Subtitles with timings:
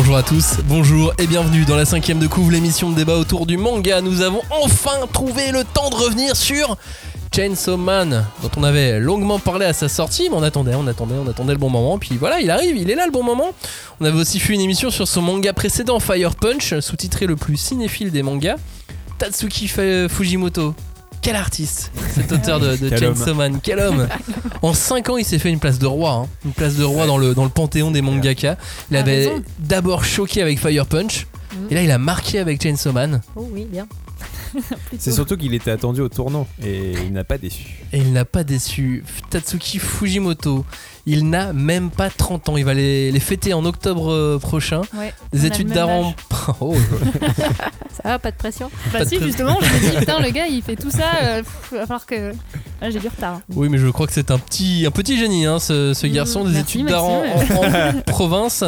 [0.00, 3.44] Bonjour à tous, bonjour et bienvenue dans la cinquième de couvre, l'émission de débat autour
[3.44, 4.00] du manga.
[4.00, 6.78] Nous avons enfin trouvé le temps de revenir sur
[7.36, 11.16] Chainsaw Man, dont on avait longuement parlé à sa sortie, mais on attendait, on attendait,
[11.22, 11.98] on attendait le bon moment.
[11.98, 13.50] Puis voilà, il arrive, il est là le bon moment.
[14.00, 17.58] On avait aussi fait une émission sur son manga précédent, Fire Punch, sous-titré le plus
[17.58, 18.56] cinéphile des mangas,
[19.18, 20.74] Tatsuki Fujimoto.
[21.22, 24.08] Quel artiste, cet auteur de, de Quel Chainsaw Man, quel homme
[24.62, 26.28] En 5 ans, il s'est fait une place de roi, hein.
[26.46, 28.56] une place de roi dans le, dans le panthéon des mangaka.
[28.90, 31.26] Il A avait d'abord choqué avec Fire Punch,
[31.70, 33.86] et là il a marqué avec Chainsaw Man, Oh oui, bien.
[34.98, 37.84] C'est surtout qu'il était attendu au tournant et il n'a pas déçu.
[37.92, 39.04] et il n'a pas déçu.
[39.30, 40.64] Tatsuki Fujimoto,
[41.06, 44.82] il n'a même pas 30 ans, il va les, les fêter en octobre euh, prochain.
[44.96, 45.12] Ouais.
[45.32, 46.14] Des études d'art en...
[46.60, 46.74] Oh,
[48.02, 50.30] Ça va, pas de pression Pas Bah de si justement je me dis putain le
[50.30, 52.32] gars il fait tout ça euh, pff, il va falloir que
[52.80, 53.42] là j'ai du retard hein.
[53.54, 56.10] oui, mais je crois que c'est un petit, un petit génie, hein, ce, ce Mmh,
[56.12, 58.64] garçon, des merci, études d'art en, en- en province,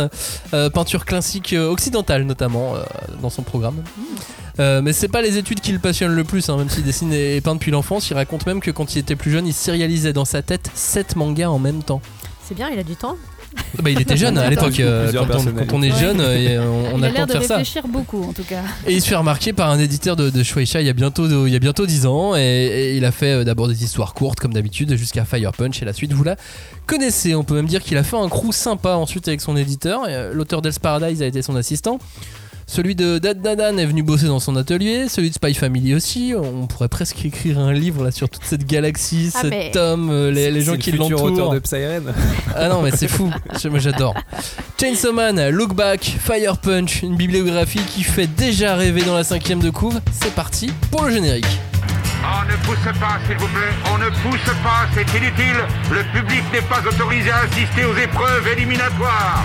[0.53, 2.83] euh, peinture classique euh, occidentale notamment euh,
[3.23, 3.77] dans son programme.
[3.77, 4.03] Mmh.
[4.63, 7.13] Euh, mais c'est pas les études qui le passionnent le plus, hein, même s'il dessine
[7.13, 8.09] et, et peint depuis l'enfance.
[8.11, 11.17] Il raconte même que quand il était plus jeune, il sérialisait dans sa tête 7
[11.17, 12.01] mangas en même temps.
[12.47, 13.17] C'est bien, il a du temps.
[13.83, 16.95] Bah, il était jeune à l'époque, euh, quand, on, quand on est jeune, euh, on,
[16.95, 17.57] on il a a le temps l'air de de faire ça.
[17.59, 20.43] réfléchir beaucoup en tout cas Et il se fait remarquer par un éditeur de, de
[20.43, 22.35] Shueisha il y a bientôt, il y a bientôt 10 ans.
[22.35, 25.83] Et, et il a fait euh, d'abord des histoires courtes, comme d'habitude, jusqu'à Fire Punch.
[25.83, 26.37] Et la suite, vous la
[26.87, 27.35] connaissez.
[27.35, 30.07] On peut même dire qu'il a fait un crew sympa ensuite avec son éditeur.
[30.33, 31.99] L'auteur d'Els Paradise a été son assistant.
[32.75, 35.07] Celui de Dad Dadan est venu bosser dans son atelier.
[35.11, 36.33] Celui de Spy Family aussi.
[36.35, 40.09] On pourrait presque écrire un livre là sur toute cette galaxie, Ah, cet mais- homme,
[40.11, 41.53] euh, les, les gens qui le futur auteur l'entourent.
[41.55, 42.15] de Psyren.
[42.57, 43.31] Ah non, mais c'est fou.
[43.69, 44.15] Moi j'adore.
[44.81, 49.61] Chainsaw Man, Look Back, Fire Punch, une bibliographie qui fait déjà rêver dans la cinquième
[49.61, 50.01] de couve.
[50.11, 51.45] C'est parti pour le générique.
[52.25, 53.93] On ne pousse pas, s'il vous plaît.
[53.93, 55.61] On ne pousse pas, c'est inutile.
[55.91, 59.45] Le public n'est pas autorisé à assister aux épreuves éliminatoires.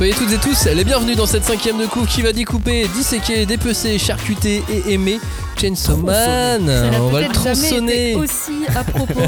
[0.00, 3.44] Soyez toutes et tous les bienvenus dans cette cinquième de couve qui va découper, disséquer,
[3.44, 5.20] dépecer, charcuter et aimer
[5.60, 6.70] Chainsaw Man.
[7.02, 8.12] On va le tronçonner.
[8.12, 9.12] été aussi à propos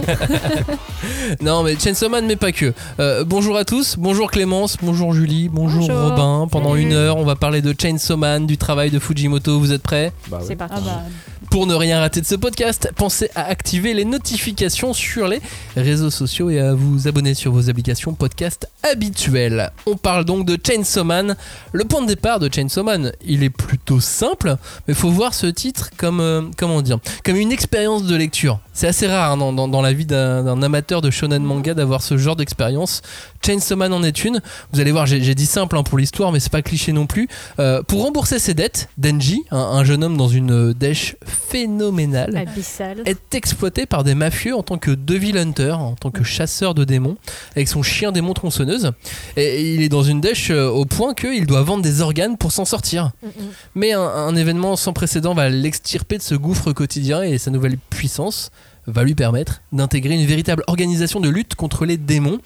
[1.43, 2.73] Non, mais Chainsaw Man, mais pas que.
[3.01, 6.09] Euh, bonjour à tous, bonjour Clémence, bonjour Julie, bonjour, Bonjour.
[6.09, 6.49] Robin.
[6.51, 6.83] Pendant Salut.
[6.85, 9.59] une heure, on va parler de Chainsaw Man, du travail de Fujimoto.
[9.59, 10.47] Vous êtes prêts Bah oui.
[10.49, 10.77] C'est parti.
[10.79, 11.03] ah bah
[11.51, 15.43] Pour ne rien rater de ce podcast, pensez à activer les notifications sur les
[15.77, 19.71] réseaux sociaux et à vous abonner sur vos applications podcast habituelles.
[19.85, 21.37] On parle donc de Chainsaw Man.
[21.73, 24.57] Le point de départ de Chainsaw Man, il est plutôt simple,
[24.87, 28.61] mais il faut voir ce titre comme, euh, comme une expérience de lecture.
[28.73, 32.37] C'est assez rare hein, dans, la vie d'un amateur de shonen manga d'avoir ce genre
[32.37, 33.03] d'expérience.
[33.45, 34.41] Chainsaw Man en est une.
[34.73, 37.29] Vous allez voir, j'ai dit simple hein, pour l'histoire, mais c'est pas cliché non plus.
[37.59, 42.37] Euh, pour rembourser ses dettes, Denji, un, un jeune homme dans une euh, dèche phénoménale,
[42.37, 43.03] Abyssal.
[43.05, 46.85] est exploité par des mafieux en tant que devil hunter, en tant que chasseur de
[46.85, 47.17] démons,
[47.57, 48.93] avec son chien démon tronçonneuse.
[49.37, 52.53] Et il est dans une dèche euh, au point qu'il doit vendre des organes pour
[52.53, 53.11] s'en sortir.
[53.23, 53.31] Mm, mm.
[53.75, 57.79] Mais un, un événement sans précédent va l'extirper de ce gouffre quotidien et sa nouvelle
[57.91, 58.51] puissance
[58.87, 62.39] va lui permettre d'intégrer une véritable organisation de lutte contre les démons.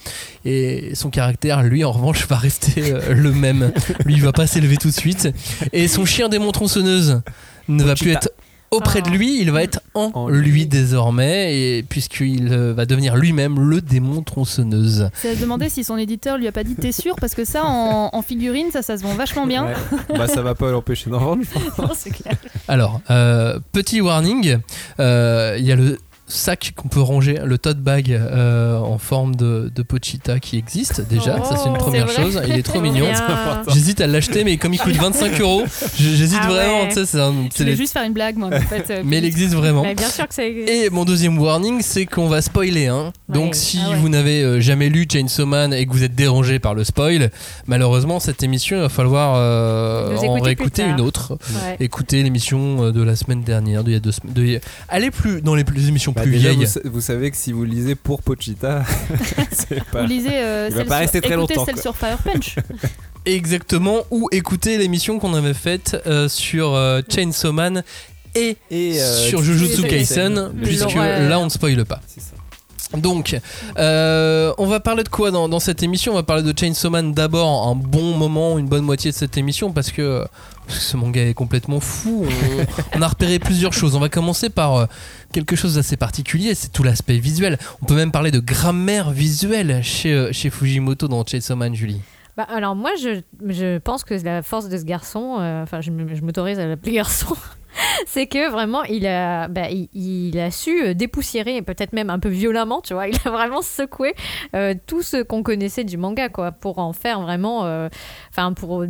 [0.44, 3.72] Et son caractère, lui, en revanche, va rester euh, le même.
[4.04, 5.28] Lui, il va pas s'élever tout de suite.
[5.72, 7.22] Et son chien démon tronçonneuse
[7.68, 8.30] ne va plus être
[8.72, 10.66] auprès de lui, il va être en, En lui, lui.
[10.66, 15.08] désormais, et puisqu'il euh, va devenir lui-même le démon tronçonneuse.
[15.14, 17.14] c'est à se demander si son éditeur lui a pas dit t'es sûr?
[17.20, 19.74] Parce que ça en, en figurine ça ça se vend vachement bien Ouais.
[20.18, 21.78] Bah ça va pas l'empêcher d'en vendre, je pense.
[21.78, 22.34] Non, c'est clair
[22.68, 24.58] Alors, euh, petit warning,
[24.98, 25.98] euh, il y a le
[26.28, 31.00] sac qu'on peut ranger, le tote bag euh, en forme de, de Pochita qui existe
[31.08, 33.06] déjà, ça c'est une Oh, première chose, il est trop mignon.
[33.72, 35.62] J'hésite à l'acheter, mais comme il coûte 25 euros,
[35.96, 36.88] j'hésite Ah vraiment, ouais.
[36.88, 39.18] tu sais, c'est un- je les- juste faire une blague moi en fait euh, mais
[39.18, 39.82] il existe vraiment.
[39.82, 40.50] Mais bien sûr que c'est.
[40.50, 42.86] Et mon deuxième warning, c'est qu'on va spoiler.
[42.88, 43.12] Hein.
[43.28, 43.96] Donc si Ah ouais.
[43.96, 47.30] vous n'avez euh, jamais lu Chainsaw Man et que vous êtes dérangé par le spoil,
[47.66, 51.38] malheureusement cette émission, il va falloir euh, en écouter réécouter une autre.
[51.50, 51.76] Ouais.
[51.80, 54.32] Écoutez l'émission de la semaine dernière, d'il y a deux semaines.
[54.34, 56.64] de- Allez plus dans les, les émissions Bah, plus déjà, vieilles.
[56.64, 58.84] vous, sa- vous savez que si vous lisez pour Pochita,
[59.52, 60.02] c'est pas.
[60.02, 61.82] vous lisez euh, Il va celle pas sur- rester très écoutez longtemps, celle quoi.
[61.82, 62.56] sur Fire Punch
[63.26, 63.98] Exactement.
[64.10, 67.82] Ou écoutez l'émission qu'on avait faite euh, sur euh, Chainsaw Man
[68.34, 72.00] et, Et euh, sur Jujutsu Kaisen, puisque là on ne spoile pas.
[72.06, 72.32] C'est ça.
[72.96, 73.36] Donc,
[73.78, 76.12] euh, on va parler de quoi dans, dans cette émission?
[76.12, 79.36] On va parler de Chainsaw Man d'abord, un bon moment, une bonne moitié de cette
[79.36, 80.24] émission, parce que,
[80.66, 82.26] parce que ce manga est complètement fou.
[82.94, 83.94] On, a repéré plusieurs choses.
[83.94, 84.86] On va commencer par euh,
[85.32, 87.58] quelque chose d'assez particulier, c'est tout l'aspect visuel.
[87.82, 92.00] On peut même parler de grammaire visuelle chez, euh, chez Fujimoto dans Chainsaw Julie.
[92.36, 95.90] Bah, alors moi, je, je pense que la force de ce garçon, euh, enfin je,
[95.90, 97.34] m'autorise à l'appeler garçon,
[98.06, 102.82] c'est que vraiment il a, bah, il, a su dépoussiérer, peut-être même un peu violemment,
[102.82, 104.14] tu vois, il a vraiment secoué
[104.86, 107.88] tout ce qu'on connaissait du manga, quoi, pour en faire vraiment,
[108.30, 108.84] enfin pour,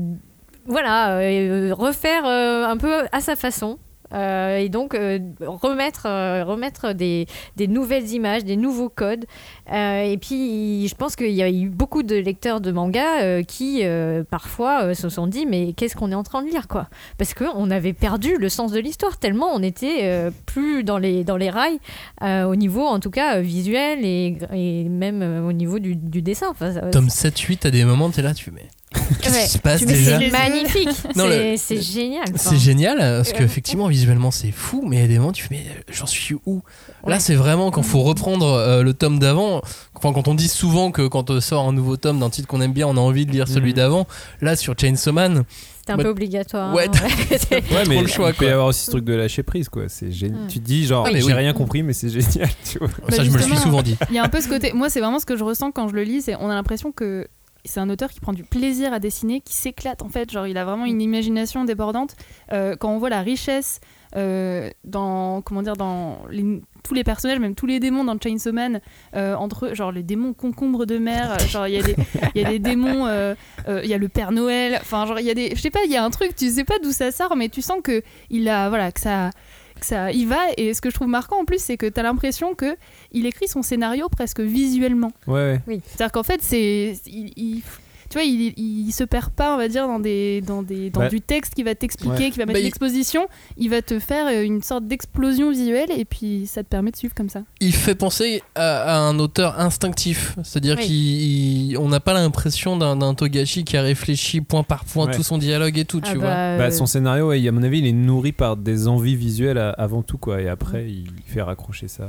[0.66, 3.78] voilà, euh, refaire euh, un peu à sa façon.
[4.14, 7.26] Euh, et donc euh, remettre, euh, remettre des,
[7.56, 9.24] des nouvelles images, des nouveaux codes.
[9.68, 13.82] Et puis je pense qu'il y a eu beaucoup de lecteurs de manga qui
[14.30, 16.86] parfois se sont dit mais qu'est-ce qu'on est en train de lire quoi?
[17.18, 21.36] Parce qu'on avait perdu le sens de l'histoire tellement on était plus dans les, dans
[21.36, 21.80] les rails
[22.22, 26.46] au niveau en tout cas visuel et, et même au niveau du, du dessin.
[26.50, 28.68] Enfin, ça- Tome 7-8, à des moments, t'es là, tu mais
[29.20, 29.42] qu'est-ce Ouais.
[29.44, 30.88] qui se passe Mais déjà c'est magnifique,
[31.58, 32.24] c'est génial.
[32.36, 35.42] C'est génial parce Euh, qu'effectivement visuellement c'est fou mais il y a des moments tu
[35.44, 36.62] fais mais euh, j'en suis où?
[37.06, 39.60] Là c'est vraiment quand faut reprendre euh, le tome d'avant
[39.94, 42.60] enfin, quand on dit souvent que quand on sort un nouveau tome d'un titre qu'on
[42.60, 43.76] aime bien on a envie de lire celui Mhm.
[43.76, 44.06] d'avant
[44.40, 45.44] là sur Chainsaw Man
[45.86, 46.74] C'est un Bah, peu obligatoire.
[46.74, 46.90] ouais, hein,
[47.48, 47.84] t'as- ouais.
[47.88, 49.84] Mais le choix, il peut y avoir aussi ce truc de lâcher prise, quoi.
[49.88, 50.40] C'est génial.
[50.42, 50.48] Mm.
[50.48, 51.32] Tu te dis, genre, Oui, mais j'ai oui.
[51.34, 52.88] rien compris, mais c'est génial, tu vois.
[53.08, 53.60] ça je me le suis justement.
[53.60, 54.72] souvent dit Il y a un peu ce côté.
[54.72, 56.22] Moi, c'est vraiment ce que je ressens quand je le lis.
[56.22, 57.28] C'est on a l'impression que
[57.66, 60.30] c'est un auteur qui prend du plaisir à dessiner, qui s'éclate en fait.
[60.30, 62.16] Genre, il a vraiment une imagination débordante.
[62.52, 63.80] Euh, quand on voit la richesse
[64.16, 66.20] euh, dans comment dire dans
[66.82, 68.80] tous les personnages, même tous les démons dans Chainsaw Man,
[69.14, 71.38] euh, entre eux, genre les démons concombres de mer.
[71.48, 71.94] genre, il y
[72.34, 73.06] il y a des démons.
[73.68, 74.78] Il y a le Père Noël.
[74.80, 75.54] Enfin, genre, il y a des.
[75.54, 75.80] Je sais pas.
[75.84, 76.34] Il y a un truc.
[76.34, 79.30] Tu sais pas d'où ça sort, mais tu sens que il a voilà que ça
[79.78, 82.00] que ça y va et ce que je trouve marquant en plus c'est que tu
[82.00, 82.76] as l'impression que
[83.18, 85.80] il écrit son scénario presque visuellement Ouais, ouais.
[85.86, 87.62] c'est-à-dire qu'en fait c'est il, il-
[88.08, 91.00] tu vois il, il se perd pas on va dire dans des dans des dans
[91.00, 92.30] Bah, du texte qui va t'expliquer ouais.
[92.30, 93.26] qui va Bah, mettre il- l'exposition
[93.56, 96.96] il va te faire euh, une sorte d'explosion visuelle et puis ça te permet de
[96.96, 101.74] suivre comme ça il fait penser à, à un auteur instinctif c'est-à-dire Oui.
[101.76, 105.14] qu'on n'a pas l'impression d'un Togashi qui a réfléchi point par point Ouais.
[105.14, 107.52] tout son dialogue et tout Ah tu vois bah, Bah, euh, son scénario, ouais, à
[107.52, 110.40] mon avis, il est nourri par des envies visuelles avant tout, quoi.
[110.40, 112.06] Et après, il fait raccrocher ça.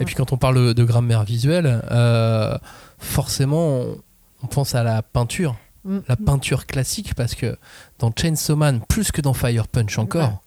[0.00, 2.56] Et puis quand on parle de, de grammaire visuelle, euh,
[2.98, 3.84] forcément
[4.42, 7.58] on, pense à la peinture, mm, la peinture classique, parce que
[7.98, 10.42] dans Chainsaw Man, plus que dans Fire Punch encore.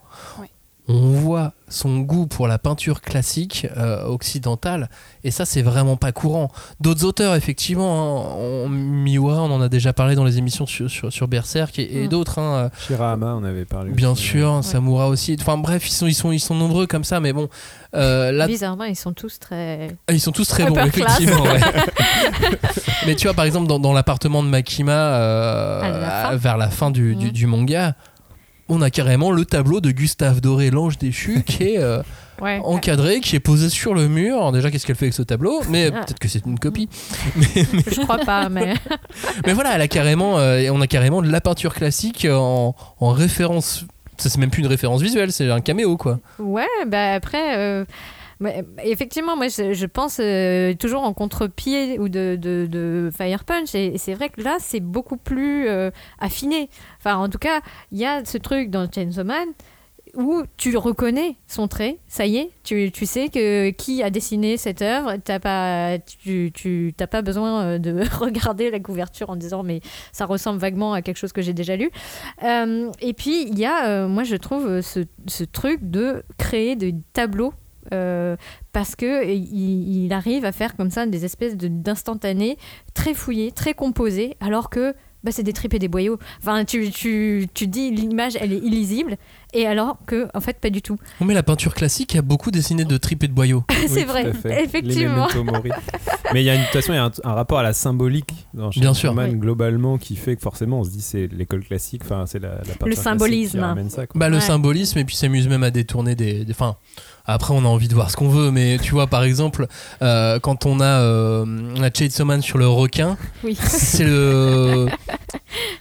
[0.93, 4.89] On voit son goût pour la peinture classique euh, occidentale,
[5.23, 6.51] et ça c'est vraiment pas courant.
[6.81, 10.89] D'autres auteurs, effectivement, hein, on- Miwa, on en a déjà parlé dans les émissions sur,
[10.89, 12.09] sur, sur Berserk, et, et Mm.
[12.09, 13.91] d'autres, hein, Shirahama, on avait parlé.
[13.91, 17.05] bien aussi, sûr, Samura aussi, enfin bref, ils sont, ils, sont, ils sont nombreux comme
[17.05, 17.47] ça, mais bon,
[17.95, 19.95] euh, là Bizarrement, ils sont tous très.
[20.07, 21.43] Ah, Ils sont tous très bons, effectivement.
[21.43, 21.59] ouais.
[23.07, 25.81] Mais tu vois, par exemple, dans, dans l'appartement de Makima, euh,
[26.31, 27.95] la vers la fin du, du- du manga,
[28.73, 32.01] on a carrément le tableau de Gustave Doré, l'ange déchu, qui est euh,
[32.41, 32.59] Ouais.
[32.63, 34.35] encadré, qui est posé sur le mur.
[34.37, 35.61] Alors déjà, qu'est-ce qu'elle fait avec ce tableau?
[35.69, 35.99] Mais Ah.
[36.01, 36.89] peut-être que c'est une copie.
[37.55, 38.73] Je crois pas, mais.
[39.45, 43.09] Mais voilà, elle a carrément, euh, on a carrément de la peinture classique en, en
[43.11, 43.85] référence.
[44.17, 46.19] Ça, c'est même plus une référence visuelle, c'est un caméo, quoi.
[46.39, 47.57] Ouais, bah après,
[48.83, 54.13] effectivement, moi je, pense euh, toujours en contre-pied ou de, de, Fire Punch, et, c'est
[54.13, 56.69] vrai que là c'est beaucoup plus euh, affiné.
[56.99, 59.49] Enfin, en tout cas, il y a ce truc dans Chainsaw Man
[60.13, 64.57] où tu reconnais son trait, ça y est, tu, tu sais que qui a dessiné
[64.57, 69.37] cette œuvre, t'as pas, tu, tu t'as pas besoin euh, de regarder la couverture en
[69.37, 69.79] disant mais
[70.11, 71.91] ça ressemble vaguement à quelque chose que j'ai déjà lu.
[72.41, 77.53] Et puis il y a, moi je trouve ce, ce truc de créer des tableaux.
[77.93, 78.35] Euh,
[78.73, 82.57] parce que il, il arrive à faire comme ça des espèces de- d'instantanés
[82.93, 84.93] très fouillés, très composés, alors que
[85.23, 86.17] bah, c'est des tripes et des boyaux.
[86.39, 89.17] Enfin, tu, tu, tu dis l'image, elle est illisible,
[89.53, 90.97] et alors que, en fait, pas du tout.
[91.19, 93.63] On met la peinture classique, il y a beaucoup dessiné de tripes et de boyaux.
[93.87, 95.27] C'est vrai, effectivement.
[96.33, 97.63] Mais il y a une, de toute façon, il y a un, un rapport à
[97.63, 99.13] la symbolique dans Bien sûr.
[99.13, 99.37] Man Oui.
[99.37, 102.55] globalement qui fait que forcément on se dit c'est l'école classique, enfin c'est la, la
[102.59, 103.57] peinture classique symbolisme.
[103.59, 104.17] qui ramène ça, quoi.
[104.17, 104.41] Bah, le Ouais.
[104.41, 106.45] symbolisme, et puis s'amuse même à détourner des.
[107.33, 109.67] Après, on a envie de voir ce qu'on veut, mais tu vois, par exemple,
[110.01, 111.45] euh, quand on a, euh,
[111.77, 113.57] on a Chainsaw Man sur le requin, Oui.
[113.61, 114.87] c'est le.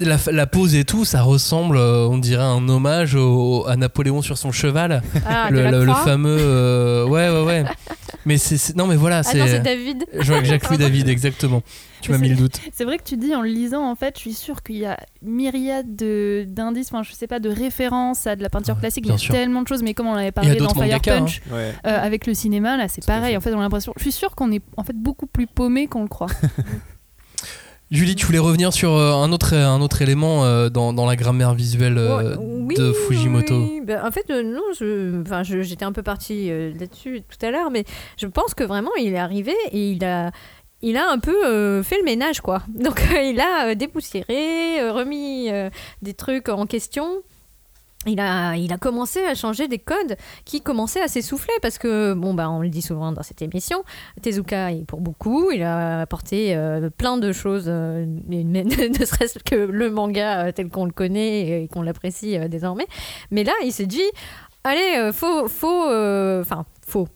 [0.00, 4.20] La, la pose et tout, ça ressemble, euh, on dirait, un hommage au- à Napoléon
[4.22, 5.02] sur son cheval.
[5.28, 6.36] Ah, le, fameux.
[6.40, 7.64] euh, ouais, ouais, ouais.
[8.26, 10.04] Mais c'est c'est- non mais voilà, Ah non, c'est c'est David.
[10.20, 11.62] Jacques Louis David exactement.
[12.00, 12.58] Tu m'as mis le doute.
[12.72, 14.86] C'est vrai que tu dis en le lisant, en fait, je suis sûre qu'il y
[14.86, 19.04] a myriade de- d'indices, enfin, je sais pas, de références à de la peinture classique,
[19.06, 19.34] il y a sûr.
[19.34, 21.54] tellement de choses, mais comme on l'avait Il y a parlé dans Fire Punch, hein.
[21.54, 21.74] Ouais.
[21.86, 23.36] euh, avec le cinéma, là, c'est pareil.
[23.36, 23.92] En fait, on a l'impression.
[23.98, 26.28] Je suis sûre qu'on est en fait beaucoup plus paumé qu'on le croit.
[27.90, 31.16] Julie, tu voulais revenir sur euh, un autre un autre élément euh, dans, dans la
[31.16, 33.54] grammaire visuelle euh, Oui, de Fujimoto.
[33.64, 33.80] oui.
[33.84, 37.70] Ben, en fait, non, je, enfin, je- j'étais un peu partie là-dessus tout à l'heure,
[37.72, 37.84] mais
[38.16, 40.30] je pense que vraiment, il est arrivé et il a,
[40.82, 42.62] il a un peu euh, fait le ménage, quoi.
[42.78, 45.48] Donc, euh, il a euh, dépoussiéré, remis
[46.02, 47.08] des trucs en question.
[48.06, 50.16] Il a, il a commencé à changer des codes
[50.46, 53.84] qui commençaient à s'essouffler parce que, bon, bah, on le dit souvent dans cette émission,
[54.22, 59.54] Tezuka est pour beaucoup, il a apporté euh, plein de choses, euh, ne serait-ce que
[59.54, 62.86] le manga euh, tel qu'on le connaît et qu'on l'apprécie désormais.
[63.30, 64.00] Mais là, il s'est dit,
[64.64, 65.84] allez, faut, faut,
[66.40, 67.06] enfin, faut.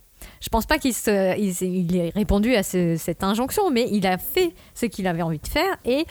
[0.40, 4.52] Je pense pas qu'il il, ait répondu à ce- cette injonction, mais il a fait
[4.74, 6.04] ce qu'il avait envie de faire et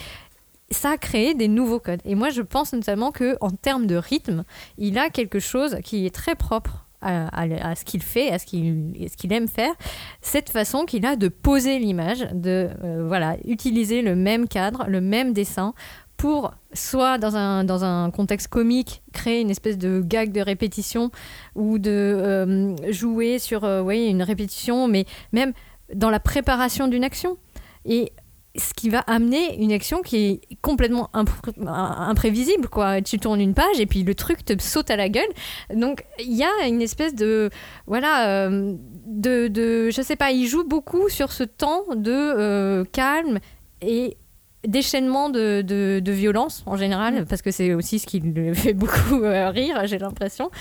[0.74, 2.02] ça a créé des nouveaux codes.
[2.06, 4.44] Et moi, je pense notamment que en termes de rythme,
[4.78, 9.34] il a quelque chose qui est très propre à, ce qu'il fait, à ce qu'il
[9.34, 9.74] aime faire.
[10.22, 15.02] Cette façon qu'il a de poser l'image, de euh, voilà, utiliser le même cadre, le
[15.02, 15.74] même dessin
[16.16, 21.12] pour soit dans un, dans un contexte comique créer une espèce de gag de répétition
[21.56, 25.54] ou de euh, jouer sur euh, une répétition, mais même
[25.94, 27.38] dans la préparation d'une action.
[27.86, 28.14] Et
[28.56, 33.02] ce qui va amener une action qui est complètement impré- imprévisible quoi.
[33.02, 35.30] Tu tournes une page et puis le truc te saute à la gueule.
[35.74, 37.50] Donc il y a une espèce de
[37.88, 38.76] voilà euh,
[39.08, 43.40] de, de je sais pas il joue beaucoup sur ce temps de euh, calme
[43.82, 44.18] et
[44.66, 48.74] déchaînement de, de, de violence en général parce que c'est aussi ce qui le fait
[48.74, 50.52] beaucoup euh, rire j'ai l'impression.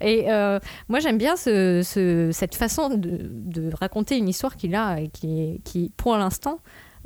[0.00, 4.74] Et euh, moi j'aime bien ce, ce- cette façon de, de raconter une histoire qu'il
[4.74, 6.58] a et qui, pour l'instant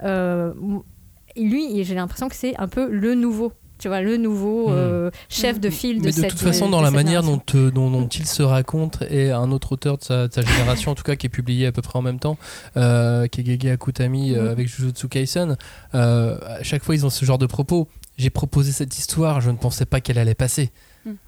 [0.03, 5.61] lui j'ai l'impression que c'est un peu le nouveau tu vois le nouveau euh, chef
[5.61, 7.91] de file de Mais de cette toute façon, de dans la manière dont, euh, dont,
[7.91, 11.03] dont il se raconte, et un autre auteur de sa, de sa génération, en tout
[11.03, 12.38] cas, qui est publié à peu près en même temps,
[12.79, 14.49] euh, qui est Gege Akutami euh, Mhm.
[14.49, 15.59] avec Jujutsu Kaisen,
[15.95, 17.88] euh, à chaque fois, ils ont ce genre de propos.
[18.17, 20.71] J'ai proposé cette histoire, je ne pensais pas qu'elle allait passer.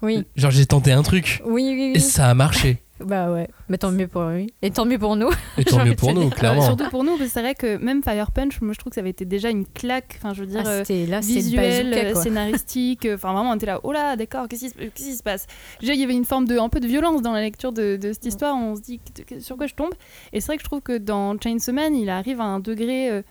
[0.01, 2.01] oui Genre, j'ai tenté un truc, oui oui, et oui.
[2.01, 2.81] ça a marché.
[3.03, 5.95] Bah ouais mais tant mieux pour lui et tant mieux pour nous Et tant mieux
[5.95, 6.35] pour nous, dire.
[6.35, 6.61] clairement.
[6.61, 8.95] Surtout pour nous, parce que c'est vrai que même Fire Punch, moi je trouve que
[8.95, 10.15] ça avait été déjà une claque.
[10.17, 10.61] Enfin, je veux dire.
[10.65, 13.79] Ah, euh, c'était- là, c'est visuel, bazooka, euh, scénaristique, euh, enfin vraiment on était là,
[13.83, 15.47] oh là, d'accord, qu'est-ce qui, se- passe?
[15.79, 17.97] Déjà il y avait une forme de, un peu de violence dans la lecture de,
[17.97, 18.99] de cette histoire, on se dit
[19.39, 19.93] sur quoi je tombe?
[20.33, 23.09] Et c'est vrai que je trouve que dans Chainsaw Man, il arrive à un degré,
[23.09, 23.21] euh,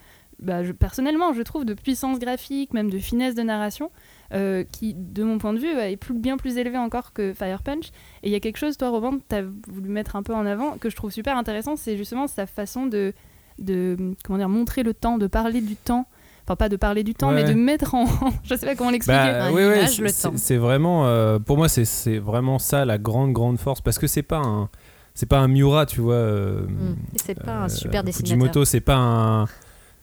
[0.40, 3.90] bah, je- personnellement je trouve, de puissance graphique, même de finesse de narration,
[4.34, 7.62] euh, qui de mon point de vue est plus, bien plus élevé encore que Fire
[7.62, 7.88] Punch.
[8.22, 10.44] Et il y a quelque chose, toi Robin, tu as voulu mettre un peu en
[10.46, 13.12] avant, que je trouve super intéressant, c'est justement sa façon de,
[13.58, 16.06] de comment dire, montrer le temps, de parler du temps.
[16.46, 17.42] Enfin, pas de parler du temps, Ouais.
[17.42, 18.06] mais de mettre en.
[18.42, 19.18] je sais pas comment l'expliquer.
[19.18, 20.34] Bah, oui, oui, image, c'est- le c'est temps.
[20.36, 24.06] c'est vraiment, euh, pour moi, c'est- c'est vraiment ça la grande, grande force, parce que
[24.06, 24.70] c'est pas un,
[25.14, 26.14] c'est pas un Miura, tu vois.
[26.14, 26.96] euh, Mm.
[27.14, 29.44] Et c'est pas un euh, super dessinateur Fujimoto, c'est pas un,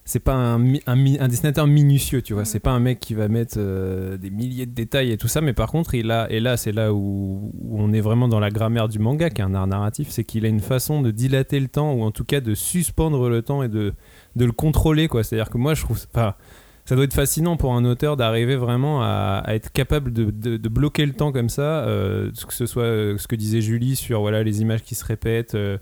[0.08, 0.60] c'est pas un,
[1.28, 2.44] dessinateur minutieux, tu vois.
[2.44, 2.46] Mm.
[2.46, 5.42] C'est pas un mec qui va mettre euh, des milliers de détails et tout ça,
[5.42, 8.40] mais par contre, il a, et là, c'est là où, où on est vraiment dans
[8.40, 11.10] la grammaire du manga, qui est un art narratif, c'est qu'il a une façon de
[11.10, 13.94] dilater le temps, ou en tout cas de suspendre le temps et de,
[14.36, 15.24] de le contrôler, quoi.
[15.24, 16.36] C'est-à-dire que moi, je trouve, enfin,
[16.86, 20.58] ça doit être fascinant pour un auteur d'arriver vraiment à, à être capable de, de-
[20.58, 23.96] de bloquer le temps comme ça, euh, que ce soit euh, ce que disait Julie
[23.96, 25.80] sur voilà les images qui se répètent, euh,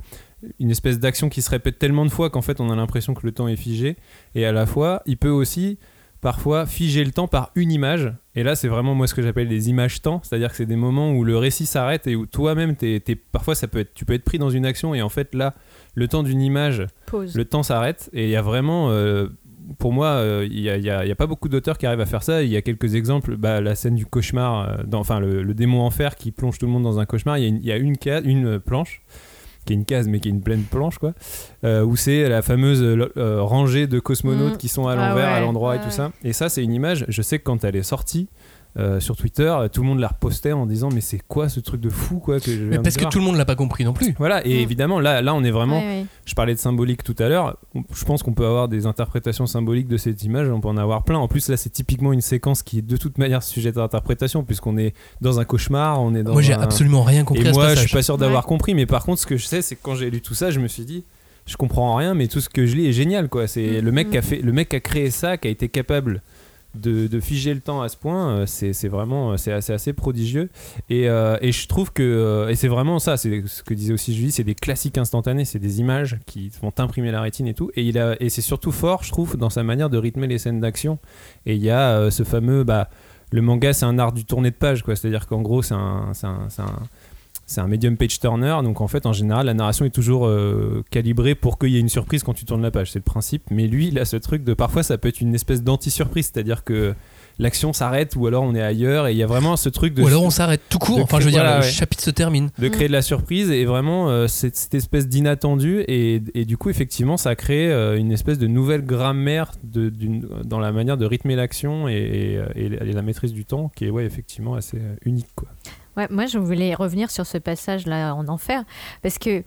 [0.60, 3.26] une espèce d'action qui se répète tellement de fois qu'en fait on a l'impression que
[3.26, 3.96] le temps est figé,
[4.36, 5.78] et à la fois il peut aussi
[6.22, 9.50] parfois figer le temps par une image, et là c'est vraiment moi ce que j'appelle
[9.50, 12.76] les images temps, c'est-à-dire que c'est des moments où le récit s'arrête et où toi-même
[12.78, 15.10] t'es, t'es- parfois ça peut être, tu peux être pris dans une action et en
[15.10, 15.54] fait là
[15.96, 17.36] le temps d'une image pause.
[17.36, 18.10] le temps s'arrête.
[18.14, 19.28] Et il y a vraiment euh,
[19.80, 22.00] pour moi euh, il n'y a, y a- y a pas beaucoup d'auteurs qui arrivent
[22.00, 22.42] à faire ça.
[22.42, 23.36] Il y a quelques exemples.
[23.36, 26.66] Bah, la scène du cauchemar euh, dans, enfin le, le démon enfer qui plonge tout
[26.66, 27.38] le monde dans un cauchemar.
[27.38, 29.02] Il y a une, il y a une, case, une planche
[29.66, 31.14] qui est une case mais qui est une pleine planche quoi.
[31.64, 34.58] Euh, où c'est la fameuse euh, euh, rangée de cosmonautes Mm.
[34.58, 36.12] qui sont à Ah l'envers à l'endroit et ouais, tout ça.
[36.24, 38.28] Et ça c'est une image je sais que quand elle est sortie
[38.78, 41.80] euh, sur Twitter, tout le monde la repostait en disant mais c'est quoi ce truc
[41.80, 43.94] de fou quoi que je Mais parce que tout le monde l'a pas compris non
[43.94, 44.16] plus.
[44.18, 44.60] voilà et Mm.
[44.62, 46.06] évidemment là là on est vraiment Ouais, ouais.
[46.26, 47.58] je parlais de symbolique tout à l'heure.
[47.94, 50.50] Je pense qu'on peut avoir des interprétations symboliques de cette image.
[50.50, 51.18] On peut en avoir plein.
[51.20, 54.78] En plus, là, c'est typiquement une séquence qui est de toute manière sujet d'interprétation, puisqu'on
[54.78, 56.02] est dans un cauchemar.
[56.02, 57.88] On est dans Moi, j'ai un- absolument rien compris Et à ce moi, je passage.
[57.88, 58.48] suis pas sûr d'avoir Ouais.
[58.50, 58.74] compris.
[58.74, 60.60] Mais par contre, ce que je sais, c'est que quand j'ai lu tout ça, je
[60.60, 61.04] me suis dit,
[61.46, 63.28] je comprends rien, mais tout ce que je lis est génial.
[63.30, 63.48] Quoi.
[63.48, 64.12] C'est Mm, le mec mm.
[64.12, 66.22] qui a fait, le mec qui a créé ça, qui a été capable
[66.76, 70.50] de, de figer le temps à ce point, euh, c'est vraiment c'est assez, assez prodigieux.
[70.90, 73.94] Et, euh, et je trouve que euh, et c'est vraiment ça, c'est ce que disait
[73.94, 77.54] aussi Julie, c'est des classiques instantanés, c'est des images qui vont imprimer la rétine et
[77.54, 77.72] tout.
[77.76, 80.38] Et il a et c'est surtout fort, je trouve, dans sa manière de rythmer les
[80.40, 80.98] scènes d'action.
[81.46, 82.90] Et il y a euh, ce fameux bah
[83.32, 84.96] le manga, c'est un art du tourné de page, quoi.
[84.96, 86.48] C'est-à-dire qu'en gros, c'est un, un-
[87.46, 90.84] c'est un medium page turner, donc en fait, en général, la narration est toujours euh,
[90.92, 92.92] calibrée pour qu'il y ait une surprise quand tu tournes la page.
[92.92, 93.44] C'est le principe.
[93.52, 96.64] Mais lui, il a ce truc de parfois, ça peut être une espèce d'anti-surprise, c'est-à-dire
[96.64, 96.94] que
[97.40, 100.04] l'action s'arrête ou alors on est ailleurs et il y a vraiment ce truc de
[100.04, 101.00] Ou alors on s'arrête tout court.
[101.00, 101.72] Enfin, je veux dire, voilà, le ouais.
[101.72, 102.52] chapitre se termine.
[102.60, 106.58] de créer de la surprise et vraiment euh, cette, cette espèce d'inattendu et, et du
[106.58, 109.92] coup effectivement ça crée euh, une espèce de nouvelle grammaire de,
[110.44, 113.90] dans la manière de rythmer l'action et, et, et la maîtrise du temps qui est
[113.90, 115.48] ouais effectivement assez unique quoi.
[116.10, 118.64] Moi, je voulais revenir sur ce passage-là en enfer,
[119.02, 119.44] parce que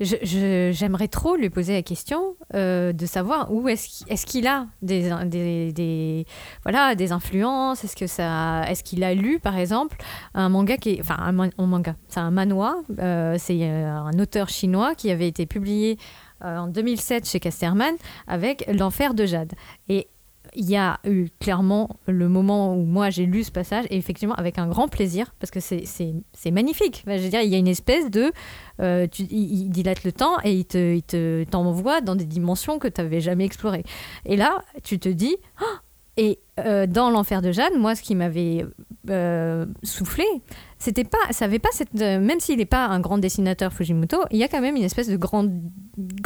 [0.00, 6.24] j'aimerais trop lui poser la question euh, de savoir où est-ce qu'il a des,
[6.62, 9.96] voilà, des influences, est-ce que est-ce qu'il a lu, par exemple,
[10.34, 13.90] un manga qui est, enfin, un, man- un manga, c'est un manoir, euh, c'est euh,
[13.90, 15.98] un auteur chinois qui avait été publié
[16.44, 17.94] euh, en 2007 chez Casterman
[18.28, 19.54] avec L'enfer de Jade.
[19.88, 20.06] Et
[20.58, 24.34] il y a eu clairement le moment où moi j'ai lu ce passage et effectivement
[24.34, 25.86] avec un grand plaisir parce que c'est-
[26.50, 27.04] magnifique.
[27.06, 28.32] Enfin, je veux dire, il y a une espèce de.
[28.80, 32.24] euh, tu- il, il dilate le temps et il te il te- t'envoie dans des
[32.26, 33.84] dimensions que tu n'avais jamais explorées.
[34.26, 35.36] Et là, tu te dis.
[35.60, 35.80] Ah
[36.20, 38.64] et euh, dans l'enfer de Jeanne, moi, ce qui m'avait
[39.10, 40.24] euh, soufflé,
[40.78, 44.18] c'était pas, ça avait pas cette, euh, même s'il n'est pas un grand dessinateur Fujimoto,
[44.30, 45.50] il y a quand même une espèce de grande,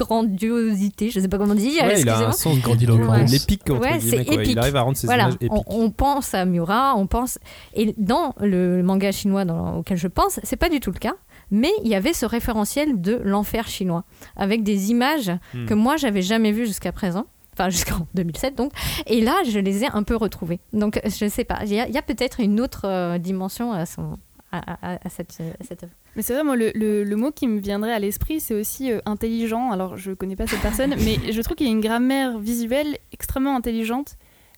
[0.07, 1.83] grandiosité, je sais pas comment dire.
[1.85, 3.11] Ouais, il a un sens Grandiloquent.
[3.11, 3.25] Ouais.
[3.25, 4.35] de l'épique entre Ouais, guillemets c'est quoi.
[4.35, 4.57] il épique.
[4.59, 5.53] arrive à rendre ses Voilà, images épiques.
[5.53, 7.39] on, on pense à Miura, on pense.
[7.75, 11.15] Et dans le manga chinois dans, auquel je pense, c'est pas du tout le cas.
[11.51, 14.05] Mais il y avait ce référentiel de l'enfer chinois,
[14.37, 15.67] avec des images Hmm.
[15.67, 17.27] que moi j'avais jamais vues jusqu'à présent.
[17.63, 18.73] Enfin, jusqu'en 2007 donc.
[19.07, 20.61] Et là, je les ai un peu retrouvées.
[20.73, 21.61] Donc, je sais pas.
[21.65, 24.19] Il y a, peut-être une autre euh, dimension à, son,
[24.51, 24.59] à,
[24.95, 25.93] à- à cette, à cette œuvre.
[26.17, 28.91] Mais c'est vrai, moi, le, le- le mot qui me viendrait à l'esprit, c'est aussi
[28.93, 29.71] euh, intelligent.
[29.71, 32.99] Alors, je connais pas cette personne, mais je trouve qu'il y a une grammaire visuelle
[33.13, 34.17] extrêmement intelligente,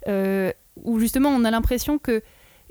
[0.08, 0.50] euh,
[0.82, 2.18] où justement, on a l'impression que,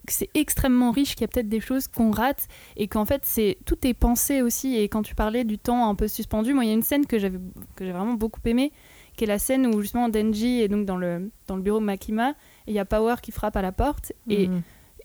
[0.06, 3.22] que c'est extrêmement riche, qu'il y a peut-être des choses qu'on rate, et qu'en fait,
[3.24, 4.76] c'est tout est pensé aussi.
[4.78, 7.06] Et quand tu parlais du temps un peu suspendu, moi, il y a une scène
[7.06, 7.40] que j'avais
[7.80, 8.74] vraiment beaucoup aimée,
[9.16, 11.86] qui est la scène où justement Denji est donc dans le, dans le bureau de
[11.86, 14.44] Makima, et il y a Power qui frappe à la porte, et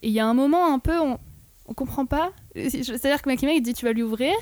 [0.00, 1.18] et il y a un moment un peu, on,
[1.66, 2.30] on comprend pas.
[2.54, 4.34] C'est-à-dire que Makima il dit tu vas lui ouvrir,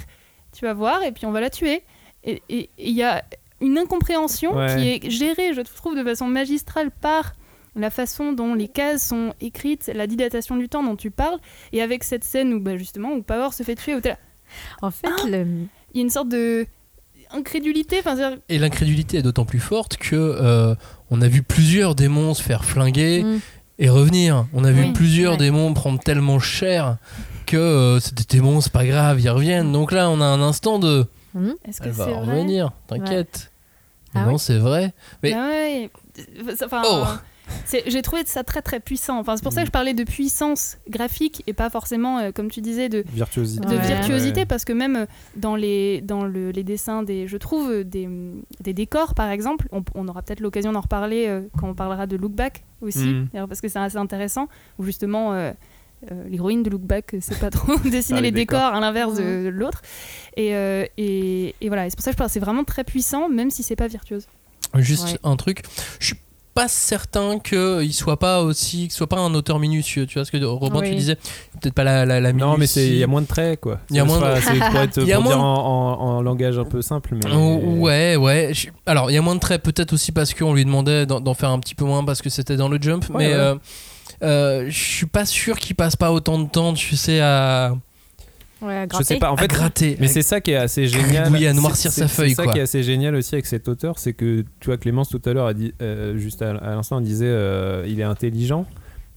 [0.52, 1.83] tu vas voir, et puis on va la tuer.
[2.24, 3.24] Et il y a
[3.61, 4.66] une incompréhension Ouais.
[4.76, 7.33] qui est gérée, je trouve, de façon magistrale par
[7.74, 11.38] la façon dont les cases sont écrites, la dilatation du temps dont tu parles,
[11.72, 14.18] et avec cette scène où bah, justement où Power se fait tuer, où t'es là,
[14.83, 15.46] En fait, Ah le-
[15.94, 16.66] il y a une sorte de
[17.33, 17.99] incrédulité.
[18.01, 20.75] Enfin, c'est-à-dire- Et l'incrédulité est d'autant plus forte que euh,
[21.11, 23.41] on a vu plusieurs démons se faire flinguer Mm.
[23.79, 24.47] et revenir.
[24.53, 25.39] On a vu Oui, plusieurs ouais.
[25.39, 26.97] démons prendre tellement cher
[27.47, 29.71] que euh, des démons, c'est pas grave, ils reviennent.
[29.73, 31.07] Donc là, on a un instant de.
[31.35, 31.55] Mhm.
[31.69, 33.51] est-ce que Elle va revenir, t'inquiète.
[34.15, 34.95] Ah non, oui c'est vrai.
[35.23, 35.91] Mais- ouais.
[36.65, 37.05] Enfin, Oh.
[37.87, 39.18] J'ai trouvé ça très très puissant.
[39.18, 42.50] Enfin, c'est pour ça que je parlais de puissance graphique et pas forcément, euh, comme
[42.50, 43.87] tu disais, de, virtuosité de Ouais.
[43.87, 44.46] virtuosité Ouais.
[44.46, 45.06] parce que même euh,
[45.37, 48.09] dans les, dans le- les dessins des je trouve euh, des,
[48.61, 52.06] des décors par exemple on, on aura peut-être l'occasion d'en reparler euh, quand on parlera
[52.06, 55.52] de Look Back aussi d'ailleurs, parce que c'est assez intéressant où justement euh,
[56.12, 58.74] euh, l'héroïne de Look Back c'est pas trop dessiner Ah, les les décors, décors.
[58.74, 59.82] à l'inverse de, de l'autre
[60.37, 62.85] et, euh, et, et voilà et c'est pour ça que je que c'est vraiment très
[62.85, 64.26] puissant même si c'est pas virtuose
[64.74, 65.18] Juste Ouais.
[65.22, 65.62] un truc.
[66.00, 66.16] Je suis
[66.57, 70.07] pas certain qu'il soit pas aussi, que soit pas un auteur minutieux.
[70.07, 70.97] Tu vois ce que Robin, tu Oui.
[70.97, 71.14] disais
[71.61, 73.11] peut-être pas la, la, la non mais c'est il y a minutie.
[73.11, 75.33] moins de traits quoi Il y a moins de- pour, être, pour moins dire de-
[75.33, 78.53] en, en- en langage un peu simple mais Oh, ouais, ouais.
[78.87, 81.35] Alors, il y a moins de traits, peut-être aussi parce qu'on lui demandait d'en d'en
[81.35, 83.05] faire un petit peu moins parce que c'était dans le jump.
[83.11, 83.35] Ouais, mais ouais.
[83.35, 83.55] euh,
[84.23, 87.75] euh, je suis pas sûr qu'il passe pas autant de temps, tu sais, à,
[88.62, 89.97] Ouais, je sais pas en fait gratter.
[90.01, 91.25] Mais c'est ça qui est assez génial.
[91.25, 92.53] gribouiller, à C'est- noircir sa feuille, C'est ça quoi.
[92.55, 95.33] qui est assez génial aussi avec cet auteur, c'est que tu vois Clémence tout à
[95.33, 98.66] l'heure a dit euh, juste à, à l'instant, on disait euh, il est intelligent.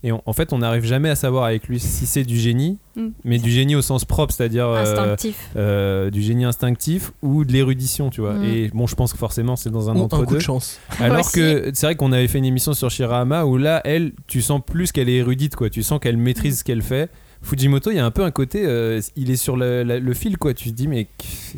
[0.01, 2.77] Et on- en fait, on n'arrive jamais à savoir avec lui si c'est du génie,
[2.95, 3.07] Mm.
[3.25, 5.49] mais du génie au sens propre, c'est-à-dire euh, instinctif.
[5.57, 8.33] euh, du génie instinctif ou de l'érudition, tu vois.
[8.35, 8.43] Mm.
[8.45, 10.39] Et bon, je pense que forcément c'est dans un Ou un entre coup de deux.
[10.39, 10.79] chance.
[11.01, 11.33] Alors Aussi.
[11.33, 14.61] que c'est vrai qu'on avait fait une émission sur Shirahama où là, elle, tu sens
[14.65, 15.69] plus qu'elle est érudite, quoi.
[15.69, 17.09] Tu sens qu'elle maîtrise ce qu'elle fait.
[17.41, 20.13] Fujimoto, il y a un peu un côté, euh, il est sur le, la- le
[20.13, 20.53] fil, quoi.
[20.53, 21.07] Tu te dis, mais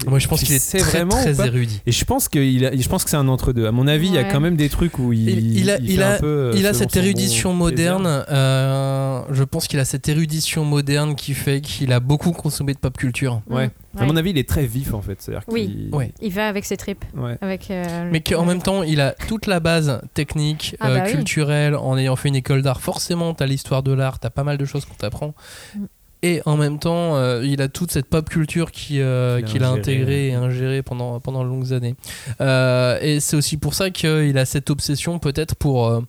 [0.08, 1.82] Moi, je pense qu'il est très, vraiment très érudit.
[1.88, 3.66] Et je pense que il a- je pense que c'est un entre deux.
[3.66, 5.80] À mon avis, il y a quand même des trucs où il, Il- il a-
[5.80, 8.24] il a- un peu, euh, Il a cette bon érudition moderne.
[8.30, 12.80] euh, je pense qu'il a cette érudition moderne qui fait qu'il a beaucoup consommé de
[12.80, 13.42] pop culture.
[13.50, 13.70] Ouais.
[13.98, 15.22] À mon avis, il est très vif en fait.
[15.22, 15.68] C'est-à-dire Oui.
[15.68, 16.12] qu'il- Ouais.
[16.22, 17.04] Il va avec ses tripes.
[17.16, 17.38] Ouais.
[17.42, 21.04] Avec, euh, Mais qu'en même temps, il a toute la base technique, Ah euh, bah
[21.08, 21.12] oui.
[21.12, 22.82] culturelle, en ayant fait une école d'art.
[22.82, 25.34] Forcément, t'as l'histoire de l'art, t'as pas mal de choses qu'on t'apprend.
[25.76, 25.86] Mm.
[26.24, 29.70] Et en même temps, euh, il a toute cette pop culture qui, euh, Qu'il a
[29.72, 31.96] intégrée et ingérée pendant, pendant de longues années.
[32.42, 36.00] Euh, et c'est aussi pour ça qu'il a cette obsession peut-être pour, euh,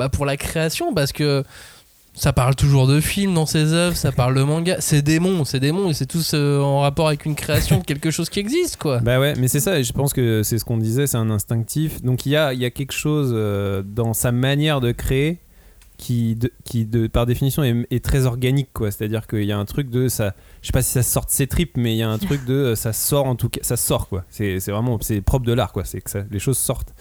[0.00, 1.44] bah, pour la création, parce que
[2.14, 4.76] ça parle toujours de films dans ses œuvres, ça parle de manga.
[4.80, 8.10] C'est démons, c'est démons, et c'est tous euh, en rapport avec une création de quelque
[8.10, 9.00] chose qui existe, quoi.
[9.00, 11.30] Bah ouais, mais c'est ça, et je pense que c'est ce qu'on disait, c'est un
[11.30, 12.02] instinctif.
[12.02, 15.40] Donc il y a, y a quelque chose euh, dans sa manière de créer
[16.02, 18.90] qui, qui par définition, est, très organique, quoi.
[18.90, 20.34] C'est-à-dire qu'il y a un truc de ça.
[20.60, 22.44] Je sais pas si ça sort de ses tripes, mais il y a un truc
[22.44, 24.24] de euh, ça sort en tout cas, ça sort, quoi.
[24.28, 25.84] C'est vraiment, c'est propre de l'art, quoi.
[25.84, 26.92] C'est que les choses sortent.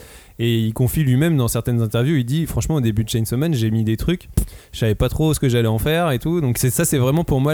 [0.41, 3.53] Et il confie lui-même dans certaines interviews, il dit franchement au début de Chainsaw Man,
[3.53, 4.27] j'ai mis des trucs,
[4.73, 6.41] je savais pas trop ce que j'allais en faire et tout.
[6.41, 7.53] Donc ça, c'est vraiment pour moi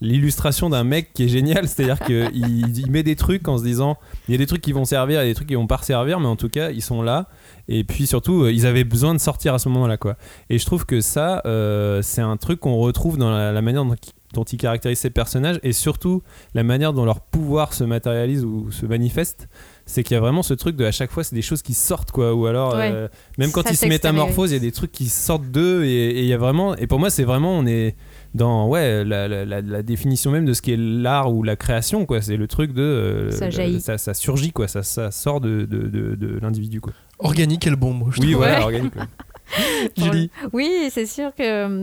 [0.00, 2.28] l'illustration d'un mec qui est génial, c'est-à-dire qu'il
[2.78, 3.96] il met des trucs en se disant
[4.26, 5.68] il y a des trucs qui vont servir, il y a des trucs qui vont
[5.68, 7.28] pas servir, mais en tout cas ils sont là.
[7.68, 10.16] Et puis surtout, euh, ils avaient besoin de sortir à ce moment-là, quoi.
[10.48, 13.84] Et je trouve que ça, euh, c'est un truc qu'on retrouve dans la, la manière
[13.84, 13.94] dont,
[14.34, 18.72] dont ils caractérisent ces personnages et surtout la manière dont leur pouvoir se matérialise ou
[18.72, 19.48] se manifeste.
[19.92, 21.74] C'est qu'il y a vraiment ce truc de à chaque fois, c'est des choses qui
[21.74, 22.32] sortent, quoi.
[22.32, 22.90] Ou alors, Ouais.
[22.92, 25.84] euh, même quand Ça ils se métamorphosent, il y a des trucs qui sortent d'eux
[25.84, 26.76] et et il y a vraiment.
[26.76, 27.96] Et pour moi, c'est vraiment, on est
[28.34, 32.06] dans ouais la, la- la- la définition même de ce qu'est l'art ou la création
[32.06, 33.80] quoi c'est le truc de euh, Ça le- jaillit.
[33.80, 37.70] ça, ça surgit quoi ça, ça sort de, de, de- de l'individu quoi Organique est
[37.70, 38.36] le bon mot, je oui trouve.
[38.36, 38.62] voilà Ouais.
[38.62, 39.02] organique ouais.
[39.96, 40.30] Julie.
[40.52, 41.82] Oui, c'est sûr que euh,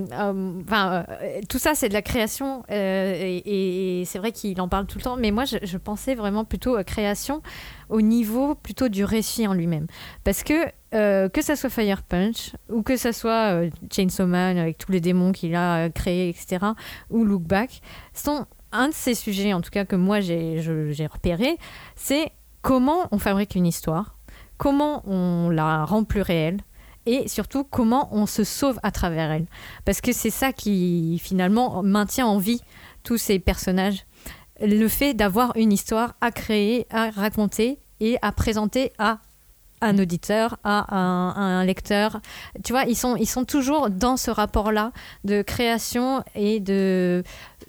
[0.65, 2.63] enfin, euh, tout ça, c'est de la création.
[2.71, 5.17] euh, et et c'est vrai qu'il en parle tout le temps.
[5.17, 7.41] Mais moi, je, je pensais vraiment plutôt à création
[7.89, 9.87] au niveau plutôt du récit en lui-même.
[10.23, 10.53] Parce que
[10.93, 14.91] euh, que ça soit Fire Punch ou que ça soit euh, Chainsaw Man avec tous
[14.91, 16.65] les démons qu'il a euh, créés, etc.,
[17.09, 17.81] ou Look Back,
[18.13, 21.57] sont un de ces sujets, en tout cas que moi j'ai repéré,
[21.95, 24.17] c'est comment on fabrique une histoire,
[24.57, 26.59] comment on la rend plus réelle,
[27.05, 29.45] et surtout comment on se sauve à travers elle.
[29.85, 32.61] Parce que c'est ça qui finalement maintient en vie
[33.03, 34.05] tous ces personnages.
[34.61, 39.19] Le fait d'avoir une histoire à créer, à raconter et à présenter à
[39.81, 42.19] un auditeur, à un, lecteur.
[42.63, 44.91] Tu vois, ils sont, ils sont toujours dans ce rapport-là
[45.23, 47.23] de création et de,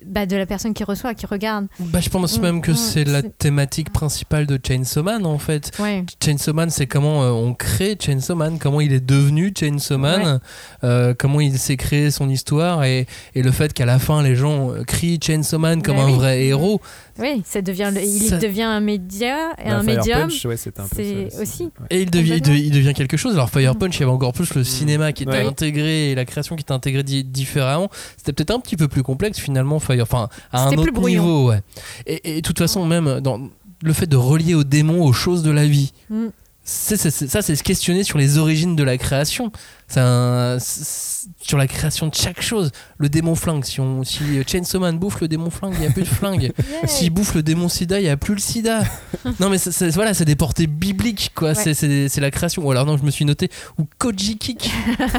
[0.07, 1.67] bah, de la personne qui reçoit, qui regarde.
[1.81, 5.39] Bah, je pense Mm, même que mm, c'est la thématique principale de Chainsaw Man en
[5.39, 5.71] fait.
[5.79, 6.05] Ouais.
[6.23, 10.41] Chainsaw Man, c'est comment euh, on crée Chainsaw Man, comment il est devenu Chainsaw Man,
[10.85, 14.37] euh, comment il s'est créé son histoire et, et le fait qu'à la fin les
[14.37, 16.15] gens euh, crient Chainsaw Man comme Bah un oui.
[16.15, 16.81] vrai héros.
[17.19, 20.21] Oui, ça devient le- il Ça- devient un média et Bah, un Fire médium.
[20.29, 21.69] Punch, ouais, c'était un peu c'est ça aussi.
[21.91, 23.35] Et il devient, il, devient quelque chose.
[23.35, 25.45] Alors Fire Punch, il y avait encore plus le cinéma qui était Ouais.
[25.47, 27.89] intégré et la création qui était intégrée di- différemment.
[28.17, 31.49] C'était peut-être un petit peu plus complexe finalement Fire, enfin à un C'était plus niveau,
[31.49, 31.61] ouais.
[32.07, 33.41] Et, de toute façon même dans
[33.83, 35.93] le fait de relier aux démons aux choses de la vie.
[36.11, 36.27] Mm.
[36.65, 39.51] Ça, c'est se questionner sur les origines de la création.
[39.97, 42.71] Un- sur la création de chaque chose.
[42.99, 43.65] Le démon flingue.
[43.65, 46.53] Si, on, si Chainsaw Man bouffe le démon flingue, il n'y a plus de flingue.
[46.87, 48.83] S'il bouffe le démon sida, il n'y a plus le sida.
[49.41, 49.57] non, mais
[49.93, 51.53] voilà, c'est des portées bibliques, quoi.
[51.53, 51.75] Ouais.
[51.75, 52.65] C'est- la création.
[52.67, 53.49] Ou alors, non, je me suis noté.
[53.79, 54.71] Ou Koji Kick.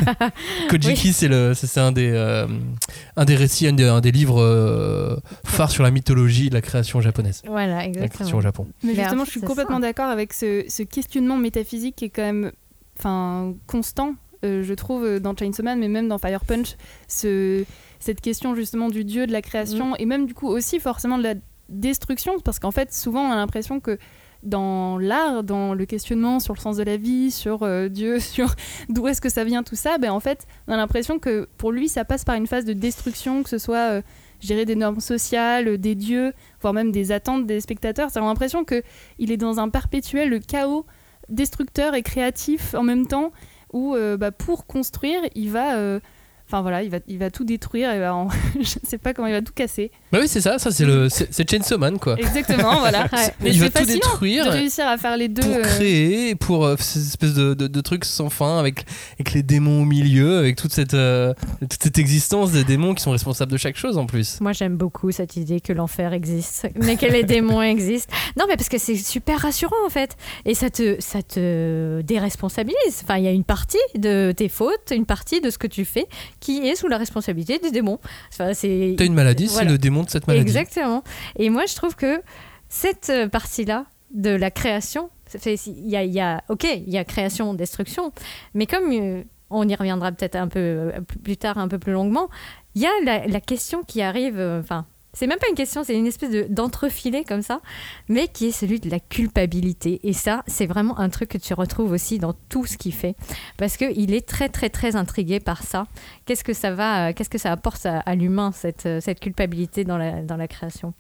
[0.70, 1.14] Koji Oui.
[1.14, 2.48] C'est le- c'est- c'est un, des, euh,
[3.16, 6.62] un des récits, un des, un des livres euh, phares sur la mythologie de la
[6.62, 7.42] création japonaise.
[7.48, 8.38] Voilà, La création exactement.
[8.38, 8.68] au Japon.
[8.84, 12.10] Mais Mais en justement, je suis complètement d'accord avec ce, ce questionnement métaphysique qui est
[12.10, 12.52] quand même
[13.00, 14.14] enfin, constant,
[14.46, 16.76] euh, je trouve, euh, dans Chainsaw Man, mais même dans Fire Punch.
[17.08, 17.64] Ce,
[18.00, 21.24] cette question justement du dieu, de la création, et même du coup aussi forcément de
[21.24, 21.36] la
[21.70, 23.98] destruction, parce qu'en fait, souvent on a l'impression que
[24.44, 28.56] dans l'art, dans le questionnement sur le sens de la vie, sur euh, Dieu, sur
[28.88, 31.72] d'où est-ce que ça vient tout ça, ben en fait, on a l'impression que pour
[31.72, 34.02] lui, ça passe par une phase de destruction, que ce soit euh,
[34.40, 38.10] gérer des normes sociales, des dieux, voire même des attentes des spectateurs.
[38.10, 38.82] Ça a l'impression que
[39.18, 40.86] il est dans un perpétuel chaos
[41.28, 43.32] destructeur et créatif en même temps,
[43.74, 46.00] où euh, bah, pour construire, il va, euh,
[46.52, 49.28] enfin voilà, il va, il va tout détruire, et va en- je sais pas comment
[49.28, 49.92] il va tout casser.
[50.12, 50.58] Bah oui, c'est ça.
[50.58, 52.16] Ça, c'est le- c'est Chainsaw Man, quoi.
[52.18, 53.04] Exactement, voilà.
[53.14, 53.30] Ouais.
[53.42, 54.46] Mais il va tout détruire.
[54.46, 55.44] de réussir à faire les deux.
[55.44, 58.86] pour euh, créer, pour euh, ces espèces de, de, de trucs sans fin, avec,
[59.20, 63.04] avec les démons au milieu, avec toute cette, euh, toute cette existence des démons qui
[63.04, 64.42] sont responsables de chaque chose en plus.
[64.42, 68.14] Moi, j'aime beaucoup cette idée que l'enfer existe, mais que les démons existent.
[68.38, 73.02] Non, mais parce que c'est super rassurant en fait, et ça te, ça te déresponsabilise.
[73.04, 75.86] Enfin, il y a une partie de tes fautes, une partie de ce que tu
[75.86, 76.08] fais
[76.40, 78.00] qui est sous la responsabilité des démons.
[78.32, 79.68] Enfin, c'est T'as une maladie, Voilà.
[79.68, 80.42] c'est le démon de cette maladie.
[80.46, 81.04] Exactement.
[81.38, 82.22] Et moi, je trouve que
[82.70, 85.10] cette euh, partie-là de la création,
[85.46, 88.12] il y a, il y a- ok, il y a création, destruction,
[88.54, 90.92] mais comme euh, on y reviendra peut-être un peu euh,
[91.24, 92.30] plus tard, un peu plus longuement,
[92.76, 94.62] il y a la, la question qui arrive, euh,
[95.14, 97.62] c'est même pas une question, c'est une espèce de- d'entrefilet comme ça,
[98.08, 100.00] mais qui est celui de la culpabilité.
[100.04, 103.16] Et ça, c'est vraiment un truc que tu retrouves aussi dans tout ce qu'il fait,
[103.58, 105.88] parce qu'il est très très très intrigué par ça.
[106.26, 109.20] Qu'est-ce que ça va, euh, qu'est-ce que ça apporte à, à l'humain cette, euh, cette
[109.20, 110.94] culpabilité dans la, dans la création?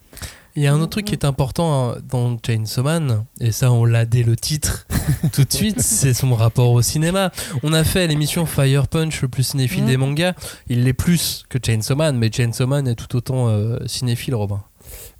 [0.55, 3.71] Il y a un autre truc qui est important hein, dans Chainsaw Man, et ça
[3.71, 4.87] on l'a dès le titre
[5.31, 7.31] tout de suite, c'est son rapport au cinéma.
[7.63, 9.87] On a fait l'émission Fire Punch, le plus cinéphile Mm.
[9.87, 10.33] des mangas.
[10.67, 14.61] Il l'est plus que Chainsaw Man, mais Chainsaw Man est tout autant euh, cinéphile, Robin.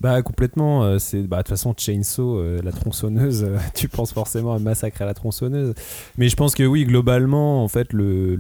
[0.01, 4.13] Bah complètement, euh, c'est bah de toute façon Chainsaw, euh, la tronçonneuse, euh, tu penses
[4.13, 5.73] forcément à Massacre à la tronçonneuse.
[6.17, 8.37] Mais je pense que oui, globalement, en fait, le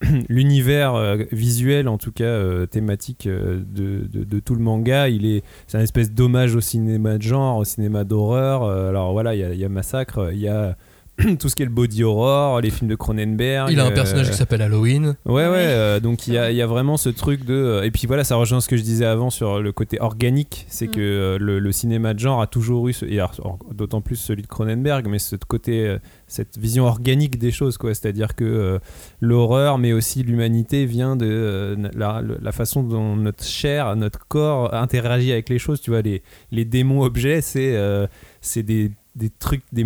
[0.28, 5.82] l'univers visuel, en tout cas thématique de, de, tout le manga, il est c'est un
[5.82, 8.64] espèce d'hommage au cinéma de genre, au cinéma d'horreur.
[8.64, 10.76] Alors voilà, il y a Massacre, il y a
[11.38, 13.70] tout ce qui est le body horror, les films de Cronenberg.
[13.70, 15.14] Il a un euh, personnage qui s'appelle Halloween.
[15.24, 17.54] Ouais, ouais, euh, donc il y a, il y a vraiment ce truc de.
[17.54, 20.66] euh, et puis voilà, ça rejoint ce que je disais avant sur le côté organique.
[20.68, 20.90] C'est Mm.
[20.90, 23.20] que euh, le, le cinéma de genre a toujours eu, ce- et
[23.72, 25.96] d'autant plus celui de Cronenberg, mais ce côté,
[26.26, 27.94] cette vision organique des choses, quoi.
[27.94, 28.78] C'est-à-dire que euh,
[29.20, 34.74] l'horreur, mais aussi l'humanité vient de euh, la, la façon dont notre chair, notre corps
[34.74, 35.80] interagit avec les choses.
[35.80, 38.06] Tu vois, les, les démons objets, c'est euh,
[38.40, 39.84] c'est des des trucs des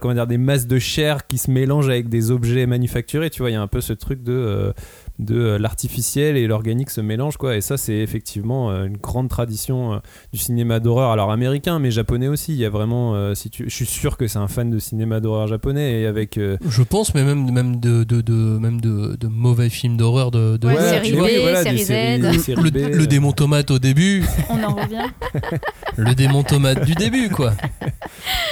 [0.00, 3.50] comment dire des masses de chair qui se mélangent avec des objets manufacturés tu vois
[3.50, 4.72] il y a un peu ce truc de euh,
[5.20, 9.28] de euh, l'artificiel et l'organique se mélangent quoi et ça c'est effectivement euh, une grande
[9.28, 9.98] tradition euh,
[10.32, 13.74] du cinéma d'horreur alors américain mais japonais aussi il y a vraiment si tu je
[13.74, 17.14] suis sûr que c'est un fan de cinéma d'horreur japonais et avec euh, Je pense,
[17.14, 20.76] mais même, même, de, de, de- même de, de mauvais films d'horreur de, de Ouais,
[20.80, 21.28] série tu B, vois.
[21.28, 21.86] des série Z.
[21.86, 25.08] séries- des séries Le, B, le démon tomate au début, On en revient.
[25.96, 27.52] le démon tomate du début, quoi.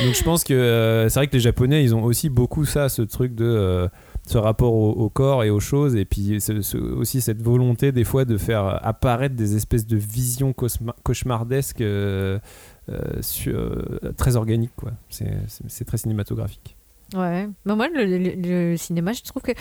[0.05, 2.89] Donc je pense que euh, c'est vrai que les Japonais, ils ont aussi beaucoup ça,
[2.89, 3.89] ce truc de euh,
[4.27, 6.39] ce rapport au, corps et aux choses, et puis
[6.97, 10.55] aussi cette volonté des fois de faire apparaître des espèces de visions
[11.03, 12.39] cauchemardesques euh,
[12.89, 14.93] euh, euh, très organiques, quoi.
[15.09, 16.77] C'est- très cinématographique.
[17.15, 19.53] Ouais, moi, le, cinéma, je trouve que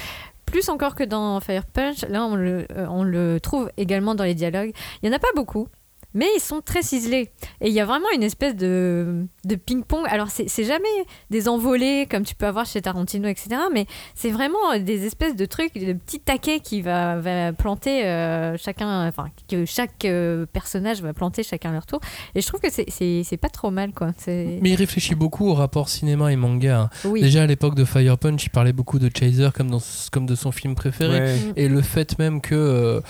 [0.45, 4.35] plus encore que dans Fire Punch, là, on le, on le trouve également dans les
[4.35, 4.71] dialogues.
[5.01, 5.67] Il n'y en a pas beaucoup,
[6.13, 7.31] mais ils sont très ciselés.
[7.61, 10.05] Et il y a vraiment une espèce de, de ping-pong.
[10.09, 10.87] Alors, c'est c'est jamais
[11.29, 13.49] des envolées comme tu peux avoir chez Tarantino, etc.
[13.73, 18.57] Mais c'est vraiment des espèces de trucs, de petits taquets qui va, va planter euh,
[18.57, 21.99] chacun, enfin, que chaque euh, personnage va planter chacun à leur tour.
[22.35, 24.11] Et je trouve que c'est- c'est c'est pas trop mal, quoi.
[24.27, 26.81] Mais il réfléchit beaucoup au rapport cinéma et manga.
[26.81, 26.89] hein.
[27.05, 27.21] Oui.
[27.21, 30.35] Déjà à l'époque de Fire Punch, il parlait beaucoup de Chaser comme, dans, comme de
[30.35, 31.19] son film préféré.
[31.19, 31.37] Ouais.
[31.55, 33.01] Et le fait même que euh,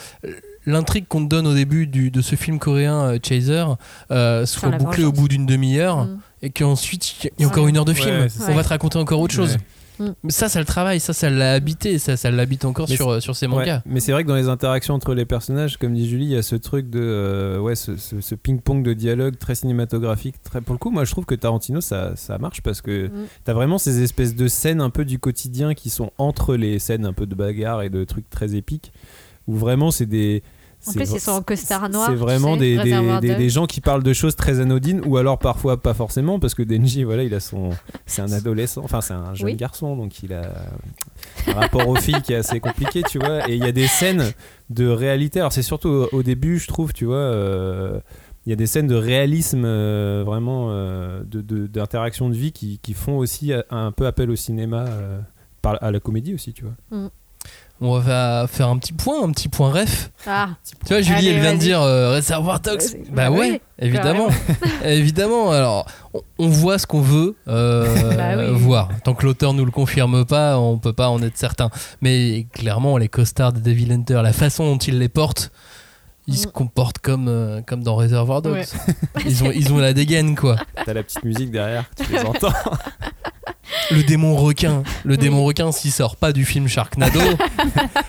[0.66, 3.66] l'intrigue qu'on te donne au début du- de ce film coréen euh, Chaser
[4.12, 6.20] euh, soit bouclée au bout d'une demi-heure Mm.
[6.44, 8.10] et qu'ensuite il y a encore une heure de film.
[8.22, 9.54] Ouais, On va te raconter encore autre chose.
[9.54, 9.58] Ouais.
[10.08, 10.14] Mm.
[10.24, 13.10] Mais ça, ça le travaille, ça, ça l'a habité, ça, ça l'habite encore Mais sur,
[13.10, 13.82] euh, sur Ouais, mangas.
[13.86, 16.36] mais c'est vrai que dans les interactions entre les personnages, comme dit Julie, il y
[16.38, 20.36] a ce truc de euh, ouais, ce, ce- ce ping-pong de dialogue très cinématographique.
[20.44, 23.12] Très, pour le coup, moi je trouve que Tarantino ça, ça marche parce que Mm.
[23.44, 27.06] t'as vraiment ces espèces de scènes un peu du quotidien qui sont entre les scènes
[27.06, 28.92] un peu de bagarre et de trucs très épiques
[29.52, 30.42] où vraiment c'est des.
[30.88, 32.06] En c'est plus, vra- ils sont en costard noir.
[32.08, 32.78] C'est tu vraiment sais, des,
[33.22, 36.56] des, des- gens qui parlent de choses très anodines ou alors parfois pas forcément parce
[36.56, 37.70] que Denji voilà il a son
[38.08, 39.56] c'est un adolescent enfin c'est un jeune Oui.
[39.56, 40.52] garçon donc il a
[41.50, 43.86] un rapport aux filles qui est assez compliqué tu vois et il y a des
[43.86, 44.32] scènes
[44.72, 48.00] de réalité alors c'est surtout au, au début je trouve tu vois euh,
[48.48, 52.52] il y a des scènes de réalisme euh, vraiment euh, de- de- d'interaction de, vie
[52.54, 55.20] qui, qui font aussi un peu appel au cinéma euh,
[55.62, 57.10] par, à la comédie aussi tu vois
[57.84, 60.12] On va faire un petit point, un petit point ref.
[60.28, 60.50] Ah,
[60.86, 62.80] Tu vois, Julie, Allez, elle vient de dire euh, Reservoir Dogs.
[63.10, 64.28] Bah, Bah ouais, oui, évidemment.
[64.86, 65.52] évidemment.
[65.52, 68.46] Alors, on, on voit ce qu'on veut euh, Bah oui.
[68.54, 68.90] voir.
[69.04, 71.72] Tant que l'auteur nous le confirme pas, on peut pas en être certain.
[72.02, 75.52] Mais clairement, les costards de Devil Hunter, la façon dont ils les portent,
[76.28, 76.52] ils se Mm.
[76.52, 78.54] comportent comme, euh, comme dans Reservoir Dogs.
[78.54, 78.66] Ouais.
[79.26, 80.56] Ils, ont, ils ont la dégaine, quoi.
[80.86, 82.54] t'as la petite musique derrière tu les entends
[83.92, 84.84] Le démon requin.
[85.04, 87.20] Le démon requin, s'il sort pas du film Sharknado.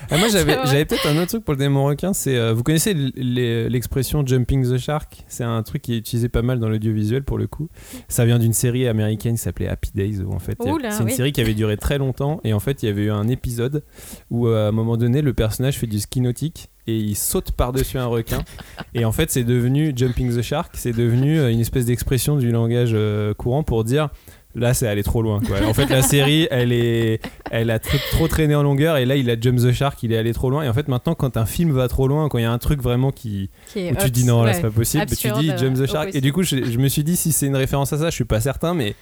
[0.09, 2.93] Ah, moi j'avais peut-être un autre truc pour le démon requin, c'est euh, vous connaissez
[2.93, 7.39] l'expression jumping the shark, c'est un truc qui est utilisé pas mal dans l'audiovisuel pour
[7.39, 7.69] le coup.
[8.07, 11.11] Ça vient d'une série américaine qui s'appelait Happy Days où en fait c'est une oui.
[11.13, 13.83] série qui avait duré très longtemps et en fait il y avait eu un épisode
[14.29, 17.51] où euh, à un moment donné le personnage fait du ski nautique et il saute
[17.51, 18.43] par-dessus un requin
[18.93, 22.51] et en fait c'est devenu jumping the shark, c'est devenu euh, une espèce d'expression du
[22.51, 24.09] langage euh, courant pour dire
[24.55, 25.39] Là, c'est allé trop loin.
[25.39, 25.65] Quoi.
[25.67, 29.15] En fait, la série, elle est, elle a tr- trop traîné en longueur, et là,
[29.15, 30.61] il a jump the shark, il est allé trop loin.
[30.63, 32.59] Et en fait, maintenant, quand un film va trop loin, quand il y a un
[32.59, 35.87] truc vraiment qui, où tu dis non, là, c'est pas possible, tu dis jump the
[35.89, 36.09] shark.
[36.13, 38.15] Et du coup, je, je me suis dit si c'est une référence à ça, je
[38.15, 38.93] suis pas certain, mais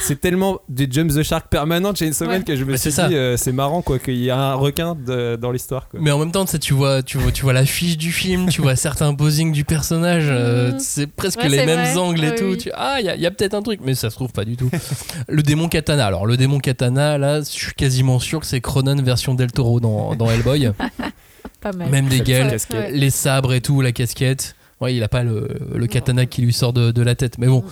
[0.00, 2.44] c'est tellement des jump the shark permanents Chainsaw Man Ouais.
[2.44, 5.36] que je me suis dit euh, c'est marrant quoi qu'il y a un requin de-
[5.40, 6.00] dans l'histoire quoi.
[6.02, 8.76] Mais en même temps, tu vois, tu vois, tu vois l'affiche du film, tu vois
[8.76, 10.78] certains posings du personnage, euh, Mhm.
[10.80, 11.96] c'est presque Ouais, les c'est mêmes vrai.
[11.96, 12.44] angles et tout.
[12.44, 12.58] oui.
[12.58, 14.32] Tu- ah, il y a, il y a peut-être un truc, mais ça se trouve
[14.32, 14.70] pas du tout.
[15.28, 16.06] le démon katana.
[16.06, 19.80] Alors, le démon katana, là, je suis quasiment sûr que c'est Cronen version Del Toro
[19.80, 20.70] dans, dans Hellboy.
[21.60, 21.88] Pas mal.
[21.90, 22.56] Même des gueules,
[22.92, 24.54] les sabres et tout, la casquette.
[24.80, 27.36] Ouais, il a pas le, le katana qui lui sort de, de la tête.
[27.38, 27.64] Mais bon,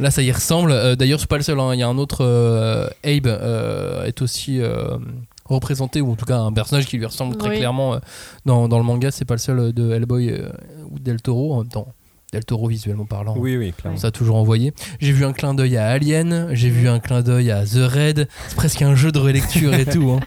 [0.00, 0.70] là, ça y ressemble.
[0.72, 1.58] Euh, D'ailleurs, c'est pas le seul.
[1.60, 1.74] hein.
[1.74, 2.18] Il y a un autre.
[2.24, 4.96] euh, Abe euh, est aussi euh,
[5.44, 7.56] représenté, ou en tout cas un personnage qui lui ressemble très Oui.
[7.58, 7.98] clairement euh,
[8.44, 9.10] dans, dans le manga.
[9.10, 10.48] C'est pas le seul de Hellboy euh,
[10.90, 11.54] ou Del Toro.
[11.54, 11.88] En même temps,
[12.32, 13.34] Del Toro, visuellement parlant.
[13.38, 13.98] Oui oui clairement.
[13.98, 14.72] Ça a toujours envoyé.
[15.00, 18.28] J'ai vu un clin d'œil à Alien, j'ai vu un clin d'œil à The Raid.
[18.48, 20.10] C'est presque un jeu de relecture et tout.
[20.10, 20.20] Hein.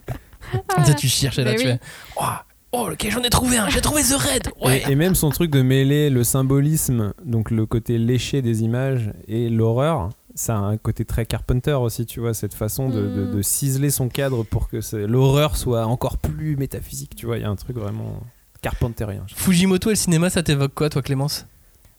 [0.67, 1.73] Comme ça, tu cherches et là, Mais tu oui.
[1.73, 1.79] fais
[2.19, 2.23] Oh,
[2.71, 4.49] oh, ok, j'en ai trouvé un, j'ai trouvé The.
[4.63, 4.83] Ouais.
[4.87, 9.11] Et, et même son truc de mêler le symbolisme, donc le côté léché des images
[9.27, 13.25] et l'horreur, ça a un côté très Carpenter aussi, tu vois, cette façon de, de-
[13.25, 13.35] Mm.
[13.35, 17.45] de ciseler son cadre pour que l'horreur soit encore plus métaphysique, tu vois, il y
[17.45, 18.21] a un truc vraiment
[18.61, 19.25] carpenterien.
[19.35, 21.45] Fujimoto et le cinéma, ça t'évoque quoi, toi, Clémence?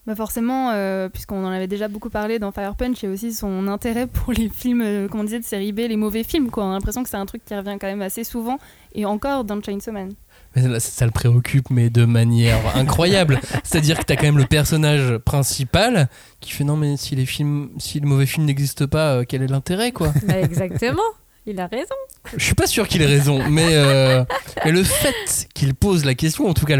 [0.06, 3.12] Bah forcément, euh, puisqu'on en avait déjà beaucoup parlé dans Fire Punch, il y a
[3.12, 6.24] aussi son intérêt pour les films, euh, comme on disait, de série B, les mauvais
[6.24, 6.50] films.
[6.50, 6.64] Quoi.
[6.64, 8.58] On a l'impression que c'est un truc qui revient quand même assez souvent,
[8.94, 10.12] et encore dans Chainsaw Man.
[10.54, 13.40] Mais là, ça le préoccupe, mais de manière incroyable.
[13.64, 16.08] C'est-à-dire que t'as quand même le personnage principal
[16.40, 19.42] qui fait non, mais si les films, si le mauvais film n'existe pas, euh, quel
[19.42, 20.12] est l'intérêt, quoi?
[20.26, 21.02] Bah, exactement.
[21.46, 21.94] Il a raison.
[22.36, 24.24] Je suis pas sûr qu'il ait raison, mais, euh,
[24.64, 26.76] mais le fait qu'il pose la question, en tout cas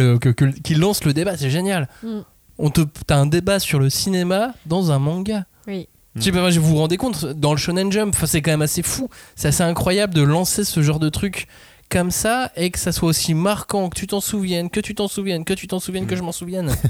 [0.63, 1.89] qu'il lance le débat, c'est génial.
[2.03, 2.21] Mm.
[2.59, 5.47] On te, t'as un débat sur le cinéma dans un manga.
[5.67, 5.89] Oui.
[6.15, 8.63] Je sais pas, je vous vous rendez compte, dans le Shonen Jump, c'est quand même
[8.63, 9.09] assez fou.
[9.35, 11.49] C'est assez incroyable de lancer ce genre de truc
[11.93, 15.09] comme ça et que ça soit aussi marquant, que tu t'en souviennes, que tu t'en
[15.09, 16.71] souviennes, que tu t'en souviennes, que je m'en souvienne.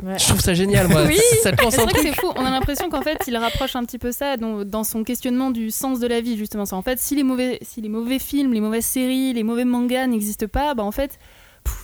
[0.00, 0.16] Ouais.
[0.16, 1.02] Je trouve ça génial, moi.
[1.08, 1.18] Oui.
[1.42, 2.12] Ça te lance C'est un vrai que truc.
[2.14, 2.28] c'est fou.
[2.36, 5.50] On a l'impression qu'en fait, il rapproche un petit peu ça dans, dans son questionnement
[5.50, 6.66] du sens de la vie, justement.
[6.66, 9.64] C'est En fait, si les, mauvais, si les mauvais films, les mauvaises séries, les mauvais
[9.64, 11.18] mangas n'existent pas, bah en fait,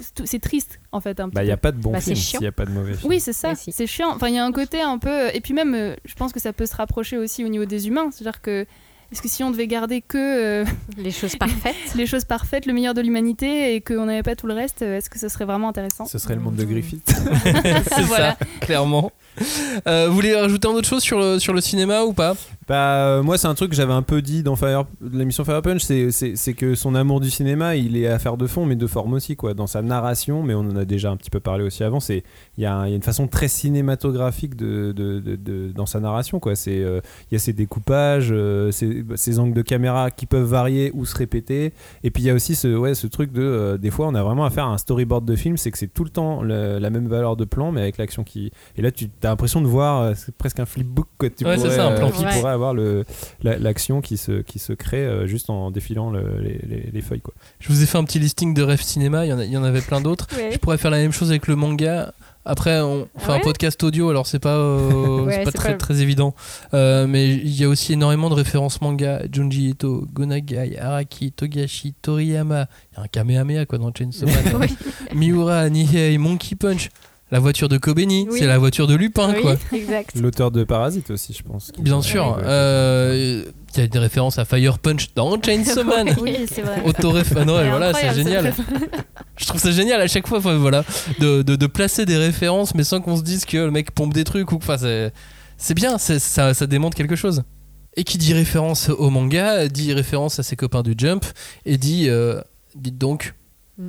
[0.00, 1.18] c'est c'est triste, en fait.
[1.18, 2.52] Un petit Bah, il n'y a pas de bon Bah, film c'est s'il n'y a
[2.52, 3.10] pas de mauvais film.
[3.10, 3.48] Oui, c'est ça.
[3.48, 3.72] Oui, si.
[3.72, 4.12] C'est chiant.
[4.14, 5.34] Enfin, il y a un côté un peu.
[5.34, 7.88] Et puis même, euh, je pense que ça peut se rapprocher aussi au niveau des
[7.88, 8.10] humains.
[8.12, 8.64] C'est-à-dire que.
[9.12, 10.64] Est-ce que si on devait garder que euh,
[10.96, 11.74] Les choses parfaites.
[11.94, 15.08] les choses parfaites, le meilleur de l'humanité, et qu'on n'avait pas tout le reste, est-ce
[15.10, 16.06] que ce serait vraiment intéressant?
[16.06, 17.02] Ce serait le monde de Griffith.
[17.94, 18.36] c'est Voilà.
[18.38, 19.12] ça, clairement.
[19.86, 22.34] Euh, vous voulez rajouter un autre chose sur le, sur le cinéma ou pas?
[22.68, 25.60] Bah, euh, moi, c'est un truc que j'avais un peu dit dans Fire, l'émission Fire
[25.62, 29.12] Punch, c'est, que son amour du cinéma, il est affaire de fond, mais de forme
[29.14, 29.52] aussi, quoi.
[29.54, 32.22] Dans sa narration, mais on en a déjà un petit peu parlé aussi avant, c'est,
[32.56, 36.40] il y, a y une façon très cinématographique de, de- de- de- dans sa narration,
[36.40, 36.54] quoi.
[36.56, 37.00] C'est, euh,
[37.30, 41.04] il y a ses découpages, euh, ses, ses angles de caméra qui peuvent varier ou
[41.04, 41.72] se répéter,
[42.02, 44.14] et puis il y a aussi ce, ouais, ce truc de, euh, des fois, on
[44.14, 46.78] a vraiment affaire à un storyboard de film, c'est que c'est tout le temps le-
[46.78, 49.66] la même valeur de plan, mais avec l'action qui, et là, tu as l'impression de
[49.66, 51.28] voir, c'est presque un flipbook, quoi.
[51.30, 54.72] Tu Ouais, c'est ça, un plan qui pourrait avoir la- l'action qui se, qui se
[54.72, 57.20] crée euh, juste en défilant le- les, les- les feuilles.
[57.20, 57.34] Quoi.
[57.60, 59.52] Je vous ai fait un petit listing de rêves cinéma, il y en, a- il
[59.52, 60.26] y en avait plein d'autres.
[60.36, 60.50] Ouais.
[60.52, 62.12] Je pourrais faire la même chose avec le manga.
[62.46, 66.02] Après, on fait un podcast audio, alors c'est pas, euh, Ouais, pas très, pas- très
[66.02, 66.34] évident.
[66.74, 69.22] Euh, mais il y a aussi énormément de références manga.
[69.32, 72.66] Junji Ito, Gonagai, Araki, Togashi, Toriyama.
[72.92, 74.68] Il y a un Kamehameha quoi, dans Chainsaw Man.
[75.14, 76.90] Miura, Nihei, Monkey Punch.
[77.30, 78.38] La voiture de Kobeni, Oui.
[78.38, 79.56] c'est la voiture de Lupin, oui, quoi.
[79.72, 80.10] exact.
[80.20, 81.72] L'auteur de Parasite aussi, je pense.
[81.78, 82.38] Bien sûr.
[82.44, 86.14] Euh, Il y a des références à Fire Punch dans Chainsaw Man.
[86.20, 86.82] Oui, c'est vrai.
[86.84, 88.52] Autoref, ah non, voilà, c'est génial.
[89.36, 90.84] Je trouve ça génial à chaque fois, voilà,
[91.18, 94.14] de, de, de placer des références, mais sans qu'on se dise que le mec pompe
[94.14, 95.12] des trucs ou enfin, c'est,
[95.56, 97.42] c'est bien, c'est- ça, ça démontre quelque chose.
[97.96, 101.24] Et qui dit référence au manga, dit référence à ses copains du Jump,
[101.64, 102.40] et dit, euh,
[102.76, 103.34] dites donc,
[103.76, 103.88] Mm.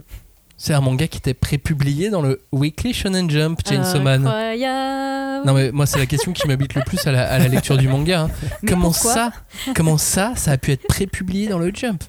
[0.58, 4.26] C'est un manga qui était prépublié dans le Weekly Shonen Jump, Chainsaw Man.
[4.26, 5.46] Incroyable.
[5.46, 7.78] Non mais moi c'est la question qui m'habite le plus à la, à la lecture
[7.78, 8.22] du manga.
[8.22, 8.30] hein.
[8.68, 9.32] Comment ça
[9.76, 12.04] Comment ça Ça a pu être prépublié dans le Jump?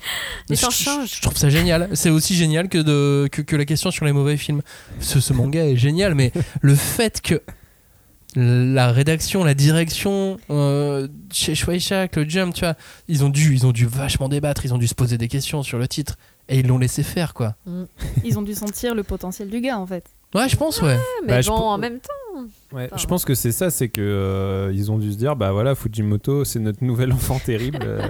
[0.49, 1.15] Les je, je- changent.
[1.17, 1.89] je trouve ça génial.
[1.95, 4.63] C'est aussi génial que, de, que, que la question sur les mauvais films.
[5.01, 6.33] Ce, ce manga est génial, mais
[6.63, 7.43] le fait que
[8.37, 12.75] la rédaction, la direction euh, chez Shueisha, le Jump, tu vois,
[13.09, 15.63] ils ont dû, ils ont dû vachement débattre, ils ont dû se poser des questions
[15.63, 16.17] sur le titre
[16.49, 17.57] et ils l'ont laissé faire quoi.
[18.25, 20.05] Ils ont dû sentir le potentiel du gars, en fait.
[20.35, 20.97] Ouais, je pense ouais.
[21.23, 22.43] Mais Bah, je bon, en même temps.
[22.73, 25.53] Ouais, je pense que c'est ça, c'est que euh, ils ont dû se dire, bah
[25.53, 28.01] voilà, Fujimoto, c'est notre nouvel enfant terrible, euh,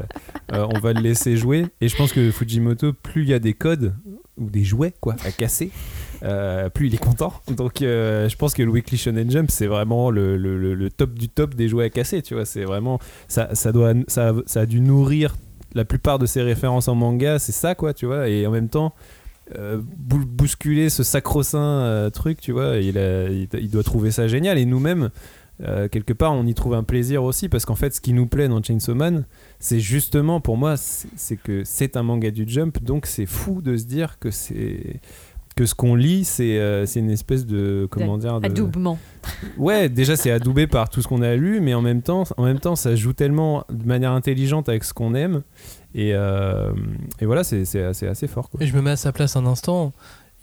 [0.53, 1.67] euh, on va le laisser jouer.
[1.81, 3.95] Et je pense que Fujimoto, plus il y a des codes
[4.37, 5.71] ou des jouets quoi à casser,
[6.25, 7.33] euh, plus il est content.
[7.57, 10.91] Donc euh, je pense que le Weekly Shonen Jump, c'est vraiment le, le- le- le
[10.91, 12.21] top du top des jouets à casser.
[12.23, 15.37] Tu vois, c'est vraiment ça, ça doit, ça, ça a dû nourrir
[15.77, 18.29] la plupart de ses références en manga, c'est ça quoi, tu vois.
[18.29, 18.95] Et en même temps.
[19.57, 24.59] euh, bou- bousculer ce sacro-saint euh, truc, tu vois, il, doit trouver ça génial.
[24.59, 25.11] Et nous-mêmes,
[25.63, 28.27] euh, quelque part, on y trouve un plaisir aussi parce qu'en fait, ce qui nous
[28.27, 29.25] plaît dans Chainsaw Man,
[29.61, 33.77] c'est justement pour moi, c'est que c'est un manga du Jump, donc c'est fou de
[33.77, 35.01] se dire que c'est
[35.57, 38.47] que ce qu'on lit, c'est euh, c'est une espèce de comment dire de...
[38.47, 38.99] Adoubement.
[39.57, 42.45] Ouais, déjà c'est adoubé par tout ce qu'on a lu, mais en même temps, en
[42.45, 45.43] même temps, ça joue tellement de manière intelligente avec ce qu'on aime,
[45.95, 46.71] et, euh,
[47.21, 48.51] et voilà, c'est c'est assez, assez fort.
[48.51, 48.63] Quoi.
[48.63, 49.93] Et je me mets à sa place un instant.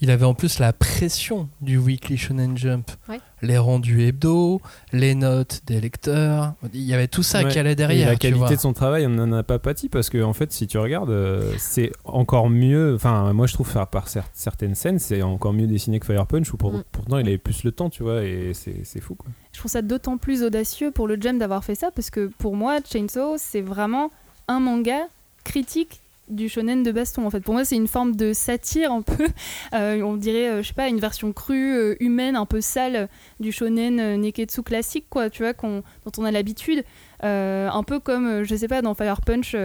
[0.04, 2.92] Il avait en plus la pression du Weekly Shonen Jump.
[3.08, 3.22] Ouais.
[3.42, 4.60] Les rendus hebdo,
[4.92, 6.56] les notes des lecteurs.
[6.74, 7.48] Il y avait tout ça Ouais.
[7.50, 8.10] qui allait Et derrière.
[8.10, 8.40] la tu vois.
[8.48, 10.78] qualité de son travail, on n'en a pas pâti parce que en fait, si tu
[10.78, 12.96] regardes, euh, c'est encore mieux.
[12.96, 16.54] Enfin, moi, je trouve par cer- certaines scènes, c'est encore mieux dessiné que Fire Punch.
[16.54, 16.84] Où pour- Mm.
[16.92, 19.16] pourtant, il avait plus le temps, tu vois, et c'est fou.
[19.16, 19.30] Quoi.
[19.54, 22.58] Je trouve ça d'autant plus audacieux pour le Jam d'avoir fait ça parce que pour
[22.58, 24.12] moi, Chainsaw, c'est vraiment
[24.50, 25.08] un manga
[25.46, 27.42] critique du shonen de baston en fait.
[27.42, 29.28] Pour moi c'est une forme de satire un peu.
[29.74, 33.10] Euh, on dirait euh, je sais pas une version crue euh, humaine un peu sale
[33.40, 36.84] du shonen neketsu classique quoi tu vois qu'on dont on a l'habitude.
[37.22, 39.56] Un peu comme je sais pas dans Fire Punch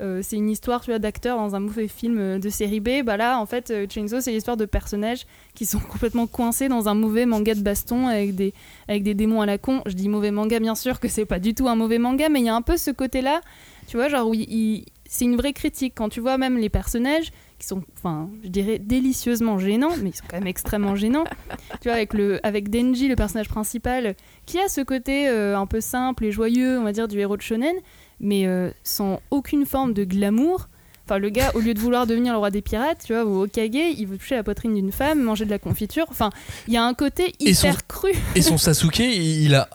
[0.00, 3.02] c'est une histoire tu vois d'acteurs dans un mauvais film de série B.
[3.04, 6.94] Bah là en fait Chainsaw c'est l'histoire de personnages qui sont complètement coincés dans un
[6.94, 8.52] mauvais manga de baston avec des
[8.88, 9.82] avec des démons à la con.
[9.86, 12.40] Je dis mauvais manga, bien sûr que c'est pas du tout un mauvais manga, mais
[12.40, 13.40] il y a un peu ce côté-là,
[13.86, 14.84] tu vois, genre où il-
[15.14, 15.92] c'est une vraie critique.
[15.96, 20.16] Quand tu vois même les personnages qui sont, enfin, je dirais délicieusement gênants, mais ils
[20.16, 21.22] sont quand même extrêmement gênants.
[21.80, 25.66] tu vois, avec, le, avec Denji, le personnage principal, qui a ce côté euh, un
[25.66, 27.76] peu simple et joyeux, on va dire, du héros de shonen,
[28.18, 30.68] mais euh, sans aucune forme de glamour.
[31.06, 33.42] Enfin, le gars, au lieu de vouloir devenir le roi des pirates, tu vois, ou
[33.44, 36.06] Okage, il veut toucher la poitrine d'une femme, manger de la confiture.
[36.10, 36.30] Enfin,
[36.66, 38.10] il y a un côté Et son- hyper cru.
[38.34, 39.68] Et son Sasuke, il a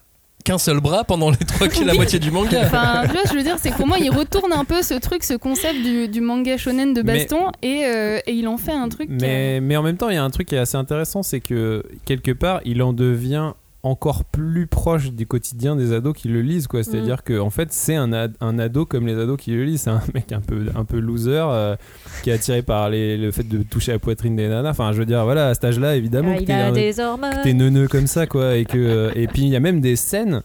[0.46, 1.96] qu'un seul bras pendant les trois la Oui.
[1.98, 2.62] moitié du manga.
[2.66, 4.94] Enfin, tu vois, je veux dire, c'est que pour moi, il retourne un peu ce
[4.96, 8.58] truc, ce concept du, du manga shonen de Mais- baston, et, euh, et il en
[8.58, 9.10] fait un truc.
[9.12, 11.40] Mais, mais en même temps, il y a un truc qui est assez intéressant, c'est
[11.42, 16.42] que quelque part, il en devient encore plus proche du quotidien des ados qui le
[16.42, 16.84] lisent quoi.
[16.84, 19.52] C'est à dire que en fait c'est un, ad- un ado comme les ados qui
[19.52, 19.82] le lisent.
[19.84, 21.76] C'est un mec un peu un peu loser euh,
[22.24, 24.72] qui est attiré par les- le fait de toucher la poitrine des nanas.
[24.72, 28.08] Enfin je veux dire voilà à cet âge là évidemment Ah, que t'es neuneux comme
[28.08, 30.42] ça quoi et que et puis il y a même des scènes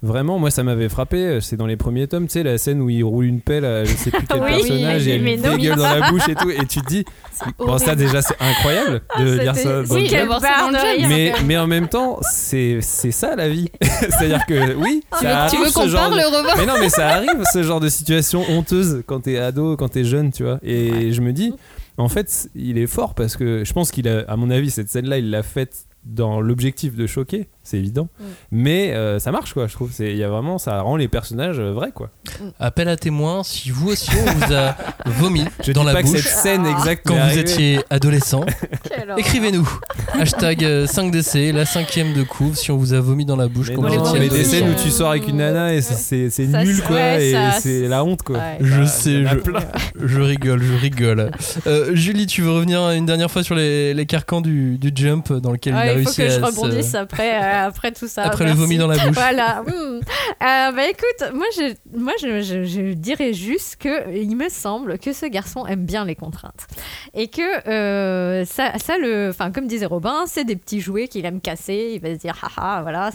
[0.00, 2.88] Vraiment, moi ça m'avait frappé, c'est dans les premiers tomes, tu sais, la scène où
[2.88, 5.36] il roule une pelle à je sais plus quel Oui, personnage oui, et elle lui
[5.36, 7.04] dégueule dans la bouche et tout, et tu te dis,
[7.58, 11.08] bon ça déjà c'est incroyable de lire ça dans Oui, le ça dans de jump.
[11.08, 13.70] mais, mais en même temps, c'est c'est ça la vie.
[13.82, 17.42] C'est-à-dire que oui, Tu ça veux, veux qu'on parle, de- Mais non, mais ça arrive
[17.52, 20.60] ce genre de situation honteuse quand t'es ado, quand t'es jeune, tu vois.
[20.62, 21.52] Et je me dis,
[21.96, 24.88] en fait, il est fort parce que je pense qu'il a, à mon avis, cette
[24.90, 28.08] scène-là, il l'a faite dans l'objectif de choquer, c'est évident.
[28.50, 29.90] Mais euh, ça marche, quoi, je trouve.
[29.92, 32.10] C'est- Il y a vraiment, ça rend les personnages euh, vrais, quoi.
[32.58, 34.74] Appel à témoins, si vous aussi on vous a
[35.06, 37.40] vomi Je dans dis la pas que bouche cette scène exacte quand vous arrivée.
[37.40, 38.40] étiez adolescent,
[39.18, 39.68] écrivez-nous.
[40.14, 43.68] Hashtag euh, 5DC, la cinquième de couve, si on vous a vomi dans la bouche
[43.68, 46.16] Mais quand non, vous mais des scènes où tu sors avec une nana et c'est-
[46.16, 48.38] nul, c'est- quoi, ouais, et c'est la honte, quoi.
[48.38, 48.56] Ouais.
[48.60, 51.30] Je Bah, sais, je, je rigole, je rigole.
[51.66, 55.32] Euh, Julie, tu veux revenir une dernière fois sur les, les carcans du, du jump
[55.32, 58.08] dans lequel Ah, il il faut réussi que je à rebondisse après, euh, après tout
[58.08, 58.24] ça.
[58.24, 59.06] après le vomi dans la bouche.
[59.14, 59.62] Voilà.
[59.66, 64.98] Euh, bah écoute, moi, je, moi je, je- je dirais juste que il me semble
[64.98, 66.66] que ce garçon aime bien les contraintes
[67.14, 71.24] et que euh, ça, ça le, enfin comme disait Robin, c'est des petits jouets qu'il
[71.26, 71.92] aime casser.
[71.94, 73.10] Il va se dire, haha, voilà,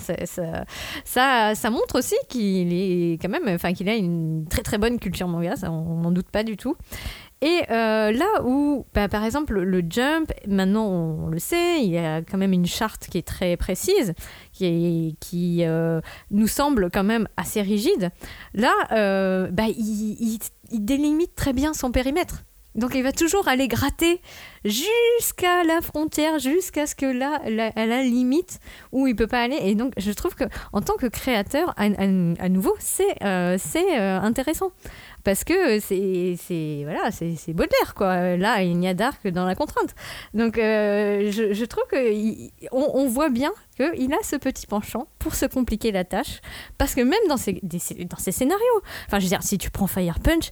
[1.06, 5.00] ça, ça montre aussi qu'il est quand même, enfin qu'il a une très très bonne
[5.00, 6.76] culture manga, ça, on n'en doute pas du tout.
[7.44, 11.98] Et euh, là où, bah, par exemple, le, jump, maintenant on le sait, il y
[11.98, 14.14] a quand même une charte qui est très précise,
[14.54, 15.18] qui,
[15.66, 16.00] euh,
[16.32, 18.12] nous semble quand même assez rigide.
[18.54, 20.40] Là, euh, bah, il
[20.72, 22.46] délimite très bien son périmètre.
[22.76, 24.22] Donc il va toujours aller gratter
[24.66, 28.60] jusqu'à la frontière, jusqu'à ce que là, la, à la limite
[28.92, 29.58] où il peut pas aller.
[29.62, 34.20] Et donc je trouve que en tant que créateur, à, nouveau, c'est euh, c'est euh,
[34.20, 34.72] intéressant.
[35.24, 38.36] Parce que c'est c'est voilà c'est Baudelaire quoi.
[38.36, 39.96] Là il n'y a d'art que dans la contrainte.
[40.34, 41.98] Donc euh, je, trouve que
[42.74, 46.42] on, voit bien qu'il a ce petit penchant pour se compliquer la tâche.
[46.78, 49.88] Parce que même dans ces des- dans scénarios enfin je veux dire si tu prends
[49.88, 50.52] Fire Punch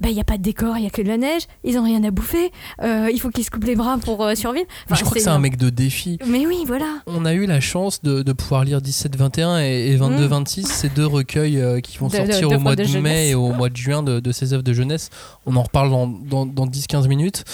[0.00, 1.78] bah, il n'y a pas de décor, il n'y a que de la neige, ils
[1.78, 2.50] ont rien à bouffer,
[2.82, 4.66] euh, il faut qu'ils se coupent les bras pour euh, survivre.
[4.90, 6.18] Je crois que c'est un mec de défi.
[6.26, 6.86] Mais oui, voilà.
[7.06, 11.06] On a eu la chance de, de pouvoir lire 17-21 et, et 22-26, ces deux
[11.06, 14.02] recueils euh, qui vont De- sortir au mois de, mai et au mois de juin
[14.02, 15.10] de, ces œuvres de jeunesse.
[15.46, 17.44] On en reparle dans, dans, dans 10-15 minutes.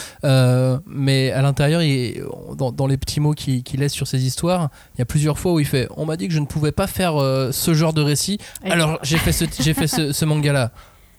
[0.86, 1.82] Mais à l'intérieur,
[2.56, 5.52] dans, dans les petits mots qu'il laisse sur ces histoires, il y a plusieurs fois
[5.52, 7.14] où il fait On m'a dit que je ne pouvais pas faire
[7.52, 10.72] ce genre de récit, alors j'ai fait ce, j'ai fait ce, ce manga-là.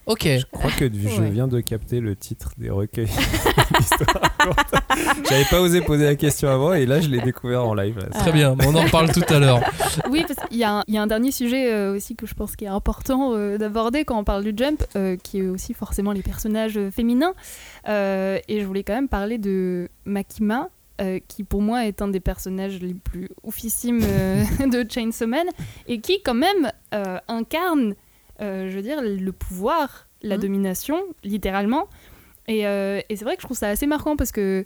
[0.09, 0.23] Ok.
[0.23, 1.29] Je crois que je Ouais.
[1.29, 3.07] viens de capter le titre des recueils.
[5.29, 7.97] J'avais pas osé poser la question avant et là je l'ai découvert en live.
[7.99, 8.07] là.
[8.09, 9.61] Très bien, on en reparle tout à l'heure.
[10.09, 12.25] Oui, parce qu'il y, a un- il y a un dernier sujet euh, aussi que
[12.25, 15.47] je pense qui est important euh, d'aborder quand on parle du jump, euh, qui est
[15.47, 17.33] aussi forcément les personnages féminins.
[17.87, 20.69] Euh, et je voulais quand même parler de Makima,
[21.01, 25.45] euh, qui pour moi est un des personnages les plus oufissimes euh, de Chainsaw Man,
[25.87, 27.93] et qui quand même euh, incarne, euh,
[28.39, 30.41] je veux dire, le pouvoir, la Mhm.
[30.41, 31.87] domination, littéralement.
[32.47, 34.65] Et, euh, et c'est vrai que je trouve ça assez marquant parce que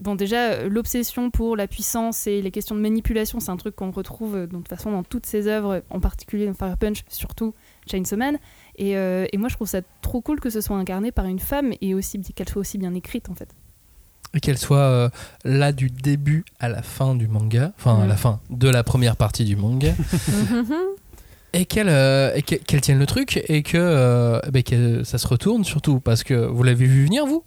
[0.00, 3.74] Bon, déjà, euh, l'obsession pour la puissance et les questions de manipulation, c'est un truc
[3.74, 7.02] qu'on retrouve euh, de toute façon dans toutes ses œuvres, en particulier dans Fire Punch,
[7.08, 7.52] surtout
[7.90, 8.38] Chainsaw Man.
[8.76, 11.40] Et, euh, et moi, je trouve ça trop cool que ce soit incarné par une
[11.40, 13.48] femme et aussi qu'elle soit aussi bien écrite, en fait.
[14.34, 15.08] Et qu'elle soit euh,
[15.44, 19.16] là du début à la fin du manga, enfin à la fin de la première
[19.16, 19.94] partie du manga,
[21.52, 25.64] et qu'elle euh, qu'elle tienne le truc et que, euh, ben, que ça se retourne
[25.64, 27.42] surtout parce que vous l'avez vu venir vous?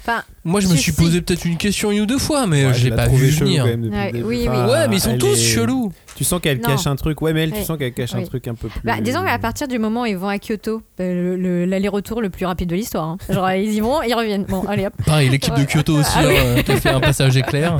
[0.00, 2.68] Enfin, Moi je me suis posé peut-être une question une ou deux fois mais euh,
[2.68, 3.66] Ouais, je l'ai pas vu venir.
[3.66, 4.46] même Ouais, oui, oui.
[4.48, 5.92] Ouais mais ils sont tous est- chelous.
[6.16, 6.68] Tu sens qu'elle Non.
[6.68, 7.20] cache un truc.
[7.22, 8.80] Ouais, mais elle, tu sens qu'elle cache un truc un peu plus.
[8.84, 12.22] Bah, disons qu'à partir du moment où ils vont à Kyoto, bah, le- le- l'aller-retour
[12.22, 13.04] le plus rapide de l'histoire.
[13.08, 13.16] hein.
[13.28, 14.44] Genre, ils y vont, ils reviennent.
[14.44, 14.92] Bon, allez hop.
[15.04, 15.64] Pareil l'équipe de.
[15.64, 16.36] Kyoto aussi Ah oui.
[16.68, 17.78] a fait un passage éclair.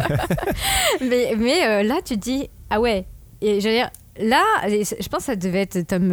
[1.00, 3.06] Mais, mais euh, là, tu te dis, ah ouais.
[3.40, 6.10] Et je veux dire, là, je pense que ça devait être tome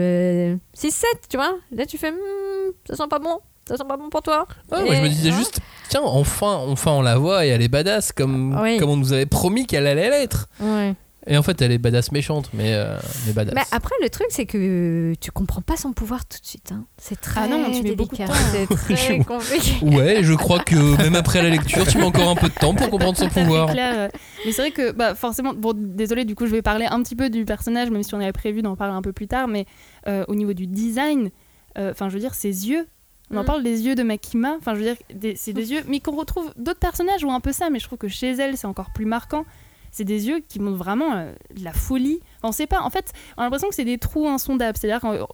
[0.75, 1.55] 6-7, tu vois.
[1.71, 3.39] Là, tu fais, Hmm, ça sent pas bon.
[3.67, 4.47] Ça sent pas bon pour toi.
[4.71, 7.67] Ouais, moi je me disais juste tiens enfin enfin on la voit et elle est
[7.67, 8.77] badass comme Oui.
[8.77, 10.47] comme on nous avait promis qu'elle allait l'être.
[10.59, 10.95] Ouais.
[11.28, 12.97] Et en fait elle est badass méchante mais euh,
[13.28, 13.53] mais badass.
[13.53, 16.72] Bah, après, le truc, c'est que tu comprends pas son pouvoir tout de suite.
[16.72, 16.86] hein.
[16.97, 18.34] C'est très Ah non, tu mets beaucoup de délicat.
[18.34, 18.39] temps.
[18.51, 19.72] C'est très compliqué.
[19.86, 22.74] Ouais, je crois que même après la lecture, tu mets encore un peu de temps
[22.74, 23.72] pour comprendre son pouvoir.
[23.72, 24.09] clair.
[24.45, 27.15] Mais c'est vrai que, bah, forcément, bon, désolé, du coup, je vais parler un petit
[27.15, 29.65] peu du personnage, même si on avait prévu d'en parler un peu plus tard, mais
[30.07, 31.30] euh, au niveau du design,
[31.78, 32.88] euh, enfin, je veux dire, ses yeux.
[33.34, 33.45] On en Mm.
[33.45, 36.51] parle des yeux de Makima, enfin je veux dire, c'est des yeux, mais qu'on retrouve
[36.57, 39.05] d'autres personnages ont un peu ça, mais je trouve que chez elle c'est encore plus
[39.05, 39.45] marquant.
[39.91, 42.19] C'est des yeux qui montrent vraiment euh, de la folie.
[42.37, 45.01] Enfin, on sait pas, en fait, on a l'impression que c'est des trous insondables, c'est-à-dire
[45.01, 45.27] qu'on-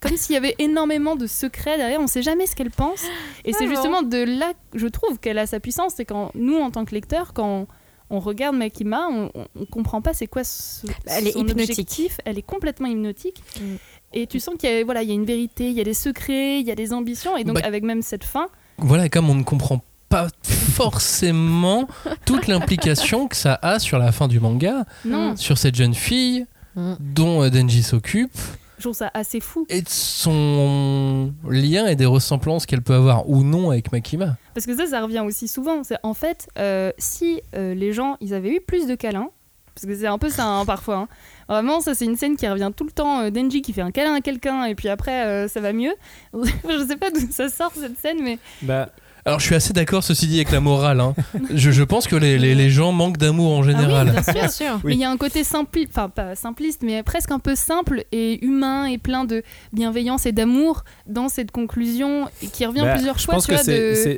[0.00, 3.02] comme s'il y avait énormément de secrets derrière, on sait jamais ce qu'elle pense.
[3.44, 6.56] Et c'est Ah justement de là je trouve qu'elle a sa puissance, c'est quand nous,
[6.58, 7.66] en tant que lecteurs, quand
[8.10, 11.70] on regarde Makima, on, on, on comprend pas c'est quoi ce, Elle est son hypnotique.
[11.70, 12.18] objectif.
[12.24, 13.42] Elle est complètement hypnotique.
[13.60, 13.64] Mm.
[14.12, 15.84] Et tu sens qu'il y a, voilà, il y a une vérité, il y a
[15.84, 17.36] des secrets, il y a des ambitions.
[17.36, 21.88] Et donc, Bah- avec même cette fin, Voilà, comme on ne comprend pas forcément
[22.24, 26.46] toute l'implication que ça a sur la fin du manga, non, sur cette jeune fille
[26.78, 26.92] Mm.
[27.00, 28.36] dont euh, Denji s'occupe,
[28.76, 29.64] je trouve ça assez fou.
[29.70, 34.36] et de son lien et des ressemblances qu'elle peut avoir ou non avec Makima.
[34.52, 35.82] Parce que ça, ça revient aussi souvent.
[35.84, 39.30] C'est en fait, euh, si euh, les gens, ils avaient eu plus de câlins,
[39.74, 40.96] parce que c'est un peu ça hein, parfois.
[40.96, 41.08] hein.
[41.48, 43.20] Vraiment, ça c'est une scène qui revient tout le temps.
[43.20, 45.94] euh, Denji qui fait un câlin à quelqu'un et puis après euh, ça va mieux.
[46.34, 48.90] je sais pas d'où ça sort cette scène, mais Bah,
[49.26, 51.00] Alors je suis assez d'accord ceci dit avec la morale.
[51.00, 51.14] hein.
[51.54, 54.12] Je, je pense que les, les- les gens manquent d'amour en général.
[54.16, 54.32] Ah oui, bien sûr.
[54.34, 54.66] Bien sûr.
[54.84, 54.90] Oui.
[54.90, 58.04] Mais il y a un côté simple, enfin pas simpliste, mais presque un peu simple
[58.12, 63.18] et humain et plein de bienveillance et d'amour dans cette conclusion qui revient bah, plusieurs
[63.18, 63.34] je fois.
[63.34, 63.62] pense tu que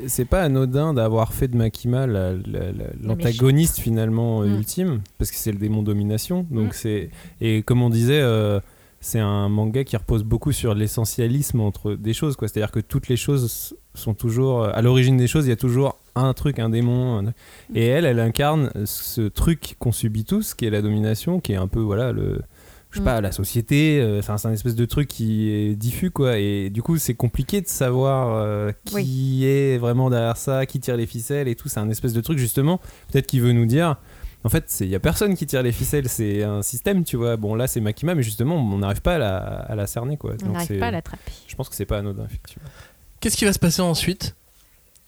[0.06, 0.24] c'est de...
[0.28, 4.56] pas anodin d'avoir fait de Makima la- la- la- l'antagoniste finalement euh, Mm.
[4.58, 6.46] ultime, parce que c'est le démon domination.
[6.50, 6.72] Donc Mm.
[6.74, 8.20] c'est et comme on disait.
[8.20, 8.60] euh,
[9.00, 12.48] c'est un manga qui repose beaucoup sur l'essentialisme entre des choses, quoi.
[12.48, 15.46] C'est-à-dire que toutes les choses sont toujours à l'origine des choses.
[15.46, 17.18] Il y a toujours un truc, un démon.
[17.28, 17.32] un-
[17.74, 21.56] Et elle, elle incarne ce truc qu'on subit tous, qui est la domination, qui est
[21.56, 22.40] un peu voilà le,
[22.90, 23.04] je sais Mm.
[23.04, 24.00] pas, la société.
[24.00, 26.38] euh, c'est un espèce de truc qui est diffus, quoi.
[26.38, 30.96] Et du coup, c'est compliqué de savoir euh, qui est vraiment derrière ça, qui tire
[30.96, 31.68] les ficelles et tout.
[31.68, 32.80] C'est un espèce de truc justement.
[33.12, 33.96] Peut-être qu'il veut nous dire.
[34.44, 37.36] En fait, il y a personne qui tire les ficelles, c'est un système, tu vois.
[37.36, 40.34] Bon, là, c'est Makima, mais justement, on n'arrive pas à la, à la cerner, quoi.
[40.46, 41.32] On n'arrive pas à l'attraper.
[41.48, 42.68] Je pense que c'est pas anodin, effectivement.
[43.20, 44.34] Qu'est-ce qui va se passer ensuite?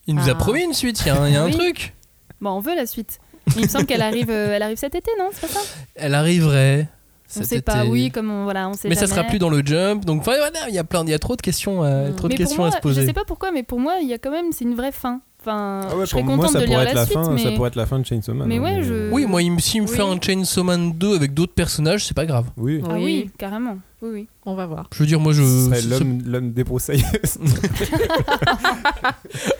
[0.06, 0.34] Il nous a Ah.
[0.34, 1.52] promis une suite, il y a un, il y a un Oui.
[1.52, 1.94] truc.
[2.40, 3.18] Bon, on veut la suite.
[3.56, 5.28] Il me semble qu'elle arrive, euh, elle arrive cet été, non?
[5.32, 5.60] C'est pas ça?
[5.94, 6.88] Elle arriverait.
[7.36, 7.84] On sait pas.
[7.84, 9.14] Oui, comme on, voilà, on sait Mais ça jamais.
[9.20, 11.36] sera plus dans le jump, donc voilà, il y a plein, il y a trop
[11.36, 12.16] de questions, euh, Mm.
[12.16, 13.02] trop de Mais questions moi, à se poser.
[13.02, 14.90] je sais pas pourquoi, mais pour moi, il y a quand même, c'est une vraie
[14.92, 15.20] fin.
[15.40, 17.04] Enfin, Ah ouais, je serais pour moi, contente ça de lire pourrait la être la
[17.06, 17.30] suite, fin.
[17.32, 18.46] mais Ça pourrait être la fin de Chainsaw Man.
[18.46, 20.10] Mais hein, je- Oui, moi, il me- s'il me fait Oui.
[20.10, 22.46] un Chainsaw Man 2 avec d'autres personnages, c'est pas grave.
[22.58, 22.82] Oui.
[22.88, 23.78] ah oui, carrément.
[24.02, 24.28] Oui, oui.
[24.46, 24.88] On va voir.
[24.94, 25.42] Je veux dire, moi, je.
[25.88, 27.04] L'homme, l'homme débroussaillé.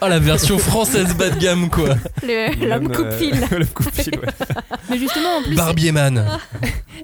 [0.01, 1.89] Ah, la version française bas de gamme, quoi.
[2.23, 3.35] L'homme euh, coupe-fil.
[3.51, 4.47] L'homme coupe-fil, ouais.
[4.89, 6.25] Mais justement, en plus, Barbieman.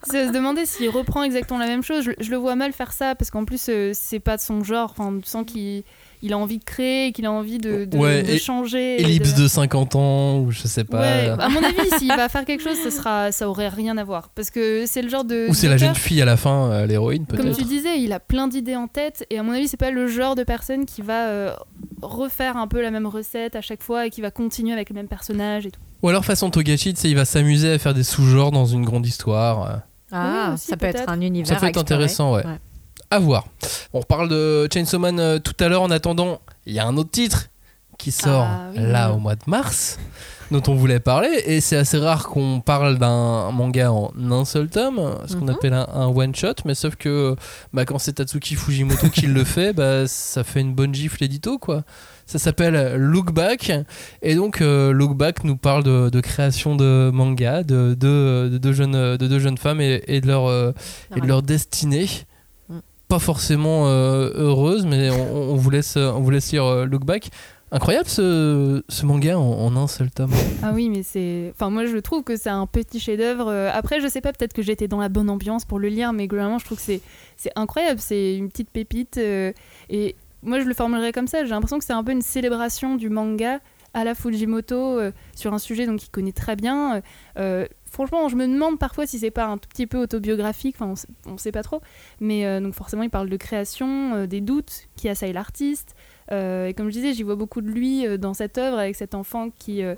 [0.04, 2.04] c'est se demander s'il reprend exactement la même chose.
[2.04, 4.64] Je, je le vois mal faire ça parce qu'en plus, euh, c'est pas de son
[4.64, 4.94] genre.
[4.96, 5.84] Enfin, tu sens qu'il
[6.22, 9.00] il a envie de créer, qu'il a envie de, de, Ouais, de changer.
[9.00, 11.00] Ellipse de- de 50 ans, ou je sais pas.
[11.00, 14.04] Ouais, à mon avis, s'il va faire quelque chose, ça sera, ça aurait rien à
[14.04, 15.46] voir, parce que c'est le genre de.
[15.48, 17.56] Ou c'est la jeune fille à la fin, euh, l'héroïne Comme peut-être.
[17.58, 20.06] tu disais, il a plein d'idées en tête et à mon avis, c'est pas le
[20.06, 21.52] genre de personne qui va euh,
[22.02, 24.94] refaire un peu la même recette à chaque fois et qui va continuer avec le
[24.94, 25.80] même personnage et tout.
[26.02, 28.84] Ou alors façon Togashi, tu sais, il va s'amuser à faire des sous-genres dans une
[28.84, 29.70] grande histoire.
[29.70, 29.76] euh.
[30.12, 31.48] Ah, Oui, aussi, ça peut être un univers.
[31.48, 32.44] Ça peut être intéressant, ouais.
[33.10, 33.46] À voir.
[33.92, 35.82] On reparle de Chainsaw Man euh, tout à l'heure.
[35.82, 37.48] En attendant, il y a un autre titre
[37.98, 38.78] qui sort Ah, oui.
[38.82, 39.98] là au mois de mars,
[40.50, 41.30] dont on voulait parler.
[41.46, 45.50] Et c'est assez rare qu'on parle d'un manga en un seul tome, ce qu'on Mhm.
[45.50, 46.54] appelle un, un one-shot.
[46.64, 47.36] Mais sauf que
[47.72, 51.58] bah, quand c'est Tatsuki Fujimoto qui le fait, bah, ça fait une bonne gifle édito,
[51.58, 51.84] quoi.
[52.26, 53.70] Ça s'appelle Look Back.
[54.20, 58.72] Et donc, euh, Look Back nous parle de, de création de manga, de deux de,
[58.72, 60.72] jeunes, de jeunes femmes et, et de leur, euh,
[61.16, 62.08] et de leur destinée.
[63.08, 67.30] Pas forcément euh, heureuse, mais on, vous laisse, on vous laisse lire euh, Look Back.
[67.70, 70.32] Incroyable ce, ce manga en, un seul tome.
[70.62, 71.52] Ah oui, mais c'est.
[71.54, 73.48] Enfin, moi, je trouve que c'est un petit chef-d'œuvre.
[73.48, 76.12] Euh, Après, je sais pas, peut-être que j'étais dans la bonne ambiance pour le lire,
[76.12, 77.00] mais globalement, je trouve que c'est
[77.54, 78.00] incroyable.
[78.00, 79.18] C'est une petite pépite.
[79.18, 81.44] et moi, je le formulerais comme ça.
[81.44, 83.60] J'ai l'impression que c'est un peu une célébration du manga
[83.94, 85.00] à la Fujimoto
[85.34, 87.02] sur un sujet qu'il connaît très bien.
[87.96, 90.76] Franchement, je me demande parfois si c'est pas un tout petit peu autobiographique.
[90.78, 91.80] Enfin, on sait, on sait pas trop.
[92.20, 95.96] Mais euh, donc forcément, il parle de création, euh, des doutes qui assaillent l'artiste.
[96.30, 98.94] Euh, et comme je disais, j'y vois beaucoup de lui euh, dans cette œuvre avec
[98.96, 99.94] cet enfant qui euh,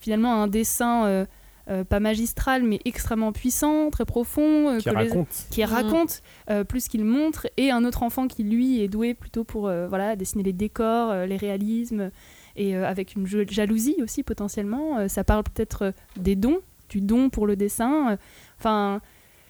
[0.00, 1.26] finalement a un dessin euh,
[1.70, 5.46] euh, pas magistral mais extrêmement puissant, très profond, euh, Qui les- raconte.
[5.50, 5.66] qui Mhm.
[5.70, 9.68] raconte euh, plus qu'il montre, et un autre enfant qui lui est doué plutôt pour
[9.68, 12.10] euh, voilà dessiner les décors, euh, les réalismes,
[12.56, 14.98] et euh, avec une ja- jalousie aussi potentiellement.
[14.98, 16.58] Euh, ça parle peut-être des dons,
[16.92, 18.12] du don pour le dessin.
[18.12, 18.16] Euh,
[18.58, 19.00] Enfin,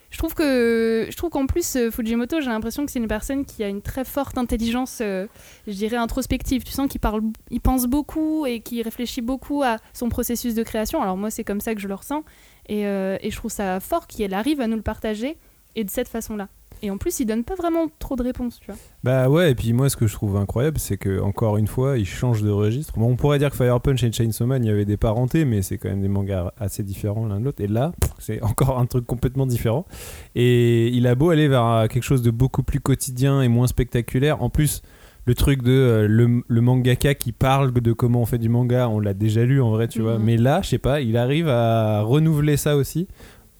[0.09, 3.45] je trouve que je trouve qu'en plus euh, Fujimoto, j'ai l'impression que c'est une personne
[3.45, 5.27] qui a une très forte intelligence, euh,
[5.67, 6.63] je dirais introspective.
[6.65, 7.21] Tu sens qu'il parle,
[7.51, 11.03] il pense beaucoup et qu'il réfléchit beaucoup à son processus de création.
[11.03, 12.25] Alors moi, c'est comme ça que je le ressens,
[12.71, 15.37] et, et je trouve ça fort qu'il arrive à nous le partager
[15.75, 16.49] et de cette façon-là.
[16.83, 18.77] Et en plus, il donne pas vraiment trop de réponses, tu vois.
[19.05, 21.97] Bah ouais, et puis moi ce que je trouve incroyable, c'est que encore une fois,
[21.97, 22.95] il change de registre.
[22.99, 25.45] Bon, on pourrait dire que Fire Punch et Chainsaw Man, il y avait des parentés,
[25.45, 27.63] mais c'est quand même des mangas assez différents l'un de l'autre.
[27.63, 29.87] Et là, c'est encore un truc complètement différent.
[30.35, 33.69] Et il a beau aller vers euh, quelque chose de beaucoup plus quotidien et moins
[33.69, 34.43] spectaculaire.
[34.43, 34.83] En plus,
[35.25, 38.89] le truc de euh, le, le mangaka qui parle de comment on fait du manga,
[38.89, 40.19] on l'a déjà lu en vrai, tu vois.
[40.19, 40.25] Mhm.
[40.25, 43.07] Mais là, je sais pas, il arrive à renouveler ça aussi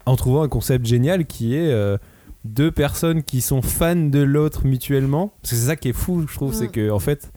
[0.07, 1.97] en trouvant un concept génial qui est euh,
[2.45, 5.33] deux personnes qui sont fans de l'autre mutuellement.
[5.43, 6.55] Parce que c'est ça qui est fou, je trouve, Mm.
[6.55, 7.33] c'est que en fait,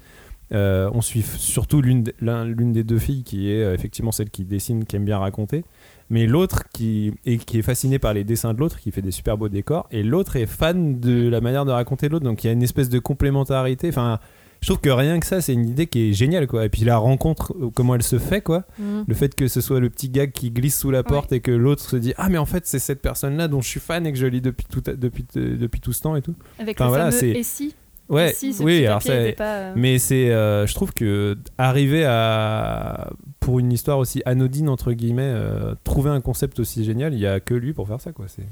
[0.52, 4.12] euh, on suit surtout l'une de- l'un- l'une des deux filles qui est euh, effectivement
[4.12, 5.64] celle qui dessine, qui aime bien raconter,
[6.10, 9.12] mais l'autre qui est, qui est fascinée par les dessins de l'autre, qui fait des
[9.12, 12.26] super beaux décors, et l'autre est fan de la manière de raconter l'autre.
[12.26, 13.90] Donc il y a une espèce de complémentarité.
[13.90, 14.20] Enfin,
[14.66, 16.66] je trouve que rien que ça, c'est une idée qui est géniale, quoi.
[16.66, 18.64] Et puis la rencontre, euh, comment elle se fait, quoi.
[18.80, 19.02] Mm.
[19.06, 21.52] Le fait que ce soit le petit gag qui glisse sous la porte et que
[21.52, 24.08] l'autre se dit ah mais en fait c'est cette personne là dont je suis fan
[24.08, 26.34] et que je lis depuis tout depuis depuis tout ce temps et tout.
[26.58, 27.76] Avec Enfin, le voilà, fameux c'est- et si
[28.10, 32.06] Ouais, si ce oui, alors ça, pas, euh, mais c'est, euh, je trouve que arriver
[32.06, 33.10] à,
[33.40, 37.28] pour une histoire aussi anodine entre guillemets, euh, trouver un concept aussi génial, il y
[37.28, 38.26] a que lui pour faire ça quoi.
[38.28, 38.44] C'est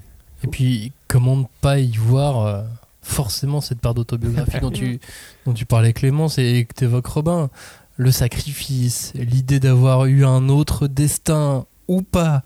[0.44, 2.62] Et puis, comment ne pas y voir euh,
[3.04, 5.00] forcément cette part d'autobiographie dont, tu,
[5.46, 7.50] dont tu parlais Clémence et que tu évoques Robin
[7.98, 12.42] Le sacrifice, l'idée d'avoir eu un autre destin ou pas.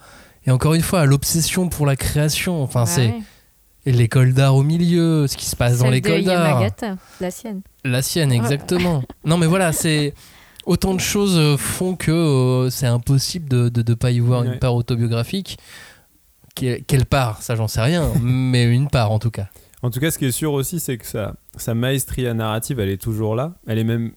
[0.46, 2.62] Et encore une fois, l'obsession pour la création.
[2.64, 3.22] Enfin, c'est Ouais.
[3.86, 6.62] et l'école d'art au milieu, ce qui se passe dans l'école de d'art.
[7.22, 7.62] La sienne.
[7.86, 9.04] La sienne, exactement.
[9.26, 10.14] non, mais voilà, c'est.
[10.66, 14.48] Autant de choses euh, font que euh, c'est impossible de ne pas y voir Ouais.
[14.48, 15.58] une part autobiographique.
[16.56, 18.12] Quelle, quelle part Ça, j'en sais rien.
[18.22, 19.48] mais une part, en tout cas.
[19.84, 22.90] En tout cas, ce qui est sûr aussi, c'est que sa, sa maestria narrative, elle
[22.90, 23.56] est toujours là.
[23.68, 24.12] Elle est même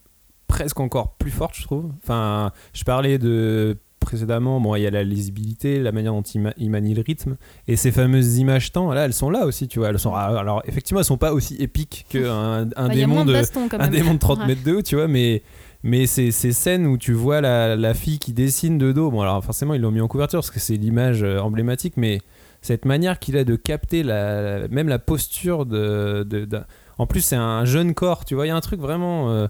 [0.48, 1.90] presque encore plus forte, je trouve.
[2.02, 6.40] Enfin, je parlais de précédemment, bon, il y a la lisibilité, la manière dont il,
[6.40, 7.36] ma- il manie le rythme,
[7.68, 9.90] et ces fameuses images temps, là, elles sont là aussi, tu vois.
[9.90, 13.68] Elles sont, alors, effectivement, elles sont pas aussi épiques qu'un un bah, démon de baston
[13.78, 14.46] un démon de 30 Ouais.
[14.46, 15.42] mètres de haut, tu vois, mais,
[15.82, 19.10] mais c'est ces scènes où tu vois la, la fille qui dessine de dos.
[19.10, 22.20] Bon, alors forcément, ils l'ont mis en couverture parce que c'est l'image euh, emblématique, mais
[22.62, 26.24] cette manière qu'il a de capter la, même la posture de.
[26.28, 26.60] de-
[26.98, 29.30] En plus, c'est un jeune corps, tu vois, il y a un truc vraiment.
[29.30, 29.46] euh,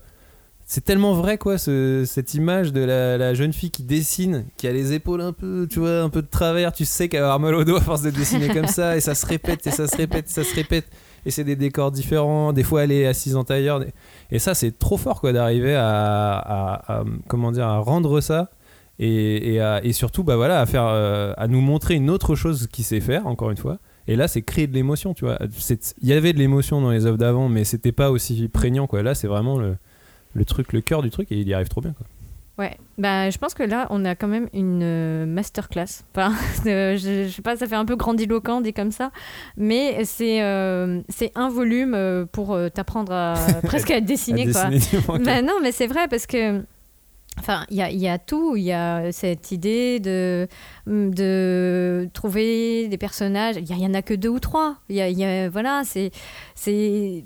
[0.67, 4.73] c'est tellement vrai, quoi, ce- cette image de la, jeune fille qui dessine, qui a
[4.73, 6.73] les épaules un peu, tu vois, un peu de travers.
[6.73, 9.01] Tu sais qu'elle va avoir mal au dos à force de dessiner comme ça, et
[9.01, 10.87] ça se répète, et ça se répète, et ça se répète.
[11.27, 12.53] Et c'est des décors différents.
[12.53, 13.83] Des fois, elle est assise en tailleur.
[14.31, 16.37] Et ça, c'est trop fort, quoi, d'arriver à-
[16.87, 18.49] à- comment dire, à rendre ça.
[19.03, 22.35] Et, et, à- et surtout, bah voilà, à faire, euh, à nous montrer une autre
[22.35, 23.79] chose qu'il sait faire, encore une fois.
[24.07, 25.39] Et là, c'est créer de l'émotion, tu vois.
[26.03, 29.03] Il y avait de l'émotion dans les œuvres d'avant, mais c'était pas aussi prégnant, quoi.
[29.03, 29.77] Là, c'est vraiment le,
[30.35, 31.93] le truc, le cœur du truc, et il y arrive trop bien.
[31.97, 32.07] Quoi.
[32.59, 36.03] Ouais, bah, je pense que là, on a quand même une euh, masterclass.
[36.15, 36.33] Enfin,
[36.67, 39.13] euh, je, je sais pas, ça fait un peu grandiloquent dit comme ça,
[39.57, 44.65] mais c'est euh, c'est un volume pour t'apprendre à presque à dessiner, À quoi.
[44.67, 45.03] dessiner.
[45.25, 46.63] Bah non, mais c'est vrai parce que.
[47.39, 48.57] Enfin, il y y a tout.
[48.57, 50.47] Il y a cette idée de,
[50.87, 53.57] de trouver des personnages.
[53.57, 54.77] Il n'y en a que deux ou trois.
[54.89, 56.11] Il y a, y a- voilà, c'est,
[56.55, 57.25] c'est,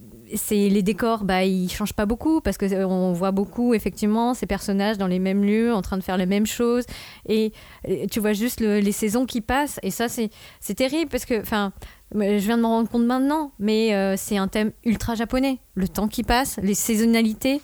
[0.50, 1.24] les décors.
[1.24, 5.06] Bah, ils changent pas beaucoup parce que euh, on voit beaucoup effectivement ces personnages dans
[5.08, 6.84] les mêmes lieux, en train de faire les mêmes choses.
[7.28, 7.52] Et,
[7.86, 9.80] et tu vois juste le- les saisons qui passent.
[9.82, 10.30] Et ça, c'est,
[10.60, 11.72] c'est terrible parce que, enfin.
[12.14, 15.58] Je viens de m'en rendre compte maintenant, mais euh, c'est un thème ultra japonais.
[15.74, 17.60] Le temps qui passe, les saisonnalités.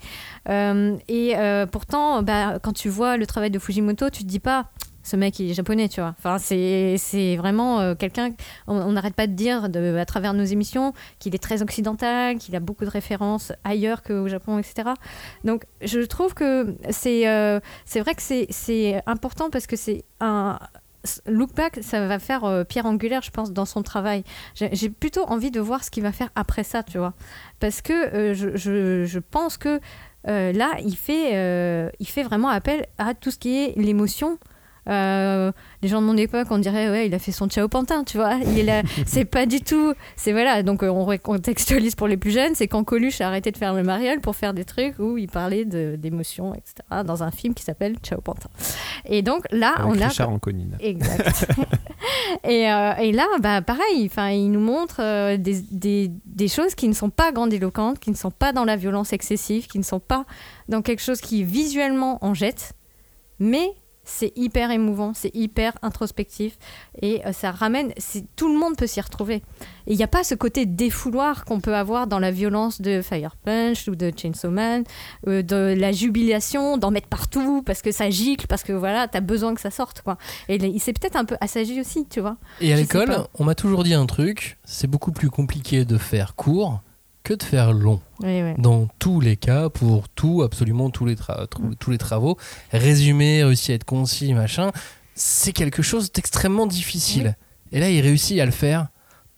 [0.49, 4.41] Euh, et euh, pourtant, bah, quand tu vois le travail de Fujimoto, tu te dis
[4.41, 4.71] pas,
[5.05, 6.17] ce mec il est japonais, tu vois.
[6.19, 8.31] Enfin, c'est vraiment quelqu'un.
[8.67, 12.61] On n'arrête pas de dire à travers nos émissions qu'il est très occidental, qu'il a
[12.61, 14.91] beaucoup de références ailleurs qu'au Japon, etc.
[15.45, 17.23] Donc, je trouve que c'est
[17.87, 20.59] c'est vrai que c'est important parce que c'est un
[21.27, 24.25] look back, ça va faire euh, pierre angulaire, je pense, dans son travail.
[24.55, 27.15] J'ai plutôt envie de voir ce qu'il va faire après ça, tu vois.
[27.59, 29.81] Parce que euh, je, pense que
[30.29, 34.39] euh, là, il fait, il fait vraiment appel à tout ce qui est l'émotion.
[34.89, 35.53] Euh,
[35.83, 38.17] les gens de mon époque, on dirait, ouais, il a fait son Ciao Pantin, tu
[38.17, 38.37] vois.
[38.57, 39.95] Il a- c'est pas du tout.
[40.17, 42.55] C'est voilà, donc euh, on recontextualise pour les plus jeunes.
[42.55, 45.29] C'est quand Coluche a arrêté de faire le mariole pour faire des trucs où il
[45.29, 47.03] parlait d'émotions, etc.
[47.05, 48.49] Dans un film qui s'appelle Ciao Pantin.
[49.05, 50.09] Et donc là, Avec on a.
[50.09, 50.77] Richard Anconine.
[50.81, 51.47] Exact.
[52.45, 56.75] et, euh, et là, bah, pareil, enfin, il nous montre euh, des, des, des choses
[56.75, 59.85] qui ne sont pas grandiloquentes, qui ne sont pas dans la violence excessive, qui ne
[59.85, 60.25] sont pas
[60.69, 62.73] dans quelque chose qui visuellement en jette,
[63.39, 63.71] mais
[64.11, 66.59] c'est hyper émouvant, c'est hyper introspectif
[67.01, 67.93] et euh, ça ramène,
[68.37, 69.37] tout le monde peut s'y retrouver.
[69.87, 73.03] Et il n'y a pas ce côté défouloir qu'on peut avoir dans la violence de
[73.03, 74.85] Fire Punch ou de Chainsaw Man,
[75.29, 79.21] euh, de la jubilation, d'en mettre partout parce que ça gicle, parce que voilà, t'as
[79.21, 80.19] besoin que ça sorte quoi.
[80.49, 82.37] Et il s'est peut-être un peu assagi aussi, tu vois.
[82.61, 86.35] Et à l'école, on m'a toujours dit un truc c'est beaucoup plus compliqué de faire
[86.35, 86.81] court
[87.31, 88.01] que de faire long.
[88.21, 88.53] Oui, oui.
[88.59, 91.75] Dans tous les cas, pour tout, absolument tous les, tra- Mm.
[91.79, 92.37] tous les travaux,
[92.73, 94.71] résumer, réussir à être concis, machin,
[95.15, 97.37] c'est quelque chose d'extrêmement difficile.
[97.73, 98.89] Et là, il réussit à le faire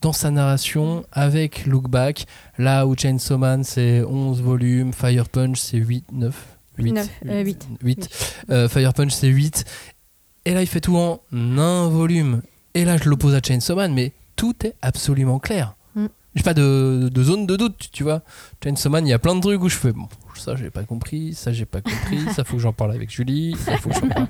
[0.01, 2.24] dans sa narration avec Look Back.
[2.59, 6.34] Là où Chainsaw Man, c'est 11 volumes, Fire Punch, c'est 8, 9,
[6.78, 6.93] 8.
[6.93, 7.68] Neuf, euh, huit.
[7.82, 8.09] 8.
[8.51, 9.64] Euh, Fire Punch, c'est 8.
[10.45, 12.43] Et là, il fait tout en un volume.
[12.74, 15.76] Et là, je l'oppose à Chainsaw Man, mais tout est absolument clair.
[16.35, 18.22] J'ai pas de, de zone de doute, tu vois.
[18.62, 20.85] Chainsaw Man, il y a plein de trucs où je fais, bon, ça, j'ai pas
[20.85, 23.97] compris, ça, j'ai pas compris, ça, faut que j'en parle avec Julie, ça, faut que
[23.97, 24.28] j'en parle.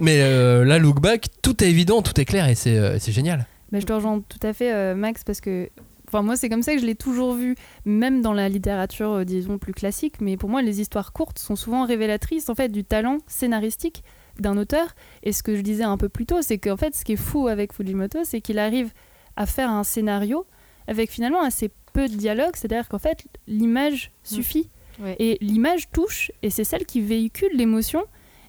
[0.00, 3.12] Mais euh, là, Look Back, tout est évident, tout est clair et c'est euh, c'est
[3.12, 3.46] génial.
[3.72, 5.68] Mais je te rejoins tout à fait, euh, Max, parce que
[6.08, 9.24] enfin, moi, c'est comme ça que je l'ai toujours vu, même dans la littérature, euh,
[9.24, 10.20] disons, plus classique.
[10.20, 14.04] Mais pour moi, les histoires courtes sont souvent révélatrices en fait, du talent scénaristique
[14.38, 14.94] d'un auteur.
[15.22, 17.16] Et ce que je disais un peu plus tôt, c'est qu'en fait, ce qui est
[17.16, 18.92] fou avec Fujimoto, c'est qu'il arrive
[19.36, 20.46] à faire un scénario
[20.86, 24.70] avec finalement assez peu de dialogue, c'est-à-dire qu'en fait, l'image suffit.
[24.98, 25.16] Ouais.
[25.18, 28.04] Et l'image touche, et c'est celle qui véhicule l'émotion.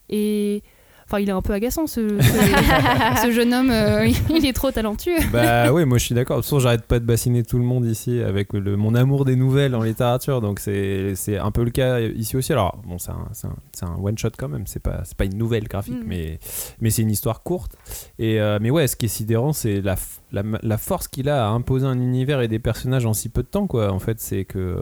[0.09, 0.63] Et.
[1.07, 4.71] Enfin, il est un peu agaçant ce, ce- ce jeune homme, euh, il est trop
[4.71, 5.17] talentueux.
[5.31, 6.37] Bah oui, moi je suis d'accord.
[6.37, 9.23] De toute façon, j'arrête pas de bassiner tout le monde ici avec le, mon amour
[9.23, 10.41] des nouvelles en littérature.
[10.41, 12.53] Donc c'est c'est un peu le cas ici aussi.
[12.53, 14.65] Alors bon, c'est un, c'est un- c'est un one shot quand même.
[14.65, 16.07] C'est pas, c'est pas une nouvelle graphique, Mm.
[16.07, 16.39] mais,
[16.81, 17.73] mais c'est une histoire courte.
[18.17, 19.95] Et, euh, mais ouais, ce qui est sidérant, c'est la,
[20.31, 23.43] la, la force qu'il a à imposer un univers et des personnages en si peu
[23.43, 23.67] de temps.
[23.67, 23.91] Quoi.
[23.91, 24.75] En fait, c'est que.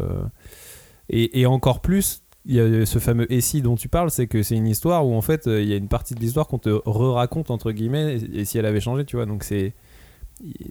[1.09, 4.43] Et, et encore plus, il y a ce fameux essai dont tu parles, c'est que
[4.43, 6.59] c'est une histoire où en fait euh, il y a une partie de l'histoire qu'on
[6.59, 9.25] te re-raconte entre guillemets, et, si elle avait changé, tu vois.
[9.25, 9.73] Donc c'est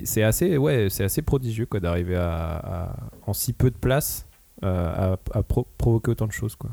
[0.04, 2.94] c'est assez ouais c'est assez prodigieux quoi d'arriver à,
[3.26, 4.26] en si peu de place
[4.64, 6.70] euh, à, à pro- provoquer autant de choses quoi.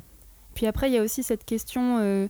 [0.55, 2.27] Puis après, il y a aussi cette question euh,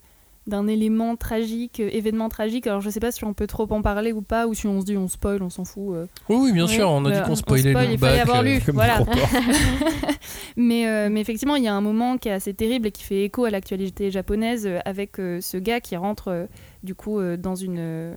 [0.50, 2.68] d'un élément tragique, euh, événement tragique.
[2.68, 4.82] Alors, je sais pas si on peut trop en parler ou pas, ou si on
[4.82, 5.96] se dit on spoil, on s'en fout.
[5.96, 6.06] euh.
[6.28, 8.40] Oui, oui, bien sûr, on a dit qu'on on spoilait spoil, Look il fallait avoir
[8.40, 8.60] euh, lu.
[8.74, 9.00] Voilà.
[10.58, 13.04] mais, euh, mais effectivement, il y a un moment qui est assez terrible et qui
[13.04, 16.46] fait écho à l'actualité japonaise euh, avec euh, ce gars qui rentre euh,
[16.84, 18.16] du coup euh, dans une, euh,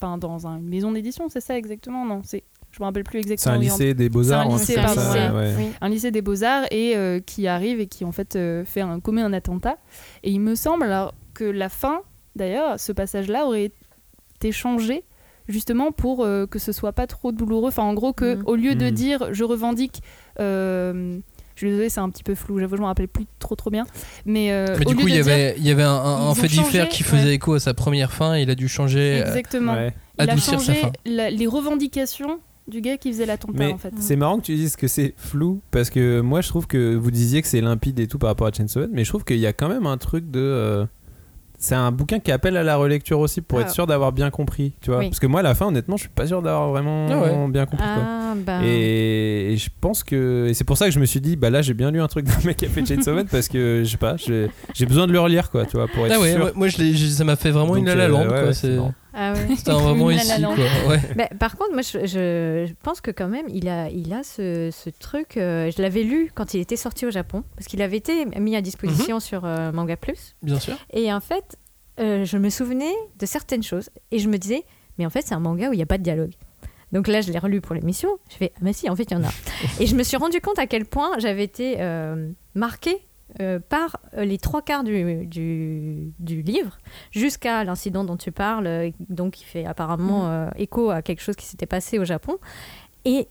[0.00, 2.04] enfin dans un- une maison d'édition, c'est ça exactement?
[2.04, 3.54] Non, c'est, je me rappelle plus C'est exactement.
[3.54, 5.34] un où il lycée des beaux-arts C'est un un lycée, pardon, ça, voilà.
[5.34, 5.54] ouais.
[5.58, 5.64] Oui.
[5.80, 9.00] un lycée des beaux-arts et euh, qui arrive et qui en fait euh, fait un,
[9.00, 9.78] commet un attentat.
[10.22, 12.00] Et il me semble alors que la fin,
[12.36, 13.70] d'ailleurs, ce passage-là aurait
[14.36, 15.04] été changé
[15.48, 17.68] justement pour euh, que ce soit pas trop douloureux.
[17.68, 18.42] Enfin, en gros, que Mhm.
[18.46, 18.90] au lieu de Mhm.
[18.90, 20.02] dire je revendique.
[20.40, 21.18] euh,
[21.54, 23.68] je suis désolée, c'est un petit peu flou, j'avoue, je me rappelle plus trop trop
[23.70, 23.84] bien.
[24.24, 26.88] Mais, euh, Mais du coup, il y avait, il y avait un, un- fait divers
[26.88, 27.34] qui faisait ouais.
[27.34, 28.36] écho à sa première fin.
[28.36, 29.20] Il a dû changer.
[29.20, 29.72] euh, Exactement.
[29.74, 29.92] Ouais.
[30.20, 30.92] Il a changé fin.
[31.04, 33.92] la- les revendications du gars qui faisait la Mais en fait.
[33.98, 37.10] c'est marrant que tu dises que c'est flou parce que moi je trouve que vous
[37.10, 39.38] disiez que c'est limpide et tout par rapport à Chainsaw Man, mais je trouve qu'il
[39.38, 40.86] y a quand même un truc de.
[41.60, 43.62] C'est un bouquin qui appelle à la relecture aussi pour Ah.
[43.62, 45.00] être sûr d'avoir bien compris, tu vois.
[45.00, 45.08] Oui.
[45.08, 47.48] Parce que moi à la fin, honnêtement, je suis pas sûr d'avoir vraiment Ah ouais.
[47.50, 47.84] bien compris.
[47.84, 48.02] quoi.
[48.04, 48.60] Ah, bah.
[48.64, 51.50] Et, et je pense que et c'est pour ça que je me suis dit bah
[51.50, 53.82] là j'ai bien lu un truc d'un mec qui a fait Chainsaw Man parce que
[53.84, 56.32] je sais pas j'ai besoin de le relire quoi tu vois pour être Ah ouais,
[56.32, 58.92] sûr moi, je ça m'a fait vraiment une Donc, la la euh, quoi.
[59.20, 59.48] Ah ouais.
[59.56, 60.54] C'était un moment La La ici quoi.
[60.88, 61.00] Ouais.
[61.16, 64.90] Mais par contre, moi, je, pense que quand même, il a, il a ce, ce
[64.90, 65.36] truc.
[65.36, 68.54] euh, je l'avais lu quand il était sorti au Japon, parce qu'il avait été mis
[68.54, 69.20] à disposition Mhm.
[69.20, 70.36] sur euh, Manga Plus.
[70.42, 70.76] Bien sûr.
[70.92, 71.56] Et en fait,
[71.98, 74.62] euh, je me souvenais de certaines choses, et je me disais,
[74.98, 76.32] mais en fait, c'est un manga où il n'y a pas de dialogue.
[76.92, 78.08] Donc là, je l'ai relu pour l'émission.
[78.30, 79.30] Je fais, ah, mais si, en fait, il y en a.
[79.80, 81.76] et je me suis rendu compte à quel point j'avais été
[82.54, 82.96] marquée
[83.40, 86.78] euh, par euh, les trois quarts du, du, du livre,
[87.10, 91.36] jusqu'à l'incident dont tu parles, euh, donc qui fait apparemment euh, écho à quelque chose
[91.36, 92.38] qui s'était passé au Japon.
[93.04, 93.28] Et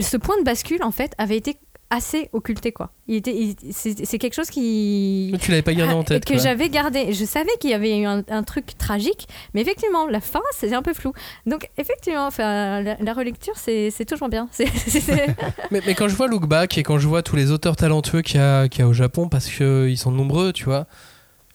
[0.00, 1.58] ce point de bascule, en fait, avait été
[1.90, 2.90] assez occulté, quoi.
[3.06, 6.24] Il était, il- c'est c'est quelque chose qui Tu l'avais pas gardé en ah, tête.
[6.24, 6.42] que quoi.
[6.42, 7.12] j'avais gardé.
[7.12, 10.72] Je savais qu'il y avait eu un, un truc tragique, mais effectivement, la fin, c'est
[10.74, 11.12] un peu flou.
[11.46, 14.48] Donc, effectivement, enfin, la, la relecture, c'est c'est toujours bien.
[14.50, 14.66] C'est-
[15.70, 18.22] Mais, mais quand je vois Look Back et quand je vois tous les auteurs talentueux
[18.22, 20.86] qu'il y, a- qu'il y a au Japon, parce qu'ils sont nombreux, tu vois,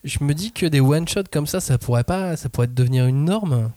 [0.04, 3.26] je me dis que des one-shots comme ça, ça pourrait pas, ça pourrait devenir une
[3.26, 3.72] norme.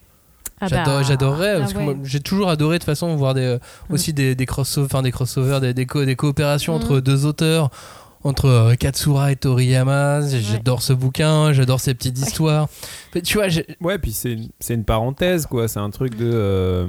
[0.71, 1.97] Ah bah, J'adorerais, ah parce que ouais.
[2.05, 3.59] j'ai toujours adoré de toute façon voir des, euh,
[3.91, 7.71] aussi des, des crossovers, enfin des crossovers, des, des, co- des coopérations entre deux auteurs,
[8.27, 10.23] entre euh, Katsura et Toriyama.
[10.27, 12.69] J'adore ce bouquin, j'adore ces petites histoires.
[13.15, 13.49] Mais tu vois,
[13.83, 15.69] Ouais, puis c'est une, c'est une parenthèse, quoi.
[15.69, 16.31] C'est un truc de.
[16.33, 16.87] euh,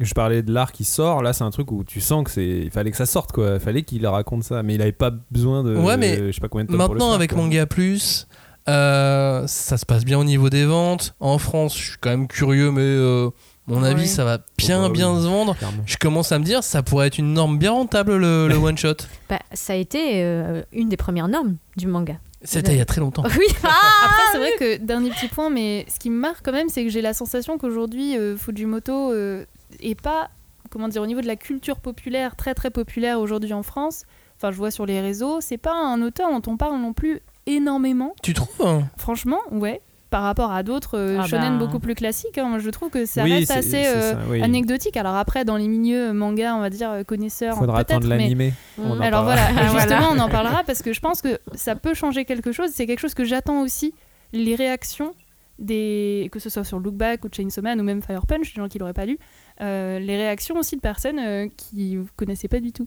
[0.00, 1.22] je parlais de l'art qui sort.
[1.22, 2.44] Là, c'est un truc où tu sens que c'est.
[2.64, 3.52] Il fallait que ça sorte, quoi.
[3.54, 4.62] Il fallait qu'il raconte ça.
[4.64, 5.76] Mais il avait pas besoin de.
[5.76, 7.42] Ouais, mais je sais pas combien de temps pour le Maintenant, faire, avec quoi.
[7.42, 8.26] Manga Plus,
[8.68, 11.14] euh, ça se passe bien au niveau des ventes.
[11.20, 13.30] En France, je suis quand même curieux, mais euh,
[13.66, 14.06] mon avis, Ouais.
[14.06, 15.56] ça va bien, Oh bah oui, bien se vendre.
[15.56, 15.82] clairement.
[15.86, 18.78] Je commence à me dire, ça pourrait être une norme bien rentable, le, le one
[18.78, 18.94] shot.
[19.28, 22.16] bah, ça a été euh, une des premières normes du manga.
[22.44, 23.22] C'était il y a très longtemps.
[23.38, 23.68] Oui, ah
[24.04, 26.82] Après, c'est vrai que, dernier petit point, mais ce qui me marque quand même, c'est
[26.84, 29.44] que j'ai la sensation qu'aujourd'hui, euh, Fujimoto euh,
[29.80, 30.28] est pas,
[30.70, 34.02] comment dire, au niveau de la culture populaire, très très populaire aujourd'hui en France.
[34.36, 37.20] Enfin, je vois sur les réseaux, c'est pas un auteur dont on parle non plus
[37.46, 38.14] énormément.
[38.22, 39.80] Tu trouves hein Franchement, ouais.
[40.10, 41.64] Par rapport à d'autres euh, Ah shonen bah.
[41.64, 42.44] beaucoup plus classiques, hein.
[42.46, 44.42] moi je trouve que ça Oui, reste c'est- assez euh, ça, oui.
[44.42, 44.98] anecdotique.
[44.98, 48.52] Alors après, dans les milieux manga, on va dire euh, connaisseurs, Faudra attendre mais l'animé.
[48.76, 48.82] Mm.
[48.84, 49.52] On en alors parlera.
[49.52, 52.68] voilà, justement, on en parlera parce que je pense que ça peut changer quelque chose.
[52.74, 53.94] C'est quelque chose que j'attends aussi.
[54.34, 55.14] Les réactions,
[55.58, 58.60] des, que ce soit sur Look Back ou Chainsaw Man ou même Fire Punch, des
[58.60, 59.18] gens qui l'auraient pas lu,
[59.62, 62.86] euh, les réactions aussi de personnes euh, qui ne connaissaient pas du tout.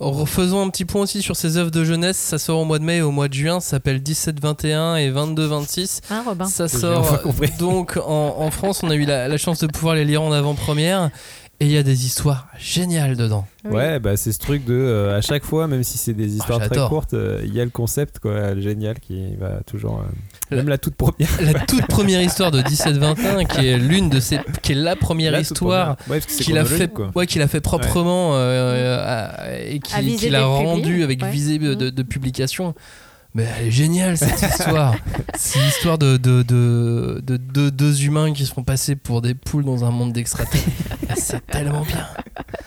[0.00, 2.16] Refaisons un petit point aussi sur ces œuvres de jeunesse.
[2.16, 3.60] Ça sort au mois de mai et au mois de juin.
[3.60, 6.00] Ça s'appelle 17-21 et 22-26.
[6.10, 7.20] Hein, Robin Ça sort
[7.58, 8.80] donc en, en France.
[8.82, 11.10] On a eu la, la chance de pouvoir les lire en avant-première.
[11.60, 13.46] Et il y a des histoires géniales dedans.
[13.64, 13.72] Oui.
[13.76, 16.58] Ouais, bah c'est ce truc de euh, à chaque fois, même si c'est des histoires
[16.68, 20.00] très courtes, euh, il y a le concept quoi, génial qui va toujours.
[20.00, 20.10] euh,
[20.50, 21.28] La- Même la toute première.
[21.40, 25.30] La toute première histoire de 17-21, qui est l'une de ces, qui est la première
[25.32, 25.96] La histoire.
[26.08, 30.34] Ouais, qu'il a fait, ouais, qu'il a fait proprement euh, à- et qui- visée qu'il
[30.34, 31.30] a d'être rendu avec ouais.
[31.30, 32.74] visée de, de- de publication.
[33.34, 34.94] Mais elle est géniale cette histoire.
[35.36, 39.34] C'est l'histoire de, de, de, de- de deux humains qui se font passer pour des
[39.34, 40.70] poules dans un monde d'extraterrestres.
[41.16, 42.06] C'est tellement bien.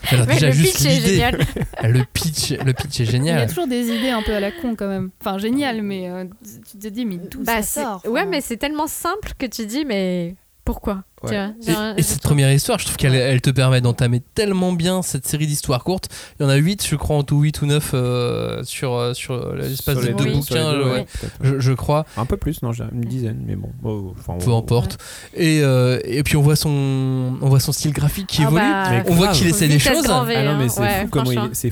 [0.09, 1.39] Alors déjà le juste pitch est l'idée, génial.
[1.84, 3.47] le pitch, le pitch est Il y a génial.
[3.47, 5.09] toujours des idées un peu à la con quand même.
[5.22, 6.26] Enfin, génial, mais euh,
[6.70, 9.65] tu te dis, mais d'où Bah, ça sort ouais, mais c'est tellement simple que tu
[9.65, 10.36] dis, mais
[10.68, 11.49] pourquoi Ouais.
[11.65, 15.01] Tu vois, Et, cette première histoire, je trouve qu'elle elle te permet d'entamer tellement bien
[15.01, 16.09] cette série d'histoires courtes.
[16.39, 19.15] Il y en a 8, je crois, en tout 8 ou 9 euh, sur, euh,
[19.15, 21.34] sur l'espace de les deux bouquins, deux, ouais, ouais, peut-être.
[21.41, 22.05] je, je crois.
[22.18, 23.70] Un peu plus, non, j'ai une dizaine, mais bon.
[23.84, 24.99] oh, enfin, Peu importe.
[25.34, 26.70] Et, euh, et puis on voit son,
[27.41, 28.61] on voit son style graphique qui Ah évolue.
[28.61, 30.05] bah, on voit qu'il essaie des choses.
[30.07, 30.57] Ah non, hein.
[30.59, 31.07] mais c'est Ouais,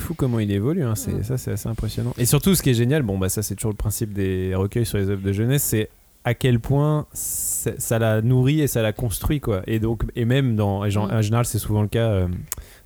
[0.00, 0.82] fou comment il évolue.
[0.82, 0.94] hein.
[0.96, 1.22] C'est, Mm.
[1.22, 2.14] Ça, c'est assez impressionnant.
[2.18, 4.86] Et surtout, ce qui est génial, bon, bah, ça, c'est toujours le principe des recueils
[4.86, 5.88] sur les œuvres de jeunesse, c'est
[6.24, 7.06] à quel point
[7.78, 9.62] ça la nourrit et ça la construit, quoi.
[9.66, 11.14] Et donc, et même dans, et genre, Mm.
[11.14, 12.28] en général, c'est souvent le cas euh,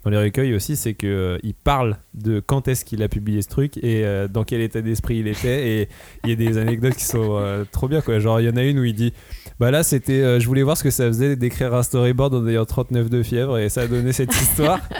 [0.04, 3.42] dans les recueils aussi, c'est que euh, il parle de quand est-ce qu'il a publié
[3.42, 5.68] ce truc et euh, dans quel état d'esprit il était.
[5.68, 5.88] Et
[6.24, 8.18] il y a des anecdotes qui sont euh, trop bien, quoi.
[8.18, 9.12] Genre, il y en a une où il dit.
[9.58, 10.40] Bah là, c'était.
[10.40, 13.58] je voulais voir ce que ça faisait d'écrire un storyboard en ayant 39 de fièvre
[13.58, 14.80] et ça a donné cette histoire.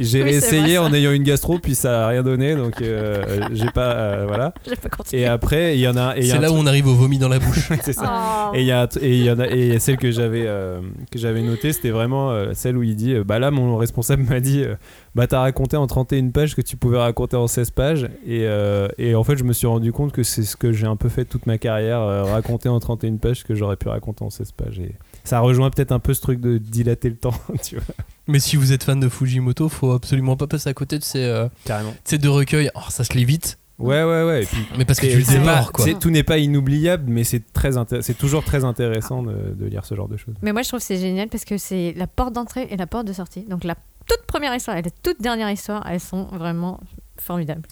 [0.00, 3.70] J'ai Oui, vrai, en ayant une gastro, puis ça a rien donné, donc euh, j'ai
[3.70, 3.92] pas.
[3.92, 4.52] euh, voilà.
[4.96, 5.22] Continuer.
[5.22, 6.14] Et après, il y en a.
[6.20, 7.68] C'est là où on arrive au vomi dans la bouche.
[7.82, 8.50] c'est ça.
[8.52, 8.56] Oh.
[8.56, 10.80] Et il y a et il y en a et celle que j'avais euh,
[11.10, 14.22] que j'avais notée, c'était vraiment euh, celle où il dit euh, bah là mon responsable
[14.24, 14.74] m'a dit euh,
[15.14, 18.88] bah t'as raconté en 31 pages que tu pouvais raconter en 16 pages et, euh,
[18.98, 21.08] et en fait je me suis rendu compte que c'est ce que j'ai un peu
[21.08, 24.30] fait toute ma carrière euh, raconter en 31 pages ce que j'aurais pu raconter en
[24.30, 24.94] 16 pages et
[25.24, 27.84] ça rejoint peut-être un peu ce truc de dilater le temps tu vois
[28.28, 31.22] Mais si vous êtes fan de Fujimoto, faut absolument pas passer à côté de ces,
[31.22, 31.94] euh, Carrément.
[32.04, 32.70] ces deux recueils.
[32.74, 34.42] Oh, ça se lit vite, Ouais, ouais, ouais.
[34.42, 35.84] Et puis, mais parce que tu le démarres, quoi.
[36.00, 39.94] Tout n'est pas inoubliable, mais c'est très c'est toujours très intéressant de, de lire ce
[39.94, 40.34] genre de choses.
[40.40, 42.86] Mais moi, je trouve que c'est génial parce que c'est la porte d'entrée et la
[42.86, 43.42] porte de sortie.
[43.42, 43.74] Donc, la
[44.08, 46.80] toute première histoire et la toute dernière histoire, elles sont vraiment
[47.20, 47.62] formidables.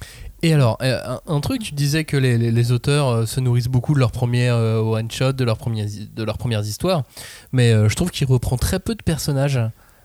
[0.43, 3.41] Et alors, euh, un, un truc, tu disais que les, les- les auteurs euh, se
[3.41, 7.05] nourrissent beaucoup de leurs premiers one-shot, de, leurs premières- de leurs premières histoires,
[7.53, 9.59] mais je trouve qu'il reprend très peu de personnages.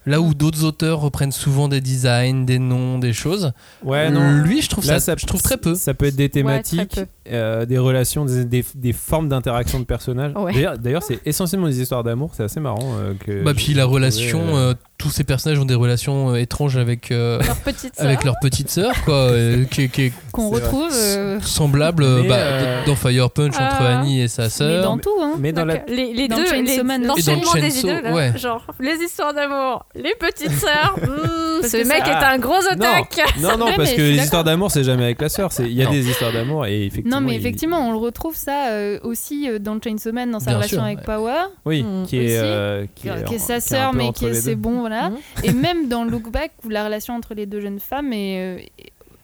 [0.06, 3.52] Là où d'autres auteurs reprennent souvent des designs, des noms, des choses.
[3.84, 4.42] Ouais, non.
[4.42, 5.76] Lui, je trouve, Là, ça, je trouve très peu.
[5.76, 9.86] Ça peut être des thématiques, très euh, des relations, des, des- des formes d'interaction de
[9.86, 10.32] personnages.
[10.36, 10.54] Ouais.
[10.54, 12.32] D'ailleurs- D'ailleurs, c'est essentiellement des histoires d'amour.
[12.36, 12.96] C'est assez marrant.
[13.00, 15.76] euh, que Bah, j'ai puis la trouvé, relation, euh, euh, tous ces personnages ont des
[15.76, 18.06] relations euh, étranges avec, euh, Leur petite sœur.
[18.06, 20.70] avec leur petite sœur, quoi, euh, qui, qui est Qu'on C'est vrai.
[20.70, 20.92] retrouve.
[20.94, 24.00] euh, semblable euh, Mais, bah, euh, dans Fire Punch entre Ah.
[24.00, 24.84] Annie et sa mais sœur.
[24.84, 25.34] dans tout, hein.
[25.40, 27.30] Mais dans la, Donc, les, les Dans deux, Chainsaw les, Man aussi.
[27.30, 28.38] Et dans des Chainsaw, idées, là, ouais.
[28.38, 30.96] genre les histoires d'amour, les petites sœurs.
[31.02, 33.20] hmm, Parce ce que mec ça- est un gros otaque.
[33.42, 34.24] non, non, Ouais, parce mais que je suis les d'accord.
[34.24, 35.52] histoires d'amour, c'est jamais avec la sœur.
[35.52, 35.92] c'est- Il y a Non.
[35.92, 37.19] des histoires d'amour et effectivement.
[37.22, 40.40] Non, mais il- effectivement, on le retrouve ça euh, aussi euh, dans Chainsaw Man, dans
[40.40, 41.04] sa Bien relation sûr, avec ouais.
[41.06, 43.60] Power, Oui, Mm, qui est, aussi, euh, qui, est qui est sa qui est un
[43.60, 44.62] sœur, mais qui est les c'est deux.
[44.62, 45.10] bon, voilà.
[45.10, 45.18] Mhm.
[45.44, 48.40] Et même dans Look Back, où la relation entre les deux jeunes femmes est.
[48.60, 48.62] euh,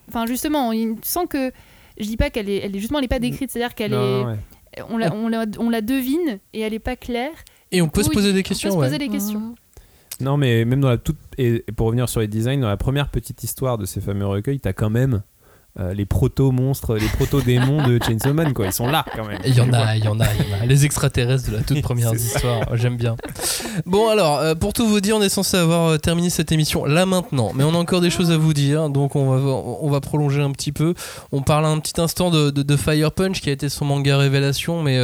[0.07, 1.51] Enfin, justement, il sent que.
[1.97, 4.23] Je dis pas qu'elle est, elle est justement, elle est pas décrite, c'est-à-dire qu'elle est,
[4.23, 4.35] ouais.
[4.89, 7.31] on la, on, la, on la devine et elle est pas claire.
[7.71, 8.85] Et on peut se Oui, poser des On peut questions, se ouais.
[8.85, 9.55] poser des questions.
[10.21, 11.17] Non, mais même dans la toute.
[11.37, 14.27] Et et pour revenir sur les designs, dans la première petite histoire de ces fameux
[14.27, 15.23] recueils, t'as quand même
[15.79, 18.65] euh, les proto-monstres, les proto-démons de Chainsaw Man, quoi.
[18.67, 19.39] Ils sont là quand même.
[19.45, 20.65] Il y en a, il y en a, il y en a.
[20.65, 23.15] Les extraterrestres de la toute première histoire, j'aime bien.
[23.85, 26.85] Bon alors, euh, pour tout vous dire, on est censé avoir euh, terminé cette émission
[26.85, 29.37] là maintenant, mais on a encore des choses à vous dire, donc on va,
[29.81, 30.93] on va prolonger un petit peu.
[31.31, 34.17] On parle un petit instant de, de- de Fire Punch qui a été son manga
[34.17, 34.97] révélation, mais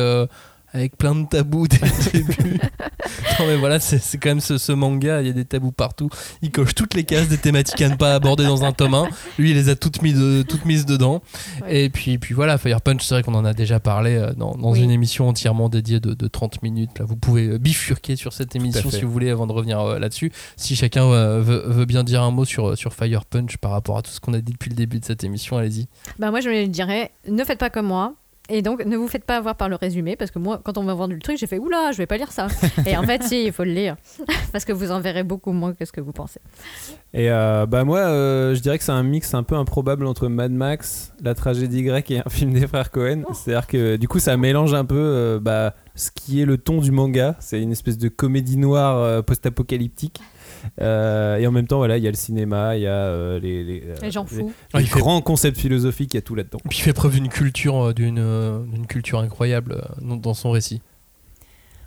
[0.73, 2.59] avec plein de tabous dès le début.
[3.39, 6.09] non mais voilà, c'est quand même ce, ce manga, il y a des tabous partout.
[6.41, 9.07] Il coche toutes les cases des thématiques à ne pas aborder dans un tome 1.
[9.37, 11.21] Lui, il les a toutes, mis de- toutes mises dedans.
[11.61, 11.83] Ouais.
[11.85, 14.55] Et puis, puis voilà, Fire Punch, c'est vrai qu'on en a déjà parlé euh, dans,
[14.55, 14.81] dans Oui.
[14.83, 16.99] une émission entièrement dédiée de, de 30 minutes.
[16.99, 19.99] Là, vous pouvez euh, bifurquer sur cette émission si vous voulez avant de revenir euh,
[19.99, 20.31] là-dessus.
[20.55, 23.97] Si chacun euh, veut, veut bien dire un mot sur, sur Fire Punch par rapport
[23.97, 25.87] à tout ce qu'on a dit depuis le début de cette émission, allez-y.
[26.19, 28.13] Bah moi je me dirais, ne faites pas comme moi.
[28.53, 30.83] Et donc, ne vous faites pas avoir par le résumé, parce que moi, quand on
[30.83, 32.47] m'a vendu le truc, j'ai fait oula, je vais pas lire ça.
[32.85, 33.95] Et en fait, si, il faut le lire,
[34.51, 36.41] parce que vous en verrez beaucoup moins que ce que vous pensez.
[37.13, 40.27] Et euh, bah moi, euh, je dirais que c'est un mix un peu improbable entre
[40.27, 43.23] Mad Max, la tragédie grecque et un film des frères Cohen.
[43.33, 46.79] C'est-à-dire que du coup, ça mélange un peu euh, bah, ce qui est le ton
[46.79, 47.35] du manga.
[47.39, 50.19] C'est une espèce de comédie noire euh, post-apocalyptique.
[50.81, 53.39] Euh, et en même temps, voilà, il y a le cinéma, il y a euh,
[53.39, 54.51] les, les, euh, les- fous.
[54.73, 56.59] Ah, les il fait- grands concepts philosophiques, il y a tout là-dedans.
[56.69, 60.81] Puis il fait preuve d'une culture, d'une culture incroyable dans- son récit.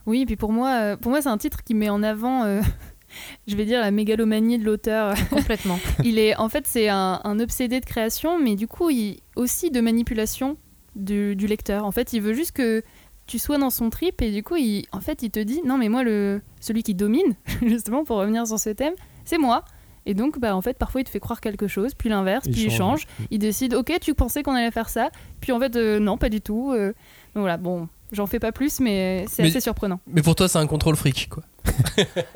[0.06, 2.60] Oui, et puis pour moi, pour moi c'est un titre qui met en avant, euh,
[3.46, 5.14] je vais dire, la mégalomanie de l'auteur.
[5.30, 5.78] Complètement.
[6.04, 9.70] il est, en fait, c'est un, un obsédé de création, mais du coup, il, aussi
[9.70, 10.56] de manipulation
[10.94, 11.84] du, du lecteur.
[11.84, 12.82] En fait, il veut juste que
[13.26, 15.78] tu sois dans son trip et du coup, il, en fait, il te dit non,
[15.78, 18.94] mais moi, le, celui qui domine, justement, pour revenir sur ce thème,
[19.24, 19.64] c'est moi.
[20.06, 22.64] Et donc, bah, en fait, parfois, il te fait croire quelque chose, puis l'inverse, puis
[22.64, 23.06] il change.
[23.30, 25.08] Il décide, ok, tu pensais qu'on allait faire ça,
[25.40, 26.72] puis en fait, euh, non, pas du tout.
[26.74, 26.88] euh.
[27.34, 30.00] donc voilà, bon, j'en fais pas plus, mais c'est assez surprenant.
[30.06, 31.42] Mais pour toi, c'est un contrôle fric, quoi.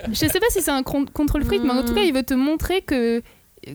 [0.09, 1.97] Je sais pas si c'est un con- contrôle fric, mais en tout Mm.
[1.97, 3.22] cas, il veut te montrer que,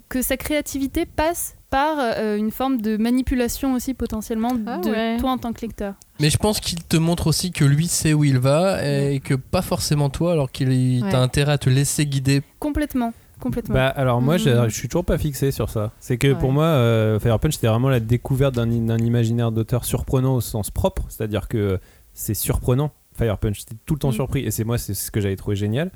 [0.10, 5.18] que sa créativité passe par euh, une forme de manipulation aussi potentiellement Ah de ouais.
[5.18, 5.96] toi en tant que lecteur.
[6.20, 9.34] Mais je pense qu'il te montre aussi que lui sait où il va et que
[9.34, 11.10] pas forcément toi, alors qu'il il- Ouais.
[11.12, 12.44] t'as intérêt à te laisser guider.
[12.60, 13.74] Complètement, complètement.
[13.74, 14.66] Bah alors moi Mhm.
[14.70, 15.92] je suis toujours pas fixé sur ça.
[16.00, 16.36] C'est que Ouais.
[16.36, 20.42] pour moi euh, Fire Punch c'était vraiment la découverte d'un d'un imaginaire d'auteur surprenant au
[20.42, 21.80] sens propre, c'est-à-dire que
[22.14, 22.92] c'est surprenant.
[23.18, 24.14] Fire Punch c'était tout le temps Mhm.
[24.14, 25.90] surpris et c'est moi c'est ce que j'avais trouvé génial.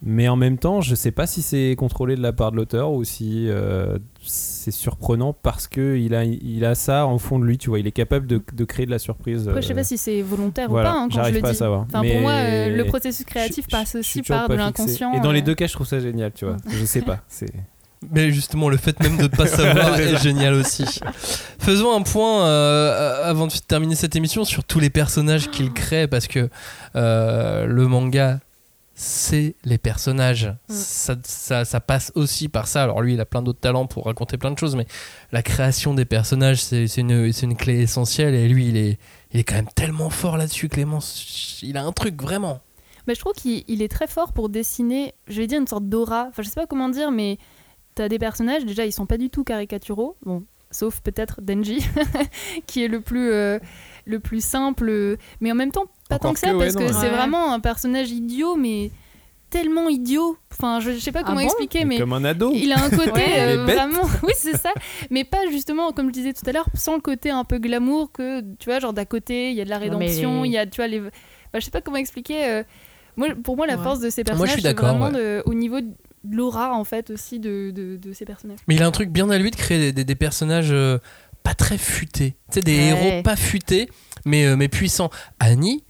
[0.00, 2.92] Mais en même temps, je sais pas si c'est contrôlé de la part de l'auteur
[2.92, 7.44] ou si euh, c'est surprenant parce que il a, il a ça en fond de
[7.44, 9.48] lui, tu vois, il est capable de, de créer de la surprise.
[9.48, 11.34] Après, je sais euh, pas si c'est volontaire voilà, ou pas hein, quand je j'arrive
[11.34, 11.58] le pas à dis.
[11.58, 11.86] savoir.
[11.92, 15.14] Enfin, pour moi, euh, le processus créatif je- passe aussi par pas de l'inconscient.
[15.14, 15.44] Et dans les euh.
[15.44, 16.58] deux cas, je trouve ça génial, tu vois.
[16.70, 17.50] Je sais pas, c'est
[18.14, 21.00] Mais justement, le fait même de ne pas savoir est génial aussi.
[21.58, 26.06] Faisons un point euh, avant de terminer cette émission sur tous les personnages qu'il crée
[26.06, 26.48] parce que
[26.94, 28.38] euh, le manga
[29.00, 30.52] c'est les personnages.
[30.68, 32.82] Ça, ça- ça passe aussi par ça.
[32.82, 34.86] Alors lui, il a plein d'autres talents pour raconter plein de choses, mais
[35.30, 38.34] la création des personnages, c'est une, une clé essentielle.
[38.34, 38.98] Et lui, il est,
[39.30, 41.60] il est quand même tellement fort là-dessus, Clémence.
[41.62, 42.58] Il a un truc vraiment.
[43.06, 45.88] Mais je trouve qu'il il est très fort pour dessiner, je vais dire une sorte
[45.88, 46.26] d'aura.
[46.30, 47.38] Enfin, je sais pas comment dire, mais
[47.94, 50.16] t'as des personnages, déjà, ils sont pas du tout caricaturaux.
[50.26, 51.86] Bon, sauf peut-être Denji,
[52.66, 53.60] qui est le plus, euh,
[54.08, 55.16] le plus simple.
[55.40, 56.92] Mais en même temps, pas Encore tant que ça, ouais, parce non, que ouais.
[57.00, 58.90] c'est vraiment un personnage idiot, mais
[59.50, 60.36] tellement idiot.
[60.52, 62.50] Enfin, je, je sais pas comment bon expliquer, mais Comme un ado.
[62.54, 63.40] il a un côté Ouais.
[63.56, 64.02] euh, vraiment.
[64.22, 64.70] Oui, c'est ça.
[65.10, 68.10] Mais pas justement, comme je disais tout à l'heure, sans le côté un peu glamour
[68.12, 70.66] que, tu vois, genre d'à côté, il y a de la rédemption, il y a,
[70.66, 71.00] tu vois, les.
[71.00, 71.10] Bah,
[71.54, 72.44] je sais pas comment expliquer.
[72.44, 72.62] euh,
[73.16, 73.82] Moi, pour moi, la Ouais.
[73.82, 75.12] force de ces personnages, c'est vraiment ouais.
[75.12, 75.88] de- au niveau de
[76.30, 78.58] l'aura, en fait, aussi de, de, de ces personnages.
[78.68, 80.98] Mais il a un truc bien à lui de créer des, des- des personnages euh,
[81.48, 82.36] pas très futés.
[82.50, 82.84] Tu sais, des Ouais.
[83.10, 83.88] héros pas futés,
[84.26, 85.08] mais, euh, mais puissants.
[85.40, 85.82] Annie,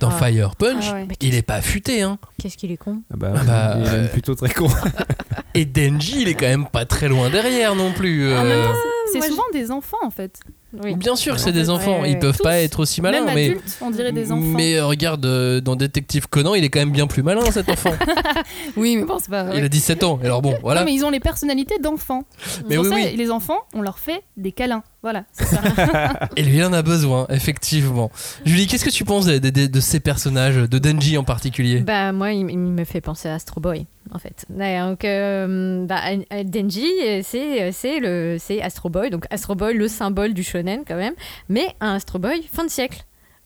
[0.00, 0.18] dans Ah.
[0.18, 1.08] Fire Punch, Ah ouais.
[1.22, 2.18] il est pas futé, hein.
[2.38, 4.68] Qu'est-ce qu'il est con Ah bah, Ah bah, il est même euh, plutôt très con.
[5.54, 8.28] Et Denji, il est quand même pas très loin derrière non plus.
[8.28, 8.70] Euh.
[9.12, 10.40] c'est souvent des enfants, en fait.
[10.82, 10.94] Oui.
[10.96, 13.46] Bien sûr que c'est des enfants, ouais, ils peuvent pas être aussi malins, Même mais.
[13.46, 14.42] adultes, on dirait des enfants.
[14.42, 17.68] Mais euh, regarde, euh, dans Détective Conan, il est quand même bien plus malin cet
[17.70, 17.92] enfant.
[18.76, 19.46] Oui, mais bon, c'est pas.
[19.56, 20.80] Il a 17 ans, alors bon, voilà.
[20.80, 22.24] Non, mais ils ont les personnalités d'enfants.
[22.68, 23.16] Mais Pour oui, ça, oui.
[23.16, 24.82] les enfants, on leur fait des câlins.
[25.02, 25.60] Voilà, c'est ça.
[26.36, 28.10] Et lui, il en a besoin, effectivement.
[28.44, 31.80] Julie, qu'est-ce que tu penses de, de- de ces personnages, de Denji en particulier?
[31.80, 34.44] Bah moi, il, il me fait penser à Astro Boy, en fait.
[34.50, 36.00] Donc, euh, bah,
[36.44, 36.86] Denji,
[37.22, 41.14] c'est c'est le c'est Astro Boy, donc Astro Boy, le symbole du shonen quand même,
[41.48, 43.04] mais un Astro Boy fin de siècle,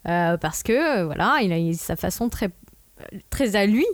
[0.09, 2.51] Euh, parce que euh, voilà, il a sa façon très
[3.31, 3.87] très à lui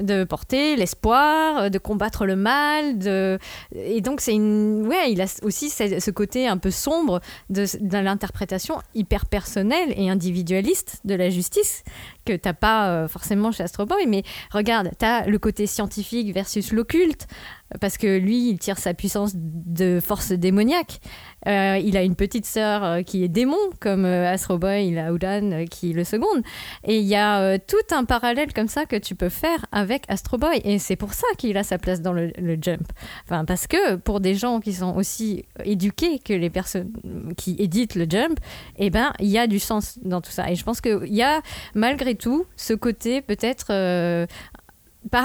[0.00, 3.38] de porter l'espoir, euh, de combattre le mal, de...
[3.74, 7.20] et donc c'est une, ouais, il a aussi ce côté un peu sombre
[7.50, 11.82] de, de l'interprétation hyper personnelle et individualiste de la justice
[12.24, 17.26] que t'as pas forcément chez Astro Boy, mais regarde, t'as le côté scientifique versus l'occulte,
[17.80, 21.00] parce que lui, il tire sa puissance de force démoniaque.
[21.46, 24.98] Euh, il a une petite sœur euh, qui est démon, comme euh, Astro Boy, il
[24.98, 26.42] a Udan qui le seconde.
[26.84, 30.38] Et il y a tout un parallèle comme ça que tu peux faire avec Astro
[30.38, 32.86] Boy, et c'est pour ça qu'il a sa place dans le, Jump.
[33.24, 36.92] Enfin, parce que pour des gens qui sont aussi éduqués que les personnes
[37.36, 38.38] qui éditent le Jump,
[38.78, 40.50] eh ben, il y a du sens dans tout ça.
[40.50, 41.42] Et je pense qu'il y a
[41.74, 43.72] malgré tout ce côté peut-être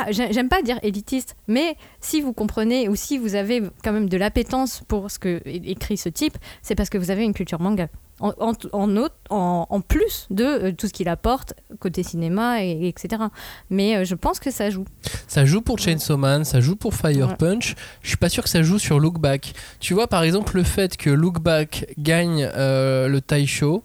[0.09, 4.17] j'aime pas dire élitiste, mais si vous comprenez ou si vous avez quand même de
[4.17, 7.88] l'appétence pour ce que écrit ce type, c'est parce que vous avez une culture manga.
[8.21, 12.61] En, en, en, autre- en- en plus de euh, tout ce qu'il apporte côté cinéma,
[12.65, 13.23] et, etc.
[13.69, 14.84] Mais euh, je pense que ça joue.
[15.30, 17.36] Ça joue pour Chainsaw Man, ça joue pour Fire Ouais.
[17.36, 17.75] Punch.
[18.01, 19.53] Je suis pas sûr que ça joue sur Look Back.
[19.80, 23.84] Tu vois, par exemple, le fait que Look Back gagne euh, le Taisho,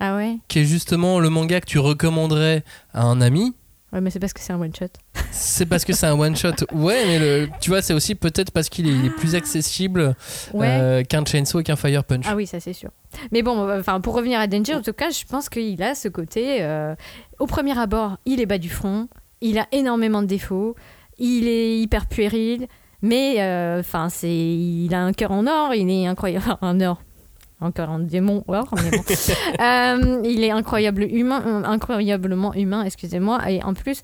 [0.00, 2.64] Ah ouais qui est justement le manga que tu recommanderais
[2.94, 3.54] à un ami.
[3.92, 4.88] Ouais, mais c'est parce que c'est un one-shot.
[5.30, 6.50] C'est parce que c'est un one shot.
[6.72, 10.16] Ouais, mais le, tu vois, c'est aussi peut-être parce qu'il est, il est plus accessible
[10.52, 10.66] Ouais.
[10.68, 12.24] euh, qu'un Chainsaw et qu'un Fire Punch.
[12.28, 12.90] Ah oui, ça c'est sûr.
[13.32, 16.08] Mais bon, enfin pour revenir à Denji, en tout cas, je pense qu'il a ce
[16.08, 16.62] côté.
[16.62, 16.94] euh,
[17.38, 19.08] au premier abord, il est bas du front,
[19.40, 20.74] il a énormément de défauts,
[21.18, 22.66] il est hyper puéril,
[23.02, 27.00] mais euh, enfin c'est, il a un cœur en or, il est incroyable, en or.
[27.58, 29.02] Encore un démon or, mais bon.
[29.60, 33.50] Euh, il est euh, incroyablement humain, excusez-moi.
[33.50, 34.02] Et en plus,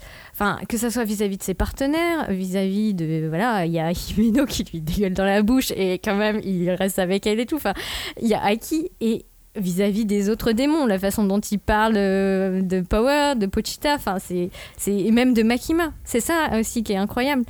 [0.68, 4.64] que ça soit vis-à-vis de ses partenaires, vis-à-vis de voilà, il y a Himeno qui
[4.64, 7.56] lui dégueule dans la bouche et quand même il reste avec elle et tout.
[7.56, 7.74] Enfin,
[8.20, 9.26] il y a Aki et
[9.56, 14.16] vis-à-vis des autres démons, la façon dont il parle euh, de Power, de Pochita, enfin
[14.18, 14.50] c'est
[14.86, 15.92] et même de Makima.
[16.04, 17.44] C'est ça aussi qui est incroyable.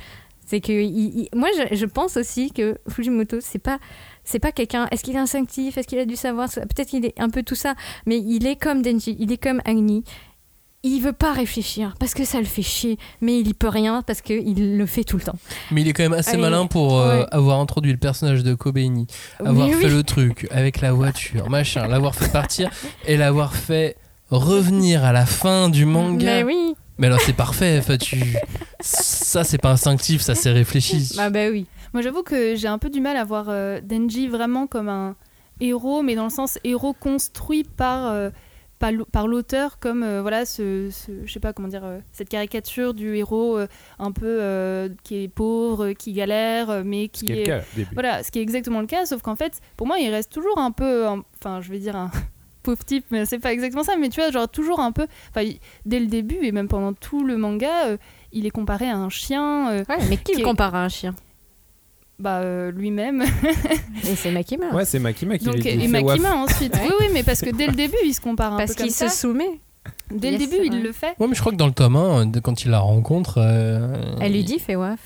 [0.45, 3.79] C'est que moi je pense aussi que Fujimoto c'est pas
[4.23, 4.87] c'est pas quelqu'un.
[4.91, 7.55] Est-ce qu'il est instinctif Est-ce qu'il a du savoir Peut-être qu'il est un peu tout
[7.55, 10.03] ça, mais il est comme Denji, il est comme Agni.
[10.85, 14.01] Il veut pas réfléchir parce que ça le fait chier, mais il y peut rien
[14.01, 15.37] parce qu'il le fait tout le temps.
[15.71, 17.25] Mais il est quand même assez Allez, malin pour euh, ouais.
[17.31, 19.07] avoir introduit le personnage de Kobeini,
[19.39, 19.93] avoir fait oui.
[19.93, 22.69] le truc avec la voiture, machin, l'avoir fait partir
[23.07, 23.95] et l'avoir fait
[24.29, 26.25] revenir à la fin du manga.
[26.25, 26.75] Mais oui.
[26.97, 28.21] Mais alors c'est parfait, enfin, tu...
[28.81, 31.13] ça c'est pas instinctif, ça c'est réfléchi.
[31.15, 31.65] Bah bah oui.
[31.93, 35.15] Moi, j'avoue que j'ai un peu du mal à voir euh, Denji vraiment comme un
[35.59, 38.29] héros, mais dans le sens héros construit par, euh,
[38.79, 41.99] par l'au- par l'auteur, comme euh, voilà, ce, ce- je sais pas comment dire, euh,
[42.11, 43.67] cette caricature du héros euh,
[43.99, 47.75] un peu euh, qui est pauvre, qui galère, mais qui Ce est le cas au
[47.75, 47.89] début.
[47.93, 50.57] Voilà, ce qui est exactement le cas, sauf qu'en fait, pour moi, il reste toujours
[50.57, 51.05] un peu,
[51.39, 52.09] enfin, je vais dire un
[52.63, 55.47] pauvre type, mais c'est pas exactement ça, mais tu vois, genre toujours un peu, enfin,
[55.85, 57.97] dès le début et même pendant tout le manga, euh,
[58.31, 60.83] il est comparé à un chien, euh, Ouais, mais qui Qui le est- compare à
[60.83, 61.13] un chien?
[62.19, 63.23] Bah euh, lui-même.
[64.03, 64.69] Et c'est Makima.
[64.73, 65.87] Ouais, c'est Makima qui Donc, lui et.
[65.87, 66.73] Makima ensuite.
[66.75, 66.81] Ouais.
[66.87, 68.85] Oui, oui, mais parce que dès le début, il se compare un Parce peu comme
[68.87, 69.09] qu'il ça.
[69.09, 69.59] se soumet.
[70.11, 70.67] Dès le début, ouais.
[70.67, 71.15] il le fait.
[71.19, 73.35] Ouais, mais je crois que dans le tome 1, de- quand il la rencontre.
[73.39, 74.99] euh, Elle lui dit fais waf.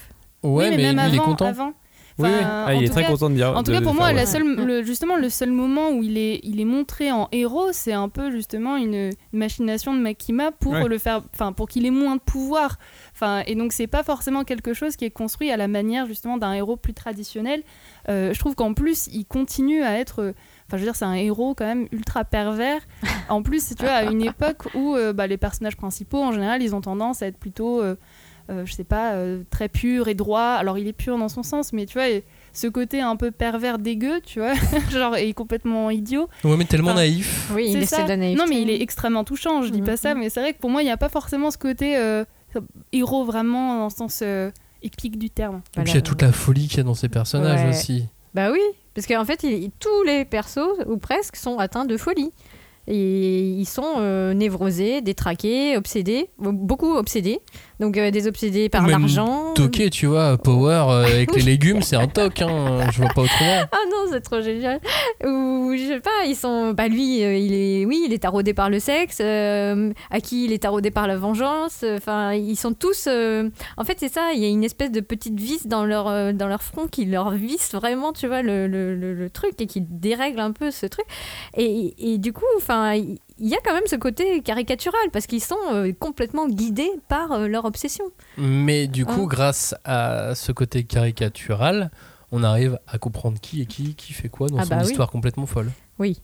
[0.43, 1.45] Ouais, oui, mais, mais, même lui, avant, il est content.
[1.45, 1.74] avant.
[2.20, 3.55] Oui, Ah, il en est tout très cas- content de dire.
[3.55, 4.32] En tout cas, pour moi, faire la waf.
[4.32, 7.93] seule, le- justement, le seul moment où il est, il est montré en héros, c'est
[7.93, 10.88] un peu justement une machination de Makima pour Ouais.
[10.88, 12.80] le faire, enfin, pour qu'il ait moins de pouvoir.
[13.13, 16.38] Enfin, et donc, c'est pas forcément quelque chose qui est construit à la manière justement
[16.38, 17.61] d'un héros plus traditionnel.
[18.10, 20.34] Euh, je trouve qu'en plus, il continue à être.
[20.68, 22.81] Enfin, je veux dire, c'est un héros quand même ultra pervers.
[23.30, 26.61] En plus, tu vois, à une époque où euh, bah, les personnages principaux, en général,
[26.64, 27.81] ils ont tendance à être plutôt.
[27.81, 27.95] euh,
[28.49, 30.41] euh, je sais pas, euh, très pur et droit.
[30.60, 33.32] Alors il est pur dans son sens, mais tu vois, et ce côté un peu
[33.32, 34.53] pervers dégueu, tu vois,
[34.91, 36.28] genre est complètement idiot.
[36.44, 37.52] Ouais, mais tellement Enfin, naïf.
[37.53, 38.41] Oui, il essaie de la naïveté.
[38.41, 40.69] Non, mais il est extrêmement touchant, je dis pas ça, mais c'est vrai que pour
[40.69, 42.24] moi, il n'y a pas forcément ce côté euh,
[42.91, 44.49] héros vraiment dans le sens euh,
[44.82, 45.61] épique du terme.
[45.78, 47.69] Et puis il y a toute la folie qu'il y a dans ces personnages Ouais.
[47.69, 48.06] aussi.
[48.34, 48.60] Bah oui,
[48.94, 52.32] parce qu'en fait, il- tous les persos, ou presque, sont atteints de folie.
[52.90, 57.40] Et ils sont euh, névrosés, détraqués, obsédés, beaucoup obsédés.
[57.80, 59.54] Donc euh, des obsédés par l'argent.
[59.54, 63.22] Toqué, tu vois, Power euh, avec les légumes, c'est un toc, hein, je vois pas
[63.22, 63.62] autrement.
[63.72, 64.80] Ah non, c'est trop génial.
[65.26, 66.74] Ou je sais pas, ils sont.
[66.74, 69.20] Bah lui, euh, il est, oui, il est taraudé par le sexe.
[69.22, 71.84] à qui il est taraudé par la vengeance.
[71.95, 73.08] Enfin, ils sont tous.
[73.08, 74.32] En fait, c'est ça.
[74.34, 77.32] Il y a une espèce de petite vis dans leur dans leur front qui leur
[77.32, 80.86] visse vraiment, tu vois, le, le, le- le truc et qui dérègle un peu ce
[80.86, 81.06] truc.
[81.56, 82.94] Et, et du coup, enfin,
[83.39, 87.31] il y a quand même ce côté caricatural parce qu'ils sont euh, complètement guidés par
[87.34, 88.05] euh, leur obsession.
[88.38, 89.27] Mais du coup, Ah.
[89.30, 91.91] grâce à ce côté caricatural,
[92.31, 94.88] on arrive à comprendre qui est qui, qui fait quoi dans Ah son bah oui.
[94.89, 95.72] histoire complètement folle.
[95.99, 96.22] Oui.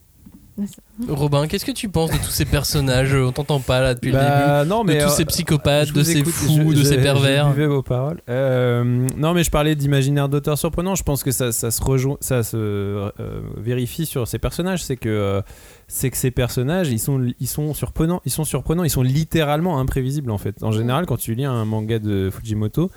[1.08, 4.18] Robin, qu'est-ce que tu penses de tous ces personnages On t'entend pas là depuis le
[4.18, 4.30] début.
[4.30, 6.98] Bah, non, mais de tous euh, ces psychopathes, de ces écoute, fous, je- de ces
[6.98, 7.50] pervers.
[7.52, 8.20] Vos paroles.
[8.28, 8.84] Euh,
[9.16, 10.94] non, mais je parlais d'imaginaire d'auteur surprenant.
[10.94, 13.10] Je pense que ça, ça se rejoint, ça se euh,
[13.56, 14.84] vérifie sur ces personnages.
[14.84, 15.42] C'est que
[15.88, 18.20] c'est que ces personnages, ils sont, ils sont surprenants.
[18.24, 18.84] Ils sont surprenants.
[18.84, 20.62] Ils sont littéralement imprévisibles en fait.
[20.62, 22.90] En général, quand tu lis un manga de Fujimoto.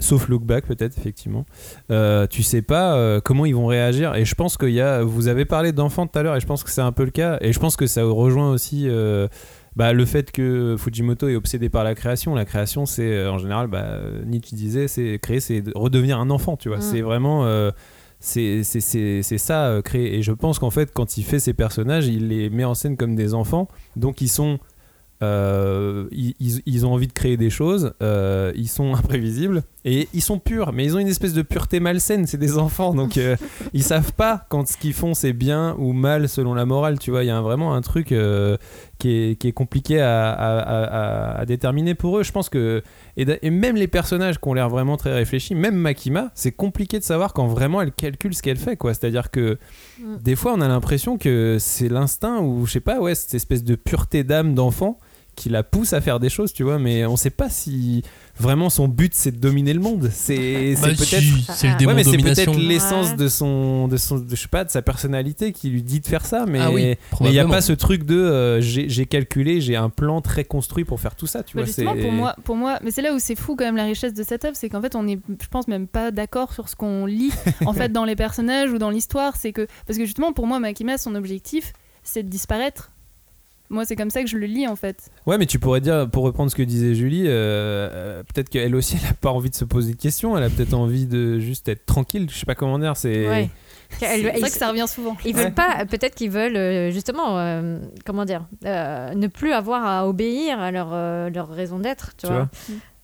[0.00, 1.44] Sauf Look Back peut-être effectivement.
[1.90, 5.02] Euh, tu sais pas euh, comment ils vont réagir et je pense qu'il y a.
[5.02, 7.10] Vous avez parlé d'enfants tout à l'heure et je pense que c'est un peu le
[7.10, 9.28] cas et je pense que ça rejoint aussi euh,
[9.76, 12.34] bah, le fait que Fujimoto est obsédé par la création.
[12.34, 16.30] La création c'est euh, en général, bah, Nietzsche disait, c'est créer, c'est de redevenir un
[16.30, 16.56] enfant.
[16.56, 16.82] Tu vois, Mm.
[16.82, 17.70] c'est vraiment.
[18.20, 18.62] c'est
[19.38, 22.64] ça créer et je pense qu'en fait quand il fait ces personnages il les met
[22.64, 23.66] en scène comme des enfants
[23.96, 24.58] donc ils sont
[25.22, 26.34] ils,
[26.66, 30.84] ils- ont envie de créer des choses, ils sont imprévisibles et ils sont purs, mais
[30.84, 33.36] ils ont une espèce de pureté malsaine, c'est des enfants, donc euh,
[33.72, 37.10] ils savent pas quand ce qu'ils font c'est bien ou mal selon la morale, tu
[37.10, 38.56] vois, il y a un- vraiment un truc euh,
[38.98, 42.48] qui, est, qui est compliqué à, à- à- à- à déterminer pour eux, je pense
[42.50, 42.82] que,
[43.16, 47.04] et même les personnages qui ont l'air vraiment très réfléchis, même Makima, c'est compliqué de
[47.04, 49.58] savoir quand vraiment elle calcule ce qu'elle fait, quoi, c'est-à-dire que
[49.98, 50.16] Mm.
[50.22, 53.64] des fois on a l'impression que c'est l'instinct ou je sais pas, ouais, cette espèce
[53.64, 54.98] de pureté d'âme d'enfant
[55.36, 58.02] qui la pousse à faire des choses, tu vois, mais on sait pas si
[58.40, 60.10] vraiment son but c'est de dominer le monde.
[60.12, 62.52] C'est Bah, peut-être si, c'est le Ouais, démon Ouais, mais c'est domination.
[62.52, 63.16] peut-être l'essence Ouais.
[63.16, 66.06] de son de son de, je sais pas de sa personnalité qui lui dit de
[66.06, 69.06] faire ça, mais Ah oui, mais il y a pas ce truc de euh, j'ai
[69.06, 72.12] calculé, j'ai un plan très construit pour faire tout ça, tu Bah, vois, justement, pour
[72.12, 74.44] moi, pour moi, mais c'est là où c'est fou quand même la richesse de cette
[74.44, 77.32] œuvre, c'est qu'en fait on est, je pense même pas d'accord sur ce qu'on lit
[77.66, 79.36] en fait dans les personnages ou dans l'histoire.
[79.36, 81.72] C'est que parce que justement pour moi Makima son objectif
[82.02, 82.92] c'est de disparaître.
[83.70, 85.10] Moi c'est comme ça que je le lis en fait.
[85.26, 88.74] Ouais, mais tu pourrais dire, pour reprendre ce que disait Julie, euh, euh, peut-être qu'elle
[88.74, 91.38] aussi, elle a pas envie de se poser de questions, elle a peut-être envie de
[91.38, 93.28] juste être tranquille, je sais pas comment dire, c'est...
[93.28, 93.48] Ouais.
[93.98, 95.16] C'est Elle- vrai ils- que ça revient souvent.
[95.24, 95.44] Ils Ouais.
[95.44, 100.06] veulent pas, peut-être qu'ils veulent euh, justement, euh, comment dire, euh, ne plus avoir à
[100.08, 102.36] obéir à leur, euh, leur raison d'être, tu, Tu vois.
[102.36, 102.48] vois.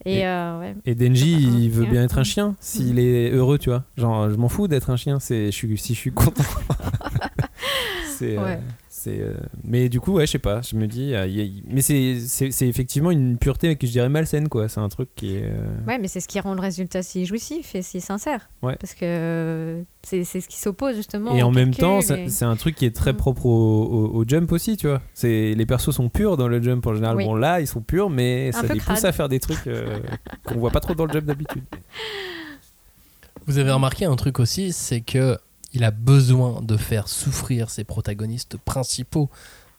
[0.04, 0.76] Et, Et- euh, ouais.
[0.84, 1.32] Et Denji,
[1.64, 3.82] il veut bien être un chien, s'il est heureux, tu vois.
[3.96, 6.44] Genre, je m'en fous d'être un chien, c'est, je suis, si je suis content.
[8.18, 8.60] c'est, euh, Ouais.
[9.06, 11.44] C'est, euh, mais du coup, ouais, je sais pas, je me dis, euh, y a-
[11.44, 14.68] y- mais c'est, c'est, c'est effectivement une pureté que je dirais malsaine, quoi.
[14.68, 15.44] C'est un truc qui est.
[15.44, 15.56] euh,
[15.86, 18.50] Ouais, mais c'est ce qui rend le résultat si jouissif et si sincère.
[18.62, 18.76] Ouais.
[18.80, 21.34] Parce que euh, c'est c'est ce qui s'oppose justement.
[21.34, 23.16] Et en même calcul temps, et- c'est un truc qui est très Mm.
[23.16, 25.00] propre au, au- au jump aussi, tu vois.
[25.14, 27.16] C'est, les persos sont purs dans le jump en général.
[27.16, 27.24] Oui.
[27.24, 29.98] Bon, là, ils sont purs, mais Un ça les pousse à faire des trucs euh,
[30.44, 31.62] qu'on voit pas trop dans le jump d'habitude.
[33.46, 35.38] Vous avez remarqué un truc aussi, c'est que
[35.76, 39.30] il a besoin de faire souffrir ses protagonistes principaux.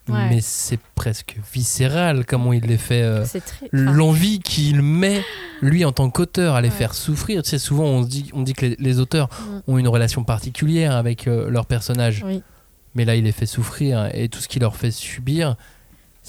[0.10, 0.30] Ouais.
[0.30, 3.02] Mais c'est presque viscéral comment il les fait.
[3.02, 3.26] euh,
[3.74, 5.22] L'envie qu'il met,
[5.62, 6.74] lui, en tant qu'auteur, à les Ouais.
[6.76, 7.44] faire souffrir.
[7.44, 9.72] Tu sais, souvent, on, se dit, on dit que les, les auteurs Mm.
[9.72, 12.24] ont une relation particulière avec euh, leurs personnages.
[12.26, 12.42] Oui.
[12.96, 15.58] Mais là, il les fait souffrir et tout ce qu'il leur fait subir,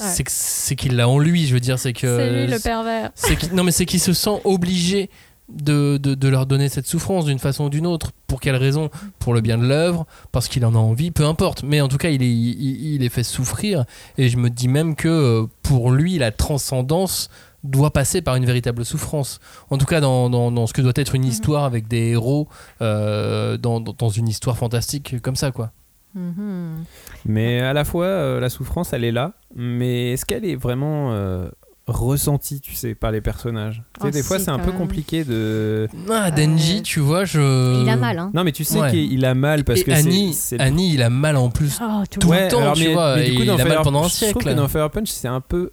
[0.01, 0.25] Ouais.
[0.27, 1.47] c'est qu'il l'a en lui.
[1.47, 2.19] Je veux dire, c'est que.
[2.19, 3.11] C'est lui le pervers.
[3.53, 5.09] non, mais c'est qu'il se sent obligé
[5.49, 8.13] de, de, de leur donner cette souffrance d'une façon ou d'une autre.
[8.27, 8.91] Pour quelle raison?
[9.19, 11.63] Pour le bien de l'œuvre, parce qu'il en a envie, peu importe.
[11.63, 13.85] Mais en tout cas, il, est, il, il les fait souffrir.
[14.19, 17.31] Et je me dis même que euh, pour lui, la transcendance
[17.65, 19.41] doit passer par une véritable souffrance.
[19.71, 22.49] En tout cas, dans, dans, dans ce que doit être une histoire avec des héros,
[22.83, 25.73] euh, dans, dans, une histoire fantastique comme ça, quoi.
[26.15, 26.85] Mhm.
[27.27, 29.33] Mais à la fois, euh, la souffrance, elle est là.
[29.55, 31.49] Mais est-ce qu'elle est vraiment euh,
[31.89, 34.77] ressentie, tu sais, par les personnages Tu sais, Oh, Des fois, c'est un peu même.
[34.79, 35.89] compliqué de.
[36.11, 37.83] Ah, Denji, Euh, tu vois, je.
[37.83, 38.31] Il a mal, hein.
[38.35, 38.91] Non, mais tu sais Ouais.
[38.91, 40.57] qu'il a mal parce et que Annie, c'est.
[40.57, 41.79] c'est- Annie, il a mal en plus.
[41.83, 42.61] Oh, tout Tout le temps.
[42.61, 44.45] temps, tu vois, du et il a mal pendant un je trouve siècle.
[44.45, 45.73] que dans Fire Punch, c'est un peu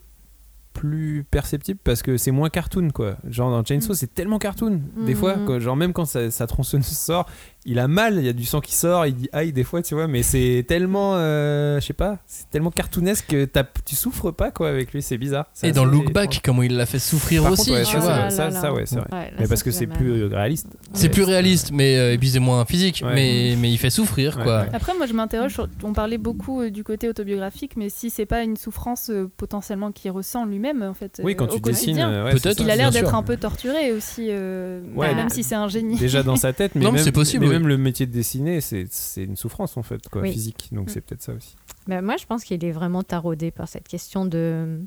[0.73, 3.15] plus perceptible parce que c'est moins cartoon quoi.
[3.29, 3.95] Genre dans Chainsaw Mm.
[3.95, 5.17] c'est tellement cartoon des Mm.
[5.17, 5.59] fois quoi.
[5.59, 7.27] genre même quand sa, sa tronçonneuse sort,
[7.65, 9.81] il a mal, il y a du sang qui sort, il dit aïe des fois
[9.81, 13.95] tu vois, mais c'est tellement euh, je sais pas, c'est tellement cartoonesque que t'as- tu
[13.95, 15.45] souffres pas quoi avec lui, c'est bizarre.
[15.53, 16.13] C'est Et dans Look étrange.
[16.13, 18.29] Back, comment il l'a fait souffrir Par aussi, contre, ouais, tu ça, vois.
[18.29, 19.07] c'est- ça, là ça, ouais, c'est vrai.
[19.11, 20.67] Ouais, là, mais parce que c'est plus réaliste.
[20.93, 23.13] C'est plus réaliste, mais euh, et puis c'est moins physique, Ouais.
[23.13, 24.61] mais, mais il fait souffrir, Ouais, quoi.
[24.61, 24.67] ouais.
[24.73, 25.53] Après, moi, je m'interroge.
[25.53, 29.29] sur- On parlait beaucoup euh, du côté autobiographique, mais si c'est pas une souffrance euh,
[29.37, 31.19] potentiellement qu'il ressent lui-même, en fait.
[31.23, 32.59] Oui, euh, quand au tu dessines, euh, Peut-être.
[32.61, 35.67] Il a l'air d'être un peu torturé aussi, euh, Ouais, bah, même si c'est un
[35.67, 35.97] génie.
[35.97, 37.45] déjà dans sa tête, mais même, c'est possible.
[37.59, 38.87] Même le métier de dessiner, c'est
[39.17, 40.31] une souffrance en fait, quoi, Oui.
[40.31, 40.69] physique.
[40.71, 40.89] Donc Mm.
[40.89, 41.55] c'est peut-être ça aussi.
[41.87, 44.81] Ben, moi, je pense qu'il est vraiment taraudé par cette question de.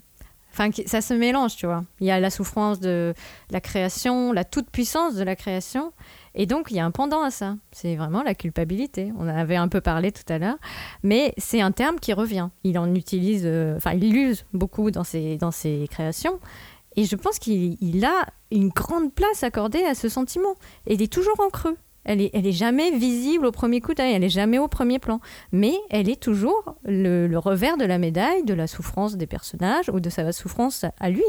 [0.51, 1.85] Enfin, ça se mélange, tu vois.
[2.01, 3.13] Il y a la souffrance de
[3.51, 5.93] la création, la toute-puissance de la création.
[6.35, 7.57] Et donc, il y a un pendant à ça.
[7.71, 9.13] C'est vraiment la culpabilité.
[9.19, 10.57] On en avait un peu parlé tout à l'heure.
[11.03, 12.49] Mais c'est un terme qui revient.
[12.65, 13.43] Il en utilise.
[13.45, 16.41] euh, Enfin, il l'use beaucoup dans ses, dans ses créations.
[16.97, 20.55] Et je pense qu'il il a une grande place accordée à ce sentiment.
[20.87, 21.77] Et il est toujours en creux.
[22.09, 24.15] Elle est, jamais visible au premier coup d'œil.
[24.15, 25.21] Elle est jamais au premier plan
[25.53, 30.01] mais elle est toujours le, revers de la médaille de la souffrance des personnages ou
[30.01, 31.25] de sa souffrance à lui.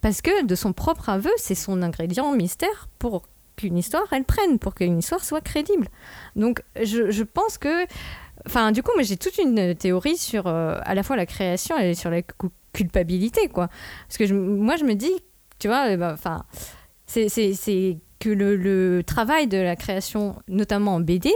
[0.00, 4.58] Parce que de son propre aveu, c'est son ingrédient mystère pour qu'une histoire, elle prenne,
[4.58, 5.88] pour qu'une histoire soit crédible.
[6.34, 7.84] Donc je, pense que...
[8.46, 11.76] Enfin, du coup, moi j'ai toute une théorie sur euh, à la fois la création
[11.78, 13.68] et sur la cu- culpabilité, quoi.
[14.08, 15.12] Parce que moi je me dis,
[15.58, 16.44] tu vois, euh, bah, enfin,
[17.06, 21.32] c'est que le, travail de la création, notamment en BD,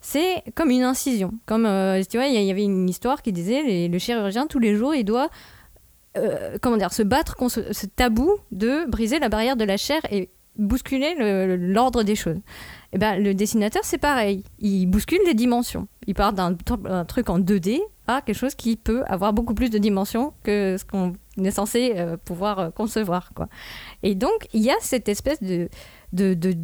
[0.00, 1.32] c'est comme une incision.
[1.46, 4.58] Comme, euh, tu vois, il y, avait une histoire qui disait les- le chirurgien, tous
[4.58, 5.28] les jours, il doit
[6.16, 10.00] euh, comment dire, se battre contre ce, tabou de briser la barrière de la chair
[10.12, 12.38] et bousculer le- l'ordre des choses.
[12.92, 14.44] Et ben, le dessinateur, c'est pareil.
[14.60, 15.88] Il bouscule les dimensions.
[16.06, 16.54] Il part d'un
[17.04, 20.84] truc en 2D à quelque chose qui peut avoir beaucoup plus de dimensions que ce
[20.84, 23.32] qu'on est censé euh, pouvoir concevoir.
[23.34, 23.48] Quoi.
[24.04, 25.68] Et donc, il y a cette espèce de...
[26.14, 26.54] de, de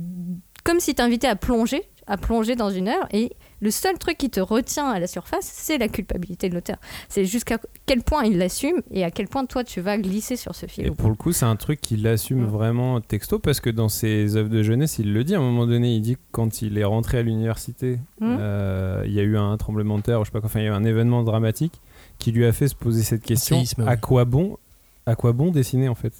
[0.65, 4.29] comme si t'invitais à plonger, à plonger dans une heure, et le seul truc qui
[4.31, 6.77] te retient à la surface, c'est la culpabilité de l'auteur.
[7.09, 10.55] C'est jusqu'à quel point il l'assume et à quel point toi tu vas glisser sur
[10.55, 10.87] ce fil.
[10.87, 12.47] Et pour le coup, c'est un truc qu'il assume Mm.
[12.47, 15.67] vraiment texto parce que dans ses œuvres de jeunesse, il le dit à un moment
[15.67, 15.95] donné.
[15.95, 18.37] Il dit que quand il est rentré à l'université, Mm.
[18.39, 20.61] euh, il y a eu un tremblement de terre, ou je sais pas quoi, enfin,
[20.61, 21.81] il y a eu un événement dramatique
[22.19, 24.59] qui lui a fait se poser cette question séisme, à quoi bon,
[25.07, 26.13] à quoi bon dessiner en fait?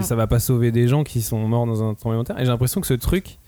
[0.00, 2.38] Ça va pas sauver des gens qui sont morts dans un tremblement de terre.
[2.40, 3.38] Et j'ai l'impression que ce truc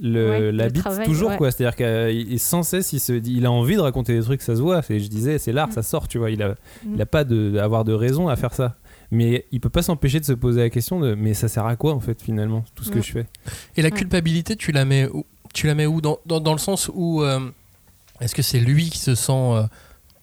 [0.00, 1.36] le, Ouais, l'habite toujours ouais.
[1.38, 3.80] quoi c'est à dire qu'il est sans cesse il se dit il a envie de
[3.80, 5.72] raconter des trucs ça se voit et je disais c'est l'art Mm.
[5.72, 6.94] ça sort tu vois il a Mm.
[6.96, 8.76] il a pas de d'avoir de raison à faire ça
[9.10, 11.76] mais il peut pas s'empêcher de se poser la question de mais ça sert à
[11.76, 13.02] quoi en fait finalement tout ce que Mm.
[13.04, 13.26] je fais?
[13.78, 15.24] Et la culpabilité, tu la mets où,
[15.54, 16.02] tu la mets où?
[16.02, 17.40] Dans, dans, dans le sens où euh,
[18.20, 19.62] est-ce que c'est lui qui se sent euh,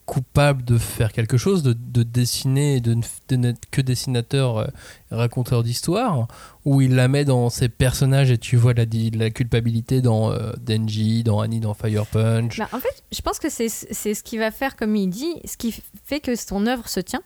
[0.06, 2.96] coupable de faire quelque chose, de, de dessiner de,
[3.30, 4.68] de n'être que dessinateur, euh,
[5.12, 6.28] raconteur d'histoire,
[6.66, 10.52] ou il la met dans ses personnages et tu vois la, la culpabilité dans euh,
[10.62, 14.38] Denji, dans Annie, dans Fire Punch Bah, en fait, je pense que c'est ce qui
[14.38, 15.74] va faire, comme il dit, ce qui
[16.04, 17.22] fait que son œuvre se tient.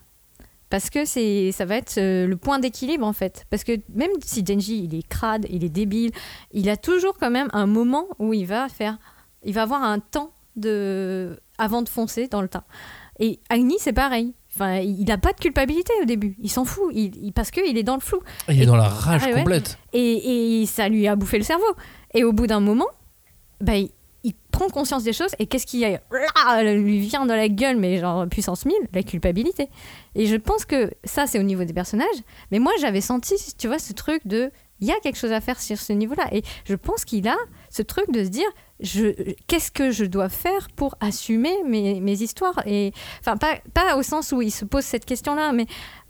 [0.70, 3.46] Parce que ça va être euh, le point d'équilibre en fait.
[3.50, 6.12] Parce que même si Denji il est crade, il est débile,
[6.52, 8.98] il a toujours quand même un moment où il va faire,
[9.46, 12.66] il va avoir un temps de avant de foncer dans le tas.
[13.20, 14.34] Et Agni c'est pareil.
[14.56, 16.36] Enfin, il n'a pas de culpabilité au début.
[16.42, 16.92] Il s'en fout.
[16.94, 18.20] Il, il- parce qu'il est dans le flou.
[18.50, 19.36] Il est Et- dans la rage Ah ouais.
[19.36, 19.78] complète.
[19.94, 21.66] Et, et ça lui a bouffé le cerveau.
[22.16, 22.88] Et au bout d'un moment,
[23.62, 23.92] bah, il,
[24.24, 25.30] il prend conscience des choses.
[25.38, 29.70] Et qu'est-ce qui lui vient dans la gueule, mais genre puissance 1000 La culpabilité.
[30.16, 32.08] Et je pense que ça, c'est au niveau des personnages.
[32.52, 34.52] Mais moi, j'avais senti, tu vois, ce truc de.
[34.80, 36.28] Il y a quelque chose à faire sur ce niveau-là.
[36.32, 37.36] Et je pense qu'il a
[37.70, 38.48] ce truc de se dire
[38.80, 44.32] qu'est-ce que je dois faire pour assumer mes, histoires et enfin pas, pas au sens
[44.32, 45.66] où il se pose cette question-là, mais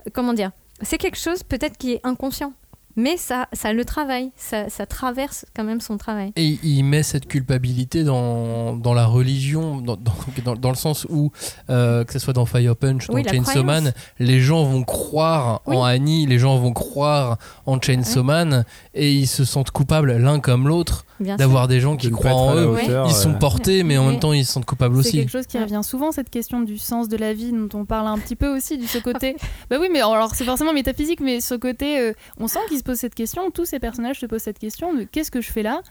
[0.06, 2.53] euh, comment dire C'est quelque chose peut-être qui est inconscient,
[2.98, 6.34] mais ça, ça le travaille, ça, ça traverse quand même son travail.
[6.36, 10.14] Et il met cette culpabilité dans, dans la religion, dans, dans,
[10.44, 11.32] dans- dans le sens où,
[11.69, 15.61] euh, que ce soit dans Fire Punch, dans Oui, Chainsaw Man, les gens vont croire
[15.68, 15.76] Oui.
[15.78, 20.40] en Annie, les gens vont croire en Chainsaw Man, et ils se sentent coupables l'un
[20.40, 22.65] comme l'autre d'avoir des gens qui De croient en eux.
[22.68, 25.18] hauteur, Ils sont portés, mais en Mais- même temps, ils se sentent coupables C'est aussi.
[25.18, 28.07] quelque chose qui revient souvent, cette question du sens de la vie dont on parle
[28.07, 29.36] un petit peu aussi, du ce côté.
[29.69, 32.84] bah oui, mais alors c'est forcément métaphysique, mais ce côté, euh, on sent qu'il se
[32.88, 35.64] pose cette question, tous ces personnages se posent cette question de qu'est-ce que je fais
[35.64, 35.82] là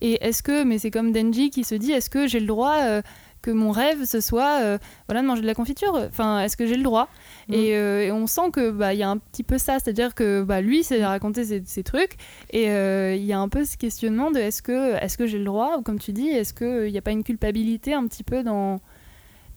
[0.00, 2.78] Et est-ce que, mais c'est comme Denji qui se dit, est-ce que j'ai le droit
[2.82, 3.02] euh,
[3.42, 5.94] que mon rêve ce soit euh, voilà, de manger de la confiture?
[5.94, 7.08] Enfin, est-ce que j'ai le droit?
[7.48, 7.54] Mm.
[7.54, 10.14] et, euh, et on sent que bah il y a un petit peu ça, c'est-à-dire
[10.14, 12.16] que bah lui c'est raconter ses, ses trucs
[12.50, 12.64] et
[13.16, 15.76] il y a un peu ce questionnement de est-ce que est-ce que j'ai le droit?
[15.78, 18.42] Ou comme tu dis est-ce que il n'y a pas une culpabilité un petit peu
[18.42, 18.80] dans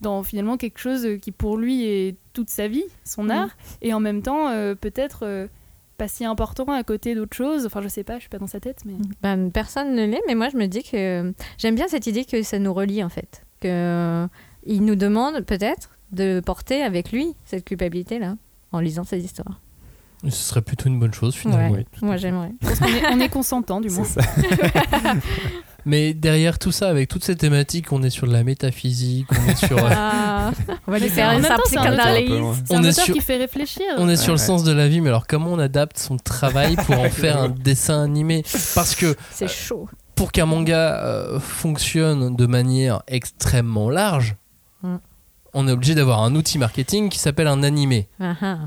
[0.00, 3.30] dans finalement quelque chose qui pour lui est toute sa vie, son Mm.
[3.30, 5.46] art, et en même temps euh, peut-être euh,
[6.00, 7.66] pas si important à côté d'autres choses.
[7.66, 8.94] Enfin, je sais pas, je suis pas dans sa tête, mais.
[9.22, 12.42] Ben, personne ne l'est, mais moi je me dis que j'aime bien cette idée que
[12.42, 13.44] ça nous relie en fait.
[13.60, 14.26] Que euh,
[14.64, 18.36] il nous demande peut-être de porter avec lui cette culpabilité-là
[18.72, 19.60] en lisant ses histoires.
[20.24, 21.74] Ce serait plutôt une bonne chose finalement.
[21.74, 22.52] Ouais, moi j'aimerais.
[22.62, 24.06] Parce qu'on est, on est consentant, du moins.
[25.86, 29.50] Mais derrière tout ça, avec toutes ces thématiques, on est sur de la métaphysique, on
[29.50, 30.50] est sur, euh, Ah,
[30.86, 32.62] on va lui Mais faire en une même temps, c'est un auteur- psychanalyse.
[32.66, 33.84] C'est On un est auteur sur- qui fait réfléchir.
[33.98, 34.46] on est sur le Ouais.
[34.46, 35.00] sens de la vie.
[35.00, 38.44] Mais alors, comment on adapte son travail pour en faire un dessin animé?
[38.74, 39.88] Parce que C'est chaud.
[40.14, 44.36] pour qu'un manga euh, fonctionne de manière extrêmement large,
[44.82, 44.96] Mm.
[45.54, 48.08] on est obligé d'avoir un outil marketing qui s'appelle un animé.
[48.20, 48.58] Ah, ah.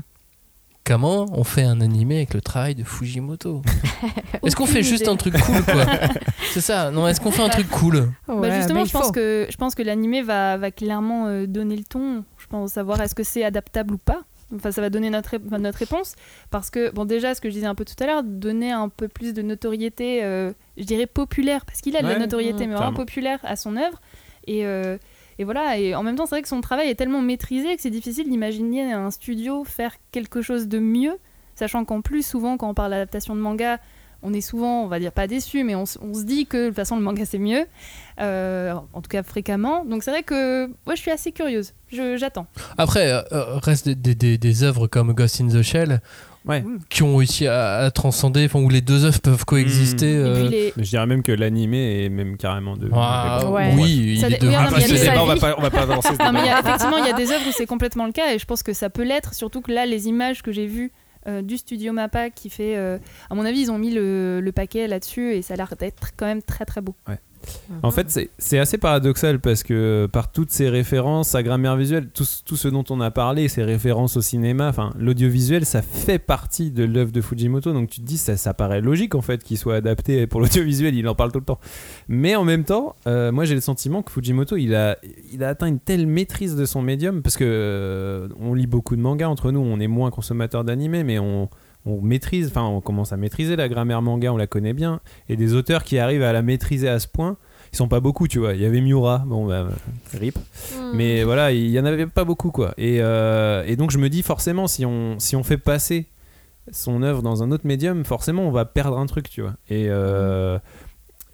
[0.86, 3.62] Comment on fait un animé avec le travail de Fujimoto
[4.44, 5.86] Est-ce qu'on fait juste un truc cool quoi
[6.52, 9.46] C'est ça, non, est-ce qu'on fait un truc cool Bah, justement, bah, je, pense que,
[9.48, 12.24] je pense que l'animé va, va clairement euh, donner le ton.
[12.36, 14.20] Je pense savoir est-ce que c'est adaptable ou pas.
[14.54, 16.16] Enfin, ça va donner notre, ré- enfin, notre réponse.
[16.50, 18.90] Parce que, bon, déjà, ce que je disais un peu tout à l'heure, donner un
[18.90, 22.70] peu plus de notoriété, euh, je dirais populaire, parce qu'il a de la notoriété, mmh,
[22.70, 24.00] mais vraiment populaire à son œuvre.
[24.46, 24.98] Et, euh,
[25.38, 27.82] et voilà, et en même temps, c'est vrai que son travail est tellement maîtrisé que
[27.82, 31.18] c'est difficile d'imaginer un studio faire quelque chose de mieux.
[31.56, 33.78] Sachant qu'en plus, souvent, quand on parle d'adaptation de manga,
[34.22, 36.76] on est souvent, on va dire pas déçu, mais on, se dit que de toute
[36.76, 37.66] façon, le manga c'est mieux.
[38.20, 39.84] Euh, en tout cas, fréquemment.
[39.84, 41.74] Donc c'est vrai que moi, je suis assez curieuse.
[41.90, 42.46] J'attends.
[42.78, 46.00] Après, euh, euh, reste des, des œuvres comme Ghost in the Shell
[46.46, 46.62] Ouais.
[46.90, 50.12] qui ont réussi à, à transcender, enfin, où les deux œuvres peuvent coexister.
[50.12, 50.72] Et euh, puis les...
[50.76, 52.90] Mais je dirais même que l'animé est même carrément de.
[52.92, 53.72] ah, Ouais.
[53.74, 56.60] Oui, il est de on va pas, on va pas avancer Non, mais y a-
[56.60, 58.72] effectivement, il y a des œuvres où c'est complètement le cas, et je pense que
[58.74, 59.32] ça peut l'être.
[59.34, 60.92] Surtout que là, les images que j'ai vues
[61.26, 62.98] euh, du studio Mappa, qui fait, euh,
[63.30, 66.10] à mon avis, ils ont mis le, le paquet là-dessus, et ça a l'air d'être
[66.16, 66.94] quand même très très beau.
[67.82, 72.24] En fait, c'est- assez paradoxal parce que par toutes ces références, sa grammaire visuelle, tout,
[72.24, 77.12] ce- dont on a parlé, ces références au cinéma, l'audiovisuel, ça fait partie de l'œuvre
[77.12, 77.72] de Fujimoto.
[77.72, 80.94] Donc tu te dis, ça, ça paraît logique en fait qu'il soit adapté pour l'audiovisuel,
[80.94, 81.58] il en parle tout le temps.
[82.08, 84.96] Mais en même temps, euh, moi j'ai le sentiment que Fujimoto, il a,
[85.40, 89.28] atteint une telle maîtrise de son médium parce que euh, on lit beaucoup de mangas
[89.28, 91.48] entre nous, on est moins consommateurs d'animé, mais on
[91.86, 95.36] on maîtrise, enfin on commence à maîtriser la grammaire manga, on la connaît bien, et
[95.36, 97.36] des auteurs qui arrivent à la maîtriser à ce point,
[97.72, 98.54] ils sont pas beaucoup, tu vois.
[98.54, 99.66] Il y avait Miura, bon bah
[100.12, 100.38] rip,
[100.76, 100.92] Hmm.
[100.94, 102.72] mais voilà, il y en avait pas beaucoup quoi.
[102.78, 106.06] Et, euh, et donc je me dis forcément si on si on fait passer
[106.70, 109.54] son œuvre dans un autre médium, forcément on va perdre un truc, tu vois.
[109.68, 110.58] Et euh,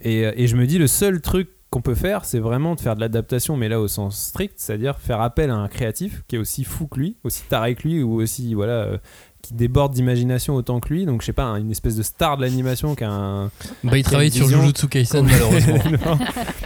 [0.03, 2.97] et, et je me dis le seul truc qu'on peut faire, c'est vraiment de faire
[2.97, 6.39] de l'adaptation, mais là au sens strict, c'est-à-dire faire appel à un créatif qui est
[6.41, 8.99] aussi fou que lui, aussi taré que lui, ou aussi voilà, euh,
[9.43, 11.07] qui déborde d'imagination autant que lui.
[11.07, 13.51] Donc je sais pas, un- une espèce de star de l'animation qu'un
[13.85, 14.49] Bah, il travaille sur.
[14.49, 15.79] Jujutsu Kaisen, malheureusement.
[16.07, 16.19] Non.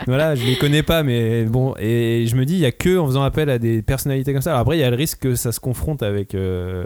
[0.06, 2.98] voilà, je les connais pas, mais bon, et je me dis, il y a que
[2.98, 4.50] en faisant appel à des personnalités comme ça.
[4.50, 6.84] Alors après, il y a le risque que ça se confronte avec, euh,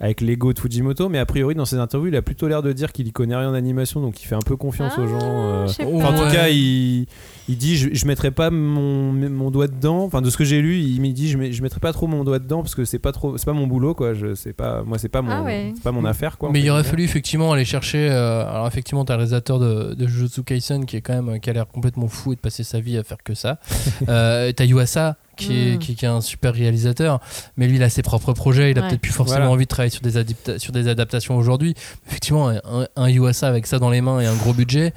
[0.00, 2.72] avec l'ego de Fujimoto, mais a priori, dans ses interviews, il a plutôt l'air de
[2.72, 5.18] dire qu'il y connaît rien en animation, donc il fait un peu confiance aux gens.
[5.22, 5.66] euh.
[5.68, 5.96] Ah, Oh.
[5.98, 7.06] Enfin, en tout cas, il,
[7.48, 10.04] il dit je, je mettrai pas mon, mon doigt dedans.
[10.04, 12.38] Enfin, de ce que j'ai lu, il me dit je, mettrai pas trop mon doigt
[12.38, 14.14] dedans parce que c'est pas trop, c'est pas mon boulot quoi.
[14.14, 15.72] Je sais pas, moi c'est pas mon, Ah ouais.
[15.74, 16.50] c'est pas mon affaire quoi.
[16.52, 18.08] Mais il aurait fallu effectivement aller chercher.
[18.10, 21.50] euh, alors effectivement, t'as le réalisateur de, de Jujutsu Kaisen qui est quand même qui
[21.50, 23.58] a l'air complètement fou et de passer sa vie à faire que ça.
[24.08, 25.78] euh, t'as Yuasa qui est, Mm.
[25.78, 27.20] qui, qui est un super réalisateur,
[27.56, 28.70] mais lui il a ses propres projets.
[28.70, 28.88] Il a Ouais.
[28.88, 29.52] peut-être plus forcément Voilà.
[29.52, 31.74] envie de travailler sur des, adapta- sur des adaptations aujourd'hui.
[32.08, 34.92] Effectivement, un, un Yuasa avec ça dans les mains et un gros budget,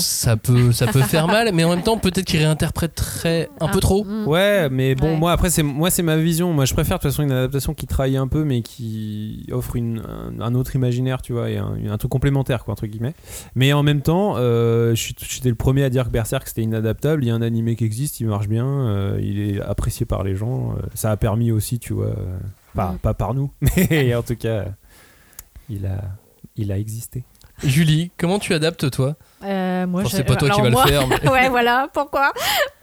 [0.00, 1.50] ça peut ça peut faire mal.
[1.54, 4.04] Mais en même temps, peut-être qu'il réinterpréterait un peu Ah, trop.
[4.04, 4.26] hmm.
[4.26, 5.16] Ouais, mais bon, Ouais.
[5.16, 6.52] moi après c'est moi c'est ma vision.
[6.52, 9.76] Moi je préfère de toute façon une adaptation qui trahit un peu, mais qui offre
[9.76, 10.00] une,
[10.38, 13.14] un, un autre imaginaire, tu vois, et un, un truc complémentaire quoi entre guillemets.
[13.54, 17.24] Mais en même temps, euh, j'étais le premier à dire que Berserk c'était inadaptable.
[17.24, 20.22] Il y a un animé qui existe, il marche bien, euh, il est apprécié par
[20.24, 20.72] les gens.
[20.72, 22.38] euh, ça a permis aussi, tu vois, euh,
[22.74, 22.98] pas, Mm.
[22.98, 23.50] pas par nous,
[23.90, 24.64] mais en tout cas,
[25.68, 26.00] il a
[26.56, 27.24] il a existé.
[27.62, 29.16] Julie, comment tu adaptes toi?
[29.44, 31.06] Euh, moi, Enfin, je- C'est pas toi qui alors va moi- le faire.
[31.24, 32.32] mais- ouais, voilà, pourquoi?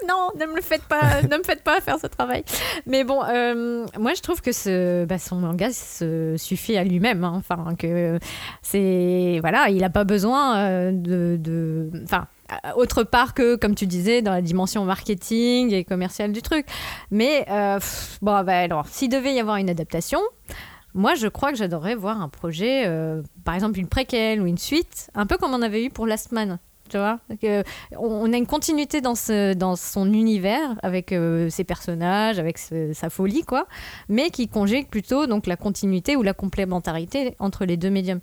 [0.07, 2.43] Non, ne me le faites pas, ne me faites pas faire ce travail.
[2.85, 7.23] Mais bon, euh, moi je trouve que ce, bah, son manga se suffit à lui-même.
[7.23, 7.33] hein.
[7.35, 8.19] Enfin, que
[8.61, 12.27] c'est voilà, il n'a pas besoin de, de- enfin.
[12.75, 16.65] Autre part que, comme tu disais, dans la dimension marketing et commerciale du truc.
[17.11, 17.79] Mais, euh,
[18.21, 20.21] bon, bah, alors, s'il devait y avoir une adaptation,
[20.93, 24.57] moi, je crois que j'adorerais voir un projet, euh, par exemple une préquelle ou une
[24.57, 26.57] suite, un peu comme on avait eu pour Last Man
[26.89, 27.63] Tu vois Que
[27.99, 32.93] on, a une continuité dans, ce, dans son univers avec euh, ses personnages, avec ce-
[32.93, 33.67] sa folie, quoi,
[34.09, 38.19] mais qui conjugue plutôt donc la continuité ou la complémentarité entre les deux médiums.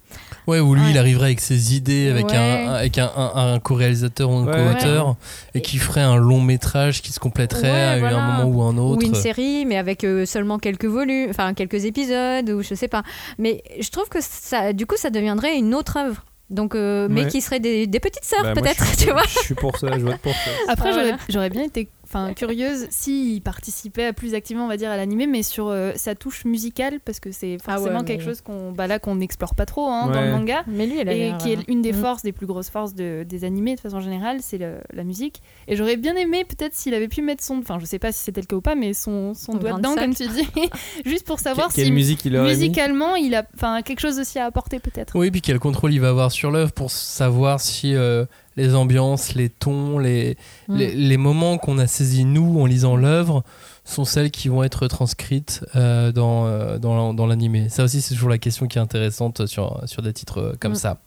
[0.47, 0.91] Ouais, où lui, Ouais.
[0.93, 2.37] il arriverait avec ses idées, avec Ouais.
[2.37, 4.53] un, un- avec un, un- un co-réalisateur ou un Ouais.
[4.75, 5.17] co-auteur,
[5.55, 8.19] et qui ferait un long métrage qui se compléterait Ouais, à voilà.
[8.19, 9.03] un moment ou un autre.
[9.03, 12.89] Ou une série, mais avec euh, seulement quelques volumes, enfin quelques épisodes, ou je sais
[12.89, 13.03] pas.
[13.39, 16.25] Mais je trouve que ça, du coup, ça deviendrait une autre œuvre.
[16.55, 17.29] Donc, euh, mais Ouais.
[17.29, 19.23] qui serait des, des petites sœurs Bah, peut-être, je suis- tu vois.
[19.27, 20.51] Je suis pour ça, je vote pour ça.
[20.69, 21.19] Après, Ah, j'aurais- voilà.
[21.29, 25.43] j'aurais bien été enfin, curieuse s'il participait plus activement, on va dire, à l'animé, mais
[25.43, 28.73] sur euh, sa touche musicale, parce que c'est Ah ouais, forcément mais- quelque chose qu'on
[28.73, 30.65] bah, là qu'on n'explore pas trop hein, dans le manga.
[30.67, 31.97] Mais lui, elle a Et qui est euh, une des mm.
[31.97, 35.43] forces, des plus grosses forces de- des animés de façon générale, c'est la musique.
[35.69, 38.23] Et j'aurais bien aimé peut-être s'il avait pu mettre son, enfin je sais pas si
[38.23, 40.47] c'était le cas ou pas, mais son, doigt dedans comme tu dis,
[41.07, 44.79] juste pour savoir si musique il musicalement il a, enfin quelque chose aussi à apporter
[44.79, 45.17] peut-être.
[45.19, 48.25] Oui, puis quel contrôle il va avoir sur l'œuvre pour savoir si euh,
[48.57, 50.37] les ambiances, les tons, les,
[50.69, 50.77] Mm.
[50.77, 53.43] les, les moments qu'on a saisis nous en lisant l'œuvre
[53.85, 57.69] sont celles qui vont être transcrites euh, dans, euh, dans, dans l'animé.
[57.69, 60.73] Ça aussi, c'est toujours la question qui est intéressante sur, sur des titres euh, comme
[60.73, 60.77] Mm.
[60.77, 60.99] ça.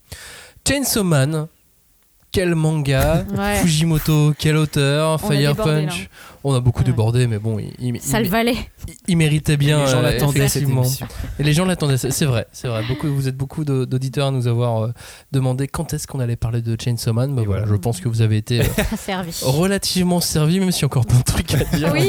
[0.68, 1.48] Chainsaw Man,
[2.38, 3.56] quel manga Ouais.
[3.64, 6.06] Fujimoto, quel auteur On Fire débordé, Punch là.
[6.44, 6.86] On a beaucoup Ouais.
[6.86, 8.56] débordé, mais bon, il, il- Ça il- le valait.
[8.88, 9.84] il- il méritait bien.
[9.84, 10.46] Les gens euh, l'attendaient.
[11.40, 12.84] Et les gens l'attendaient, c'est vrai, c'est vrai.
[12.88, 14.94] Beaucoup, vous êtes beaucoup d'auditeurs à nous avoir euh,
[15.32, 17.34] demandé quand est-ce qu'on allait parler de Chainsaw Man.
[17.36, 17.76] Bah voilà, voilà.
[17.76, 18.64] je pense que vous avez été euh,
[18.98, 19.32] servi.
[19.44, 21.90] relativement servi, même a encore plein de trucs à dire.
[21.92, 22.08] Oui.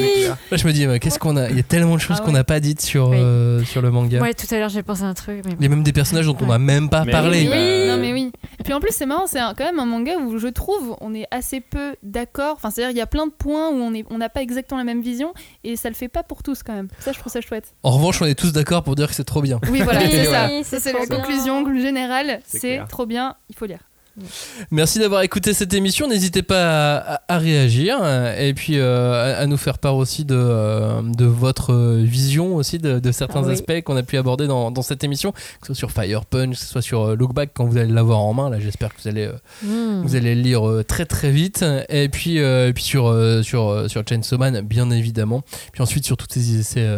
[0.51, 2.23] Là, je me dis, mais qu'est-ce qu'on a Il y a tellement de choses Ah
[2.25, 3.17] qu'on n'a pas dites sur, Oui.
[3.19, 4.21] euh, sur le manga.
[4.21, 5.41] Ouais, tout à l'heure j'ai pensé à un truc.
[5.43, 7.39] Mais Il y a même des personnages dont on n'a même pas Mais parlé.
[7.41, 8.31] oui, Oui, bah, non mais oui.
[8.59, 11.13] Et puis en plus c'est marrant, c'est quand même un manga où je trouve on
[11.13, 12.55] est assez peu d'accord.
[12.55, 14.77] Enfin c'est-à-dire il y a plein de points où on est on n'a pas exactement
[14.77, 15.33] la même vision
[15.63, 16.87] et ça le fait pas pour tous quand même.
[16.99, 17.73] Ça je trouve ça chouette.
[17.83, 19.59] En revanche, on est tous d'accord pour dire que c'est trop bien.
[19.69, 20.91] Oui voilà Oui, c'est ça.
[20.91, 22.41] c'est la conclusion générale.
[22.45, 23.79] C'est trop bien, il faut lire.
[24.71, 26.07] Merci d'avoir écouté cette émission.
[26.07, 29.95] N'hésitez pas à, à- à réagir euh, et puis euh, à, à nous faire part
[29.95, 33.53] aussi de, euh, de votre vision aussi de, de certains Ah oui.
[33.53, 36.51] aspects qu'on a pu aborder dans, dans cette émission, que ce soit sur Fire Punch,
[36.55, 38.49] que ce soit sur euh, Look Back quand vous allez l'avoir en main.
[38.49, 39.29] Là, j'espère que vous allez,
[39.63, 40.01] Hmm.
[40.03, 41.63] vous allez le lire très très vite.
[41.89, 43.13] Et puis, euh, et puis sur,
[43.43, 45.43] sur, sur Chainsaw Man, bien évidemment.
[45.71, 46.89] Puis ensuite sur toutes ces- ces-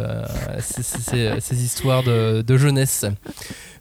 [0.81, 3.05] ces- ces histoires de, de jeunesse.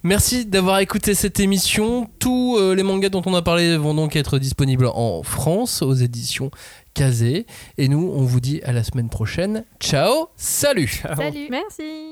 [0.02, 2.08] Merci d'avoir écouté cette émission.
[2.18, 5.92] Tous euh, les mangas dont on a parlé vont donc être disponibles en France aux
[5.92, 6.50] éditions
[6.94, 7.46] Kazé.
[7.76, 9.64] Et nous, on vous dit à la semaine prochaine.
[9.78, 11.48] Ciao, salut Salut.
[11.50, 12.09] Merci.